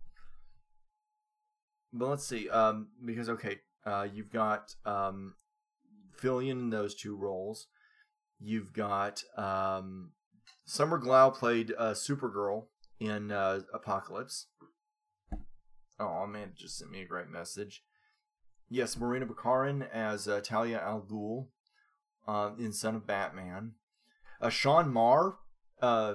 but 1.93 2.09
let's 2.09 2.27
see, 2.27 2.49
um, 2.49 2.89
because 3.05 3.29
okay, 3.29 3.59
uh, 3.87 4.07
you've 4.13 4.33
got 4.33 4.75
um, 4.85 5.35
Fillion 6.21 6.53
in 6.53 6.71
those 6.71 6.95
two 6.95 7.17
roles. 7.17 7.69
You've 8.41 8.73
got 8.73 9.23
um, 9.37 10.13
Summer 10.67 11.01
Glau 11.01 11.33
played 11.35 11.73
uh, 11.79 11.93
Supergirl 11.93 12.67
in 12.99 13.31
uh, 13.31 13.61
Apocalypse. 13.73 14.47
Oh 16.01 16.27
man, 16.27 16.49
it 16.49 16.57
just 16.57 16.79
sent 16.79 16.91
me 16.91 17.03
a 17.03 17.07
great 17.07 17.29
message. 17.29 17.83
Yes, 18.69 18.97
Morena 18.97 19.27
Baccarin 19.27 19.89
as 19.93 20.27
uh, 20.27 20.41
Talia 20.41 20.81
al 20.81 21.03
Ghul 21.03 21.47
uh, 22.27 22.51
in 22.59 22.73
Son 22.73 22.95
of 22.95 23.07
Batman. 23.07 23.73
Uh, 24.41 24.49
Sean 24.49 24.93
Maher 24.93 25.37
uh, 25.81 26.15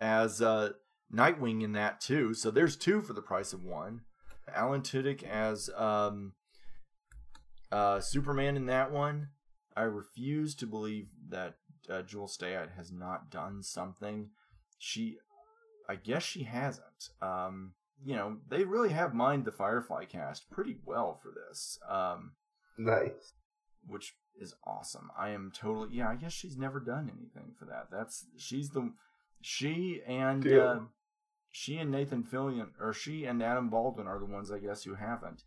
as 0.00 0.40
uh, 0.40 0.70
Nightwing 1.12 1.62
in 1.62 1.72
that 1.72 2.00
too. 2.00 2.34
So 2.34 2.50
there's 2.50 2.76
two 2.76 3.00
for 3.00 3.12
the 3.12 3.22
price 3.22 3.52
of 3.52 3.64
one. 3.64 4.02
Alan 4.54 4.82
Tudyk 4.82 5.22
as 5.22 5.70
um, 5.76 6.32
uh, 7.70 8.00
Superman 8.00 8.56
in 8.56 8.66
that 8.66 8.92
one. 8.92 9.28
I 9.76 9.82
refuse 9.82 10.54
to 10.56 10.66
believe 10.66 11.08
that 11.28 11.54
uh, 11.88 12.02
Jewel 12.02 12.28
Staite 12.28 12.70
has 12.76 12.90
not 12.90 13.30
done 13.30 13.62
something. 13.62 14.30
She, 14.78 15.18
I 15.88 15.94
guess 15.94 16.22
she 16.22 16.42
hasn't. 16.44 17.10
Um, 17.22 17.74
you 18.04 18.16
know, 18.16 18.38
they 18.48 18.64
really 18.64 18.90
have 18.90 19.14
mined 19.14 19.44
the 19.44 19.52
Firefly 19.52 20.04
cast 20.04 20.50
pretty 20.50 20.76
well 20.84 21.18
for 21.22 21.32
this. 21.32 21.78
Um, 21.88 22.32
nice. 22.76 23.34
Which 23.86 24.14
is 24.40 24.54
awesome. 24.64 25.10
I 25.18 25.30
am 25.30 25.52
totally 25.54 25.88
yeah. 25.92 26.08
I 26.08 26.16
guess 26.16 26.32
she's 26.32 26.56
never 26.56 26.80
done 26.80 27.10
anything 27.14 27.54
for 27.58 27.64
that. 27.66 27.88
That's 27.90 28.26
she's 28.36 28.70
the 28.70 28.92
she 29.40 30.00
and 30.06 30.46
uh, 30.46 30.80
she 31.50 31.76
and 31.76 31.90
Nathan 31.90 32.22
Fillion 32.22 32.68
or 32.80 32.92
she 32.92 33.24
and 33.24 33.42
Adam 33.42 33.68
Baldwin 33.70 34.06
are 34.06 34.18
the 34.18 34.26
ones 34.26 34.50
I 34.50 34.58
guess 34.58 34.84
who 34.84 34.94
haven't. 34.94 35.42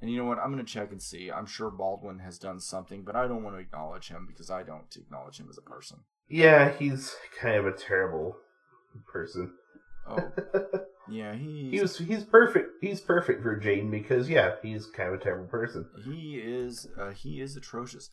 And 0.00 0.10
you 0.10 0.18
know 0.18 0.24
what? 0.24 0.38
I'm 0.38 0.50
gonna 0.50 0.64
check 0.64 0.92
and 0.92 1.02
see. 1.02 1.30
I'm 1.30 1.46
sure 1.46 1.70
Baldwin 1.70 2.20
has 2.20 2.38
done 2.38 2.60
something, 2.60 3.02
but 3.02 3.16
I 3.16 3.26
don't 3.26 3.42
want 3.42 3.56
to 3.56 3.60
acknowledge 3.60 4.08
him 4.08 4.26
because 4.26 4.50
I 4.50 4.62
don't 4.62 4.94
acknowledge 4.96 5.38
him 5.38 5.48
as 5.50 5.58
a 5.58 5.62
person. 5.62 5.98
Yeah, 6.28 6.70
he's 6.78 7.16
kind 7.40 7.56
of 7.56 7.66
a 7.66 7.72
terrible 7.72 8.36
person. 9.10 9.52
Oh, 10.06 10.32
yeah, 11.10 11.34
he 11.34 11.70
he 11.70 11.80
was 11.80 11.98
he's 11.98 12.24
perfect. 12.24 12.70
He's 12.80 13.00
perfect 13.00 13.42
for 13.42 13.56
Jane 13.56 13.90
because 13.90 14.28
yeah, 14.28 14.52
he's 14.62 14.86
kind 14.86 15.08
of 15.12 15.20
a 15.20 15.22
terrible 15.22 15.46
person. 15.46 15.86
He 16.04 16.40
is 16.42 16.88
uh, 16.98 17.10
he 17.10 17.40
is 17.40 17.56
atrocious. 17.56 18.10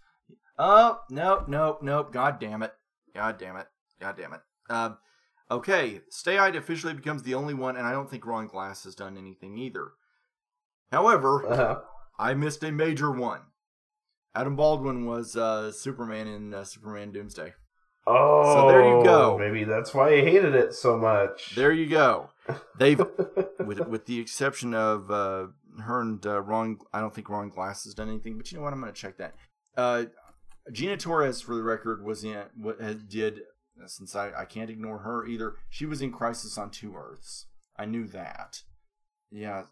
Oh 0.58 1.00
nope 1.10 1.48
nope 1.48 1.80
nope! 1.82 2.14
God 2.14 2.40
damn 2.40 2.64
it! 2.64 2.74
God 3.14 3.38
damn 3.38 3.58
it! 3.58 3.68
God 4.00 4.16
damn 4.18 4.34
it! 4.34 4.42
Um, 4.70 4.98
okay, 5.52 6.02
Staite 6.10 6.56
officially 6.56 6.94
becomes 6.94 7.24
the 7.24 7.36
only 7.36 7.54
one, 7.54 7.76
and 7.76 7.86
I 7.86 7.92
don't 7.92 8.10
think 8.10 8.26
Ron 8.26 8.48
Glass 8.48 8.84
has 8.86 8.96
done 8.96 9.18
anything 9.18 9.58
either. 9.58 9.92
However, 10.92 11.46
uh-huh. 11.46 11.80
I 12.18 12.34
missed 12.34 12.64
a 12.64 12.72
major 12.72 13.12
one. 13.12 13.42
Adam 14.34 14.56
Baldwin 14.56 15.06
was 15.06 15.36
uh, 15.36 15.72
Superman 15.72 16.28
in 16.28 16.54
uh, 16.54 16.64
Superman 16.64 17.12
Doomsday. 17.12 17.54
Oh, 18.08 18.54
so 18.54 18.68
there 18.68 18.84
you 18.84 19.04
go. 19.04 19.38
Maybe 19.38 19.64
that's 19.64 19.94
why 19.94 20.10
I 20.10 20.22
hated 20.22 20.54
it 20.54 20.74
so 20.74 20.98
much. 20.98 21.56
There 21.56 21.72
you 21.72 21.88
go. 21.88 22.30
They've, 22.78 23.00
with 23.66 23.88
with 23.88 24.06
the 24.06 24.20
exception 24.20 24.74
of 24.74 25.10
uh, 25.10 25.48
her 25.82 26.02
and 26.02 26.26
uh, 26.26 26.42
Ron, 26.42 26.78
I 26.94 27.00
don't 27.00 27.14
think 27.14 27.30
Ron 27.30 27.50
Glass 27.50 27.86
has 27.86 27.94
done 27.94 28.10
anything. 28.10 28.38
But 28.38 28.52
you 28.52 28.58
know 28.58 28.64
what? 28.64 28.74
I'm 28.74 28.82
going 28.82 28.94
to 28.94 29.00
check 29.00 29.18
that. 29.18 29.36
Uh, 29.76 30.06
Gina 30.72 30.98
Torres, 30.98 31.42
for 31.42 31.56
the 31.56 31.64
record, 31.64 32.04
was 32.04 32.24
in 32.24 32.44
what 32.58 32.80
did 33.08 33.42
since 33.88 34.16
I, 34.16 34.32
I 34.36 34.46
can't 34.46 34.70
ignore 34.70 35.00
her 35.00 35.26
either. 35.26 35.56
She 35.70 35.86
was 35.86 36.02
in 36.02 36.12
Crisis 36.12 36.58
on 36.58 36.72
Two 36.72 36.96
Earths. 36.96 37.48
I 37.78 37.86
knew 37.86 38.08
that. 38.08 38.62
Yeah. 39.32 39.64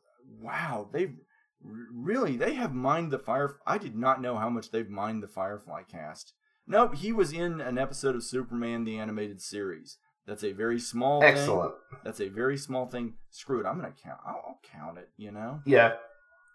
Wow. 0.42 0.90
They've 0.92 1.16
really 1.64 2.36
they 2.36 2.56
have 2.56 2.74
mined 2.74 3.12
the 3.12 3.20
fire. 3.20 3.58
I 3.66 3.78
did 3.78 3.96
not 3.96 4.22
know 4.22 4.38
how 4.38 4.50
much 4.50 4.72
they've 4.72 4.90
mined 4.90 5.24
the 5.24 5.28
Firefly 5.28 5.84
cast. 5.84 6.34
Nope, 6.68 6.96
he 6.96 7.12
was 7.12 7.34
in 7.34 7.60
an 7.60 7.78
episode 7.78 8.16
of 8.16 8.24
Superman 8.24 8.84
the 8.84 8.98
animated 8.98 9.42
series. 9.42 9.98
That's 10.26 10.44
a 10.44 10.54
very 10.54 10.80
small 10.80 11.22
Excellent. 11.24 11.74
Thing. 11.90 12.00
That's 12.04 12.22
a 12.22 12.30
very 12.30 12.58
small 12.58 12.86
thing. 12.86 13.16
Screw 13.30 13.60
it. 13.60 13.66
I'm 13.66 13.78
gonna 13.78 13.94
count. 14.02 14.20
I'll, 14.26 14.42
I'll 14.48 14.60
count 14.72 14.98
it. 14.98 15.10
You 15.18 15.32
know. 15.32 15.62
Yeah. 15.66 15.94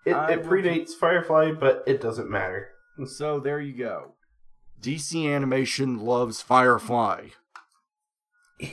It, 0.07 0.13
it 0.13 0.45
predates 0.45 0.93
Firefly, 0.93 1.53
but 1.53 1.83
it 1.87 2.01
doesn't 2.01 2.31
matter. 2.31 2.69
So 3.07 3.41
there 3.41 3.61
you 3.61 3.77
go. 3.77 4.15
DC 4.81 5.35
Animation 5.35 5.99
loves 5.99 6.41
Firefly. 6.41 7.29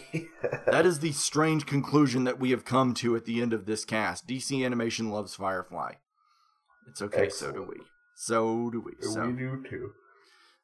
that 0.68 0.86
is 0.86 1.00
the 1.00 1.12
strange 1.12 1.66
conclusion 1.66 2.24
that 2.24 2.40
we 2.40 2.52
have 2.52 2.66
come 2.66 2.94
to 2.96 3.16
at 3.16 3.26
the 3.26 3.42
end 3.42 3.54
of 3.54 3.66
this 3.66 3.86
cast. 3.86 4.28
DC 4.28 4.66
Animation 4.66 5.12
loves 5.12 5.36
Firefly. 5.36 5.94
It's 6.88 7.02
okay, 7.02 7.26
Excellent. 7.26 7.56
so 7.56 7.60
do 7.62 7.68
we. 7.68 7.78
So 8.16 8.70
do 8.72 8.82
we. 8.82 8.94
So. 9.00 9.28
We 9.28 9.34
do 9.34 9.64
too. 9.70 9.92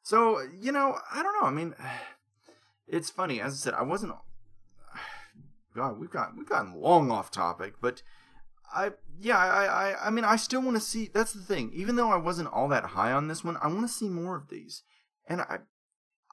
So, 0.02 0.40
you 0.60 0.72
know, 0.72 0.96
I 1.12 1.22
don't 1.22 1.40
know. 1.40 1.46
I 1.46 1.50
mean, 1.50 1.74
it's 2.88 3.10
funny. 3.10 3.40
As 3.40 3.52
I 3.52 3.56
said, 3.56 3.74
I 3.74 3.82
wasn't. 3.82 4.14
God, 5.74 5.98
we've 5.98 6.10
gotten 6.10 6.36
we've 6.36 6.48
gotten 6.48 6.80
long 6.80 7.10
off 7.10 7.30
topic, 7.30 7.74
but 7.80 8.02
I 8.74 8.92
yeah 9.20 9.38
I 9.38 9.64
I 9.64 10.06
I 10.06 10.10
mean 10.10 10.24
I 10.24 10.36
still 10.36 10.62
want 10.62 10.76
to 10.76 10.82
see. 10.82 11.10
That's 11.12 11.32
the 11.32 11.42
thing. 11.42 11.70
Even 11.74 11.96
though 11.96 12.10
I 12.10 12.16
wasn't 12.16 12.52
all 12.52 12.68
that 12.68 12.84
high 12.86 13.12
on 13.12 13.28
this 13.28 13.44
one, 13.44 13.56
I 13.62 13.68
want 13.68 13.82
to 13.82 13.92
see 13.92 14.08
more 14.08 14.36
of 14.36 14.48
these, 14.48 14.82
and 15.28 15.40
I 15.40 15.58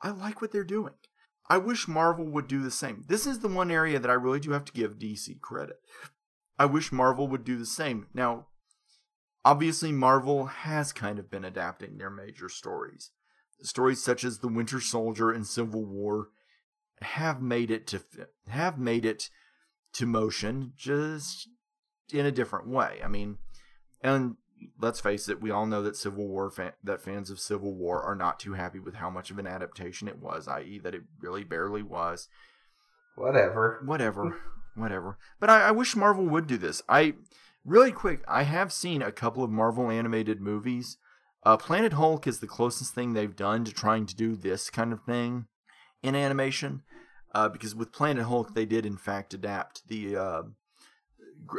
I 0.01 0.09
like 0.11 0.41
what 0.41 0.51
they're 0.51 0.63
doing. 0.63 0.93
I 1.49 1.57
wish 1.57 1.87
Marvel 1.87 2.25
would 2.25 2.47
do 2.47 2.61
the 2.61 2.71
same. 2.71 3.05
This 3.07 3.25
is 3.25 3.39
the 3.39 3.47
one 3.47 3.71
area 3.71 3.99
that 3.99 4.11
I 4.11 4.13
really 4.13 4.39
do 4.39 4.51
have 4.51 4.65
to 4.65 4.73
give 4.73 4.99
DC 4.99 5.41
credit. 5.41 5.77
I 6.57 6.65
wish 6.65 6.91
Marvel 6.91 7.27
would 7.27 7.43
do 7.43 7.57
the 7.57 7.65
same. 7.65 8.07
Now, 8.13 8.47
obviously, 9.43 9.91
Marvel 9.91 10.45
has 10.45 10.93
kind 10.93 11.17
of 11.17 11.31
been 11.31 11.45
adapting 11.45 11.97
their 11.97 12.09
major 12.09 12.49
stories 12.49 13.11
stories 13.61 14.03
such 14.03 14.23
as 14.23 14.39
the 14.39 14.47
Winter 14.47 14.79
Soldier 14.79 15.31
and 15.31 15.45
Civil 15.45 15.85
War 15.85 16.29
have 17.01 17.41
made 17.41 17.71
it 17.71 17.87
to 17.87 18.01
have 18.47 18.77
made 18.77 19.05
it 19.05 19.29
to 19.93 20.05
motion 20.05 20.73
just 20.75 21.47
in 22.11 22.25
a 22.25 22.31
different 22.31 22.67
way. 22.67 22.99
I 23.03 23.07
mean, 23.07 23.37
and 24.01 24.35
let's 24.79 24.99
face 24.99 25.29
it, 25.29 25.41
we 25.41 25.51
all 25.51 25.65
know 25.65 25.81
that 25.83 25.95
Civil 25.95 26.27
War 26.27 26.49
fan, 26.49 26.71
that 26.83 27.01
fans 27.01 27.29
of 27.29 27.39
Civil 27.39 27.73
War 27.73 28.01
are 28.01 28.15
not 28.15 28.39
too 28.39 28.53
happy 28.53 28.79
with 28.79 28.95
how 28.95 29.09
much 29.09 29.31
of 29.31 29.37
an 29.37 29.47
adaptation 29.47 30.07
it 30.07 30.19
was, 30.19 30.47
i.e., 30.47 30.79
that 30.79 30.95
it 30.95 31.03
really 31.21 31.43
barely 31.43 31.83
was. 31.83 32.27
Whatever. 33.15 33.81
Whatever. 33.85 34.39
Whatever. 34.75 35.17
But 35.39 35.49
I, 35.49 35.67
I 35.67 35.71
wish 35.71 35.95
Marvel 35.95 36.25
would 36.25 36.47
do 36.47 36.57
this. 36.57 36.81
I 36.87 37.15
really 37.65 37.91
quick. 37.91 38.23
I 38.27 38.43
have 38.43 38.71
seen 38.71 39.01
a 39.01 39.11
couple 39.11 39.43
of 39.43 39.49
Marvel 39.49 39.89
animated 39.89 40.39
movies. 40.39 40.97
Uh, 41.43 41.57
Planet 41.57 41.93
Hulk 41.93 42.27
is 42.27 42.39
the 42.39 42.47
closest 42.47 42.93
thing 42.93 43.13
they've 43.13 43.35
done 43.35 43.63
to 43.65 43.73
trying 43.73 44.05
to 44.05 44.15
do 44.15 44.35
this 44.35 44.69
kind 44.69 44.93
of 44.93 45.03
thing 45.03 45.45
in 46.03 46.15
animation. 46.15 46.83
Uh, 47.33 47.47
because 47.47 47.75
with 47.75 47.91
Planet 47.91 48.25
Hulk, 48.25 48.55
they 48.55 48.65
did 48.65 48.85
in 48.85 48.97
fact 48.97 49.33
adapt 49.33 49.87
the 49.87 50.17
uh, 50.17 50.41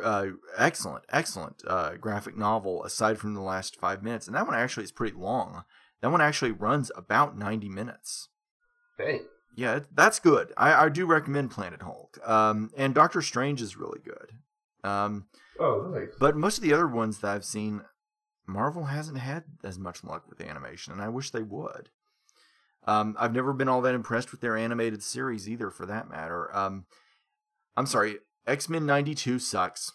uh, 0.02 0.26
excellent, 0.56 1.04
excellent 1.10 1.62
uh, 1.66 1.92
graphic 1.96 2.36
novel 2.36 2.84
aside 2.84 3.18
from 3.18 3.34
the 3.34 3.40
last 3.40 3.76
five 3.76 4.02
minutes, 4.02 4.26
and 4.26 4.36
that 4.36 4.46
one 4.46 4.54
actually 4.56 4.84
is 4.84 4.92
pretty 4.92 5.16
long. 5.16 5.64
That 6.02 6.10
one 6.10 6.20
actually 6.20 6.52
runs 6.52 6.90
about 6.96 7.36
ninety 7.36 7.68
minutes. 7.68 8.28
Hey. 8.98 9.22
yeah, 9.56 9.80
that's 9.94 10.18
good. 10.18 10.52
I, 10.56 10.74
I 10.84 10.88
do 10.90 11.06
recommend 11.06 11.50
Planet 11.50 11.82
Hulk. 11.82 12.18
Um, 12.28 12.70
and 12.76 12.94
Doctor 12.94 13.22
Strange 13.22 13.62
is 13.62 13.76
really 13.76 14.00
good. 14.04 14.32
Um, 14.88 15.26
Oh, 15.58 15.90
nice. 15.94 16.08
but 16.18 16.36
most 16.36 16.58
of 16.58 16.62
the 16.64 16.72
other 16.72 16.86
ones 16.86 17.18
that 17.18 17.30
I've 17.30 17.44
seen, 17.44 17.82
Marvel 18.46 18.84
hasn't 18.84 19.18
had 19.18 19.44
as 19.64 19.78
much 19.78 20.04
luck 20.04 20.24
with 20.28 20.40
animation, 20.40 20.92
and 20.92 21.02
I 21.02 21.08
wish 21.08 21.30
they 21.30 21.42
would. 21.42 21.88
Um, 22.86 23.14
I've 23.18 23.34
never 23.34 23.52
been 23.52 23.68
all 23.68 23.82
that 23.82 23.94
impressed 23.94 24.30
with 24.32 24.40
their 24.40 24.56
animated 24.56 25.02
series 25.02 25.48
either, 25.48 25.70
for 25.70 25.84
that 25.86 26.08
matter. 26.10 26.54
Um, 26.56 26.86
I'm 27.76 27.86
sorry, 27.86 28.18
X 28.46 28.68
Men 28.68 28.86
'92 28.86 29.38
sucks. 29.38 29.92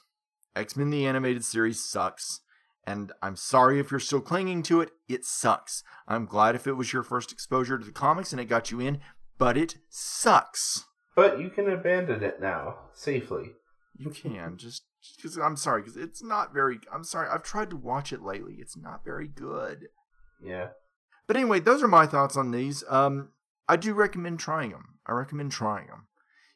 X 0.55 0.75
Men 0.75 0.89
the 0.89 1.05
animated 1.05 1.43
series 1.43 1.83
sucks, 1.83 2.41
and 2.85 3.11
I'm 3.21 3.35
sorry 3.35 3.79
if 3.79 3.91
you're 3.91 3.99
still 3.99 4.21
clinging 4.21 4.63
to 4.63 4.81
it. 4.81 4.91
It 5.07 5.25
sucks. 5.25 5.83
I'm 6.07 6.25
glad 6.25 6.55
if 6.55 6.67
it 6.67 6.73
was 6.73 6.93
your 6.93 7.03
first 7.03 7.31
exposure 7.31 7.77
to 7.77 7.85
the 7.85 7.91
comics 7.91 8.31
and 8.31 8.39
it 8.39 8.45
got 8.45 8.71
you 8.71 8.79
in, 8.79 8.99
but 9.37 9.57
it 9.57 9.77
sucks. 9.89 10.85
But 11.15 11.39
you 11.39 11.49
can 11.49 11.69
abandon 11.69 12.23
it 12.23 12.41
now 12.41 12.75
safely. 12.93 13.53
You 13.97 14.09
can 14.09 14.57
just 14.57 14.83
because 15.15 15.37
I'm 15.37 15.55
sorry 15.55 15.81
because 15.81 15.97
it's 15.97 16.23
not 16.23 16.53
very. 16.53 16.79
I'm 16.93 17.03
sorry. 17.03 17.29
I've 17.29 17.43
tried 17.43 17.69
to 17.69 17.77
watch 17.77 18.11
it 18.11 18.21
lately. 18.21 18.55
It's 18.59 18.77
not 18.77 19.03
very 19.03 19.27
good. 19.27 19.87
Yeah. 20.43 20.69
But 21.27 21.37
anyway, 21.37 21.59
those 21.59 21.81
are 21.81 21.87
my 21.87 22.05
thoughts 22.05 22.37
on 22.37 22.51
these. 22.51 22.83
Um, 22.89 23.29
I 23.67 23.77
do 23.77 23.93
recommend 23.93 24.39
trying 24.39 24.71
them. 24.71 24.99
I 25.07 25.13
recommend 25.13 25.51
trying 25.51 25.87
them, 25.87 26.07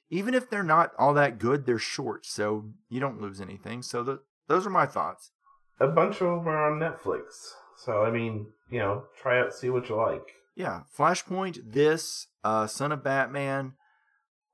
even 0.10 0.34
if 0.34 0.50
they're 0.50 0.64
not 0.64 0.92
all 0.98 1.14
that 1.14 1.40
good. 1.40 1.66
They're 1.66 1.80
short, 1.80 2.26
so 2.26 2.66
you 2.90 3.00
don't 3.00 3.22
lose 3.22 3.42
anything. 3.42 3.82
So 3.82 4.04
the, 4.04 4.20
those 4.48 4.66
are 4.66 4.72
my 4.72 4.86
thoughts. 4.86 5.32
A 5.80 5.88
bunch 5.88 6.16
of 6.16 6.28
them 6.28 6.48
are 6.48 6.72
on 6.72 6.80
Netflix. 6.80 7.54
So, 7.78 8.04
I 8.04 8.12
mean, 8.12 8.48
you 8.70 8.80
know, 8.80 9.04
try 9.22 9.40
out, 9.40 9.54
see 9.54 9.70
what 9.70 9.88
you 9.88 9.96
like. 9.96 10.34
Yeah, 10.56 10.82
Flashpoint, 10.98 11.72
this, 11.72 12.28
uh, 12.44 12.68
Son 12.68 12.92
of 12.92 13.04
Batman, 13.04 13.74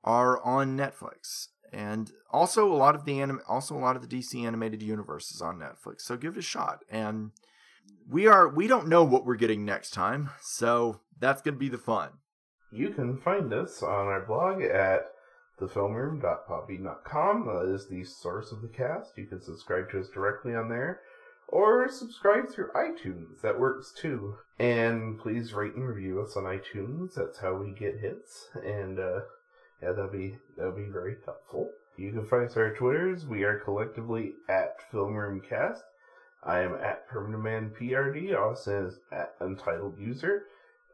are 0.04 0.40
on 0.44 0.76
Netflix, 0.76 1.48
and 1.72 2.12
also 2.30 2.72
a 2.72 2.76
lot 2.76 2.94
of 2.94 3.04
the 3.04 3.20
anim- 3.20 3.40
also 3.48 3.76
a 3.76 3.80
lot 3.80 3.96
of 3.96 4.08
the 4.08 4.16
DC 4.16 4.46
animated 4.46 4.80
universe 4.80 5.32
is 5.32 5.42
on 5.42 5.58
Netflix. 5.58 6.02
So 6.02 6.16
give 6.16 6.36
it 6.36 6.38
a 6.38 6.42
shot. 6.42 6.84
And 6.88 7.32
we 8.08 8.28
are 8.28 8.48
we 8.48 8.68
don't 8.68 8.86
know 8.86 9.02
what 9.02 9.26
we're 9.26 9.34
getting 9.34 9.64
next 9.64 9.90
time, 9.90 10.30
so 10.40 11.00
that's 11.18 11.42
gonna 11.42 11.56
be 11.56 11.68
the 11.68 11.76
fun. 11.76 12.10
You 12.70 12.90
can 12.90 13.18
find 13.18 13.52
us 13.52 13.82
on 13.82 14.06
our 14.06 14.24
blog 14.24 14.62
at 14.62 15.06
thefilmroom.podbean.com. 15.60 17.72
Is 17.74 17.88
the 17.88 18.04
source 18.04 18.52
of 18.52 18.62
the 18.62 18.68
cast. 18.68 19.16
You 19.16 19.26
can 19.26 19.42
subscribe 19.42 19.90
to 19.90 20.00
us 20.00 20.08
directly 20.08 20.54
on 20.54 20.68
there 20.68 21.00
or 21.48 21.88
subscribe 21.88 22.48
through 22.48 22.70
iTunes. 22.72 23.40
That 23.42 23.58
works 23.58 23.92
too. 23.92 24.36
And 24.58 25.18
please 25.18 25.52
rate 25.52 25.74
and 25.74 25.86
review 25.86 26.20
us 26.20 26.36
on 26.36 26.44
iTunes. 26.44 27.14
That's 27.14 27.38
how 27.38 27.54
we 27.54 27.72
get 27.72 28.00
hits. 28.00 28.48
And 28.54 28.98
uh, 28.98 29.20
yeah, 29.82 29.92
that'll 29.92 30.10
be 30.10 30.38
that'll 30.56 30.72
be 30.72 30.88
very 30.90 31.16
helpful. 31.24 31.70
You 31.96 32.12
can 32.12 32.26
find 32.26 32.48
us 32.48 32.56
on 32.56 32.62
our 32.62 32.74
Twitters. 32.74 33.26
We 33.26 33.44
are 33.44 33.58
collectively 33.58 34.34
at 34.48 34.76
FilmRoomCast. 34.92 35.80
I 36.42 36.60
am 36.60 36.74
at 36.74 37.08
PrimitiveManPRD. 37.08 38.36
Austin 38.36 38.86
is 38.86 38.98
at 39.10 39.34
Untitled 39.40 39.98
User. 39.98 40.44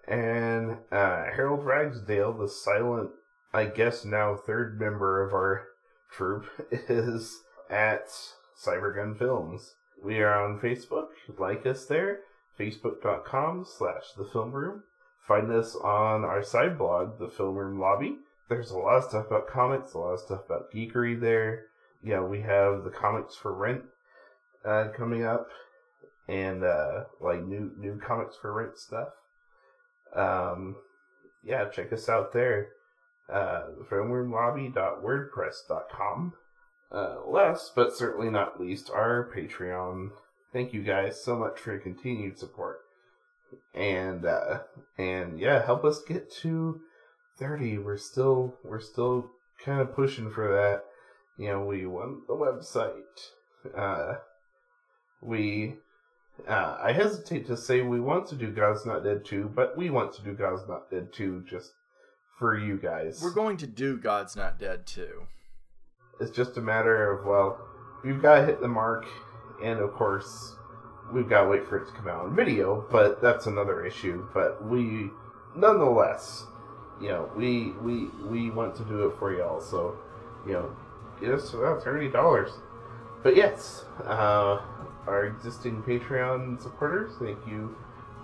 And 0.06 0.78
uh, 0.90 1.24
Harold 1.34 1.64
Ragsdale, 1.64 2.32
the 2.32 2.48
silent, 2.48 3.10
I 3.54 3.66
guess 3.66 4.04
now 4.04 4.34
third 4.34 4.80
member 4.80 5.22
of 5.22 5.34
our 5.34 5.68
troop, 6.10 6.46
is 6.70 7.42
at 7.70 8.08
Cybergun 8.58 9.18
Films. 9.18 9.74
We 10.02 10.20
are 10.20 10.42
on 10.42 10.58
Facebook. 10.58 11.08
Like 11.38 11.66
us 11.66 11.84
there. 11.86 12.20
Facebook.com 12.58 13.66
slash 13.66 14.12
The 14.16 14.24
Film 14.24 14.52
Room. 14.52 14.82
Find 15.20 15.50
us 15.52 15.76
on 15.76 16.24
our 16.24 16.42
side 16.42 16.78
blog, 16.78 17.18
The 17.18 17.28
Film 17.28 17.56
Room 17.56 17.78
Lobby. 17.78 18.16
There's 18.48 18.70
a 18.70 18.78
lot 18.78 18.96
of 18.96 19.04
stuff 19.04 19.26
about 19.26 19.48
comics, 19.48 19.94
a 19.94 19.98
lot 19.98 20.14
of 20.14 20.20
stuff 20.20 20.46
about 20.46 20.72
geekery 20.72 21.18
there. 21.18 21.66
Yeah, 22.02 22.20
we 22.20 22.40
have 22.40 22.84
the 22.84 22.90
comics 22.90 23.36
for 23.36 23.52
rent 23.52 23.82
uh, 24.64 24.88
coming 24.96 25.24
up, 25.24 25.48
and 26.28 26.64
uh, 26.64 27.04
like 27.20 27.44
new 27.44 27.70
new 27.78 28.00
comics 28.04 28.36
for 28.36 28.52
rent 28.52 28.76
stuff. 28.76 29.08
Um, 30.14 30.76
yeah, 31.44 31.68
check 31.68 31.92
us 31.92 32.08
out 32.08 32.32
there. 32.32 32.70
Uh. 33.32 33.62
Uh, 36.92 37.16
last 37.26 37.72
but 37.74 37.96
certainly 37.96 38.30
not 38.30 38.60
least, 38.60 38.90
our 38.90 39.30
Patreon. 39.34 40.10
Thank 40.52 40.74
you 40.74 40.82
guys 40.82 41.24
so 41.24 41.36
much 41.36 41.58
for 41.58 41.72
your 41.72 41.80
continued 41.80 42.38
support, 42.38 42.80
and 43.74 44.26
uh, 44.26 44.60
and 44.98 45.40
yeah, 45.40 45.64
help 45.64 45.84
us 45.84 46.02
get 46.06 46.30
to 46.42 46.80
thirty. 47.38 47.78
We're 47.78 47.96
still 47.96 48.58
we're 48.62 48.80
still 48.80 49.30
kind 49.64 49.80
of 49.80 49.94
pushing 49.94 50.30
for 50.30 50.52
that. 50.52 50.84
You 51.42 51.52
know, 51.52 51.64
we 51.64 51.86
want 51.86 52.26
the 52.26 52.34
website. 52.34 53.30
Uh, 53.74 54.18
we 55.22 55.76
uh, 56.48 56.76
I 56.82 56.92
hesitate 56.92 57.46
to 57.46 57.56
say 57.56 57.82
we 57.82 58.00
want 58.00 58.26
to 58.28 58.34
do 58.34 58.50
God's 58.50 58.84
Not 58.84 59.04
Dead 59.04 59.24
2, 59.24 59.52
but 59.54 59.76
we 59.76 59.90
want 59.90 60.12
to 60.14 60.22
do 60.22 60.32
God's 60.32 60.66
Not 60.68 60.90
Dead 60.90 61.12
2 61.12 61.44
just 61.48 61.72
for 62.38 62.56
you 62.56 62.76
guys. 62.76 63.20
We're 63.22 63.30
going 63.30 63.56
to 63.58 63.66
do 63.66 63.96
God's 63.96 64.36
Not 64.36 64.58
Dead 64.58 64.86
2. 64.86 65.22
It's 66.20 66.30
just 66.30 66.56
a 66.56 66.60
matter 66.60 67.12
of, 67.12 67.26
well, 67.26 67.58
we've 68.04 68.20
got 68.20 68.40
to 68.40 68.46
hit 68.46 68.60
the 68.60 68.68
mark, 68.68 69.06
and 69.62 69.80
of 69.80 69.92
course, 69.92 70.56
we've 71.12 71.28
got 71.28 71.42
to 71.42 71.48
wait 71.48 71.66
for 71.66 71.78
it 71.78 71.86
to 71.86 71.92
come 71.92 72.08
out 72.08 72.24
on 72.24 72.36
video, 72.36 72.86
but 72.90 73.20
that's 73.20 73.46
another 73.46 73.84
issue. 73.84 74.26
But 74.32 74.64
we, 74.64 75.10
nonetheless, 75.56 76.46
you 77.00 77.08
know, 77.08 77.30
we 77.36 77.72
we 77.82 78.06
we 78.24 78.50
want 78.50 78.76
to 78.76 78.84
do 78.84 79.06
it 79.06 79.18
for 79.18 79.36
y'all, 79.36 79.60
so, 79.60 79.96
you 80.46 80.52
know, 80.52 80.76
get 81.20 81.30
us 81.30 81.50
to 81.50 81.58
about 81.58 81.84
$30. 81.84 82.52
But 83.22 83.36
yes, 83.36 83.84
uh, 84.04 84.60
our 85.06 85.26
existing 85.26 85.82
Patreon 85.82 86.60
supporters, 86.60 87.12
thank 87.20 87.38
you, 87.46 87.76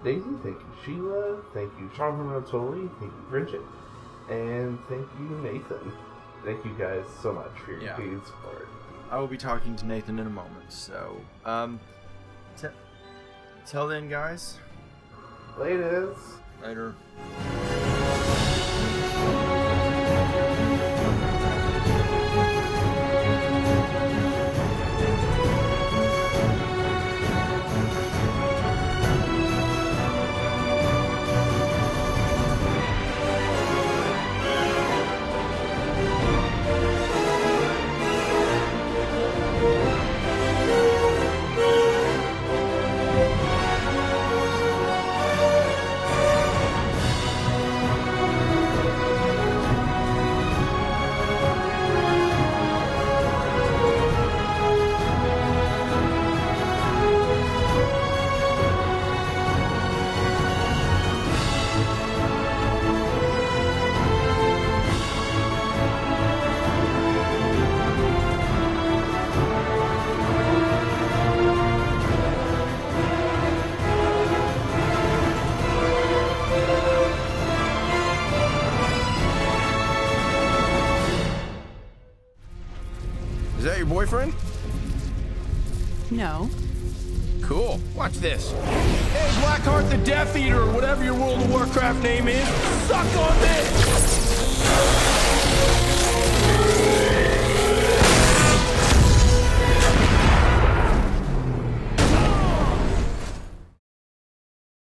Daisy, 0.04 0.30
thank 0.42 0.58
you, 0.58 0.72
Sheila, 0.84 1.40
thank 1.54 1.72
you, 1.78 1.90
Sean 1.96 2.16
from 2.16 2.88
thank 3.00 3.12
you, 3.12 3.24
Bridget, 3.28 3.62
and 4.30 4.78
thank 4.88 5.06
you, 5.18 5.40
Nathan. 5.42 5.92
Thank 6.44 6.64
you 6.64 6.72
guys 6.78 7.04
so 7.22 7.32
much 7.32 7.50
for 7.64 7.72
your 7.72 7.80
Yeah. 7.80 7.94
continued 7.94 8.26
support. 8.26 8.68
I 9.10 9.18
will 9.18 9.26
be 9.26 9.38
talking 9.38 9.74
to 9.76 9.86
Nathan 9.86 10.18
in 10.18 10.26
a 10.26 10.30
moment. 10.30 10.70
So, 10.72 11.16
um, 11.44 11.80
t- 12.56 12.68
till 13.66 13.88
then, 13.88 14.08
guys. 14.08 14.58
Laters. 15.56 16.18
Later. 16.62 16.94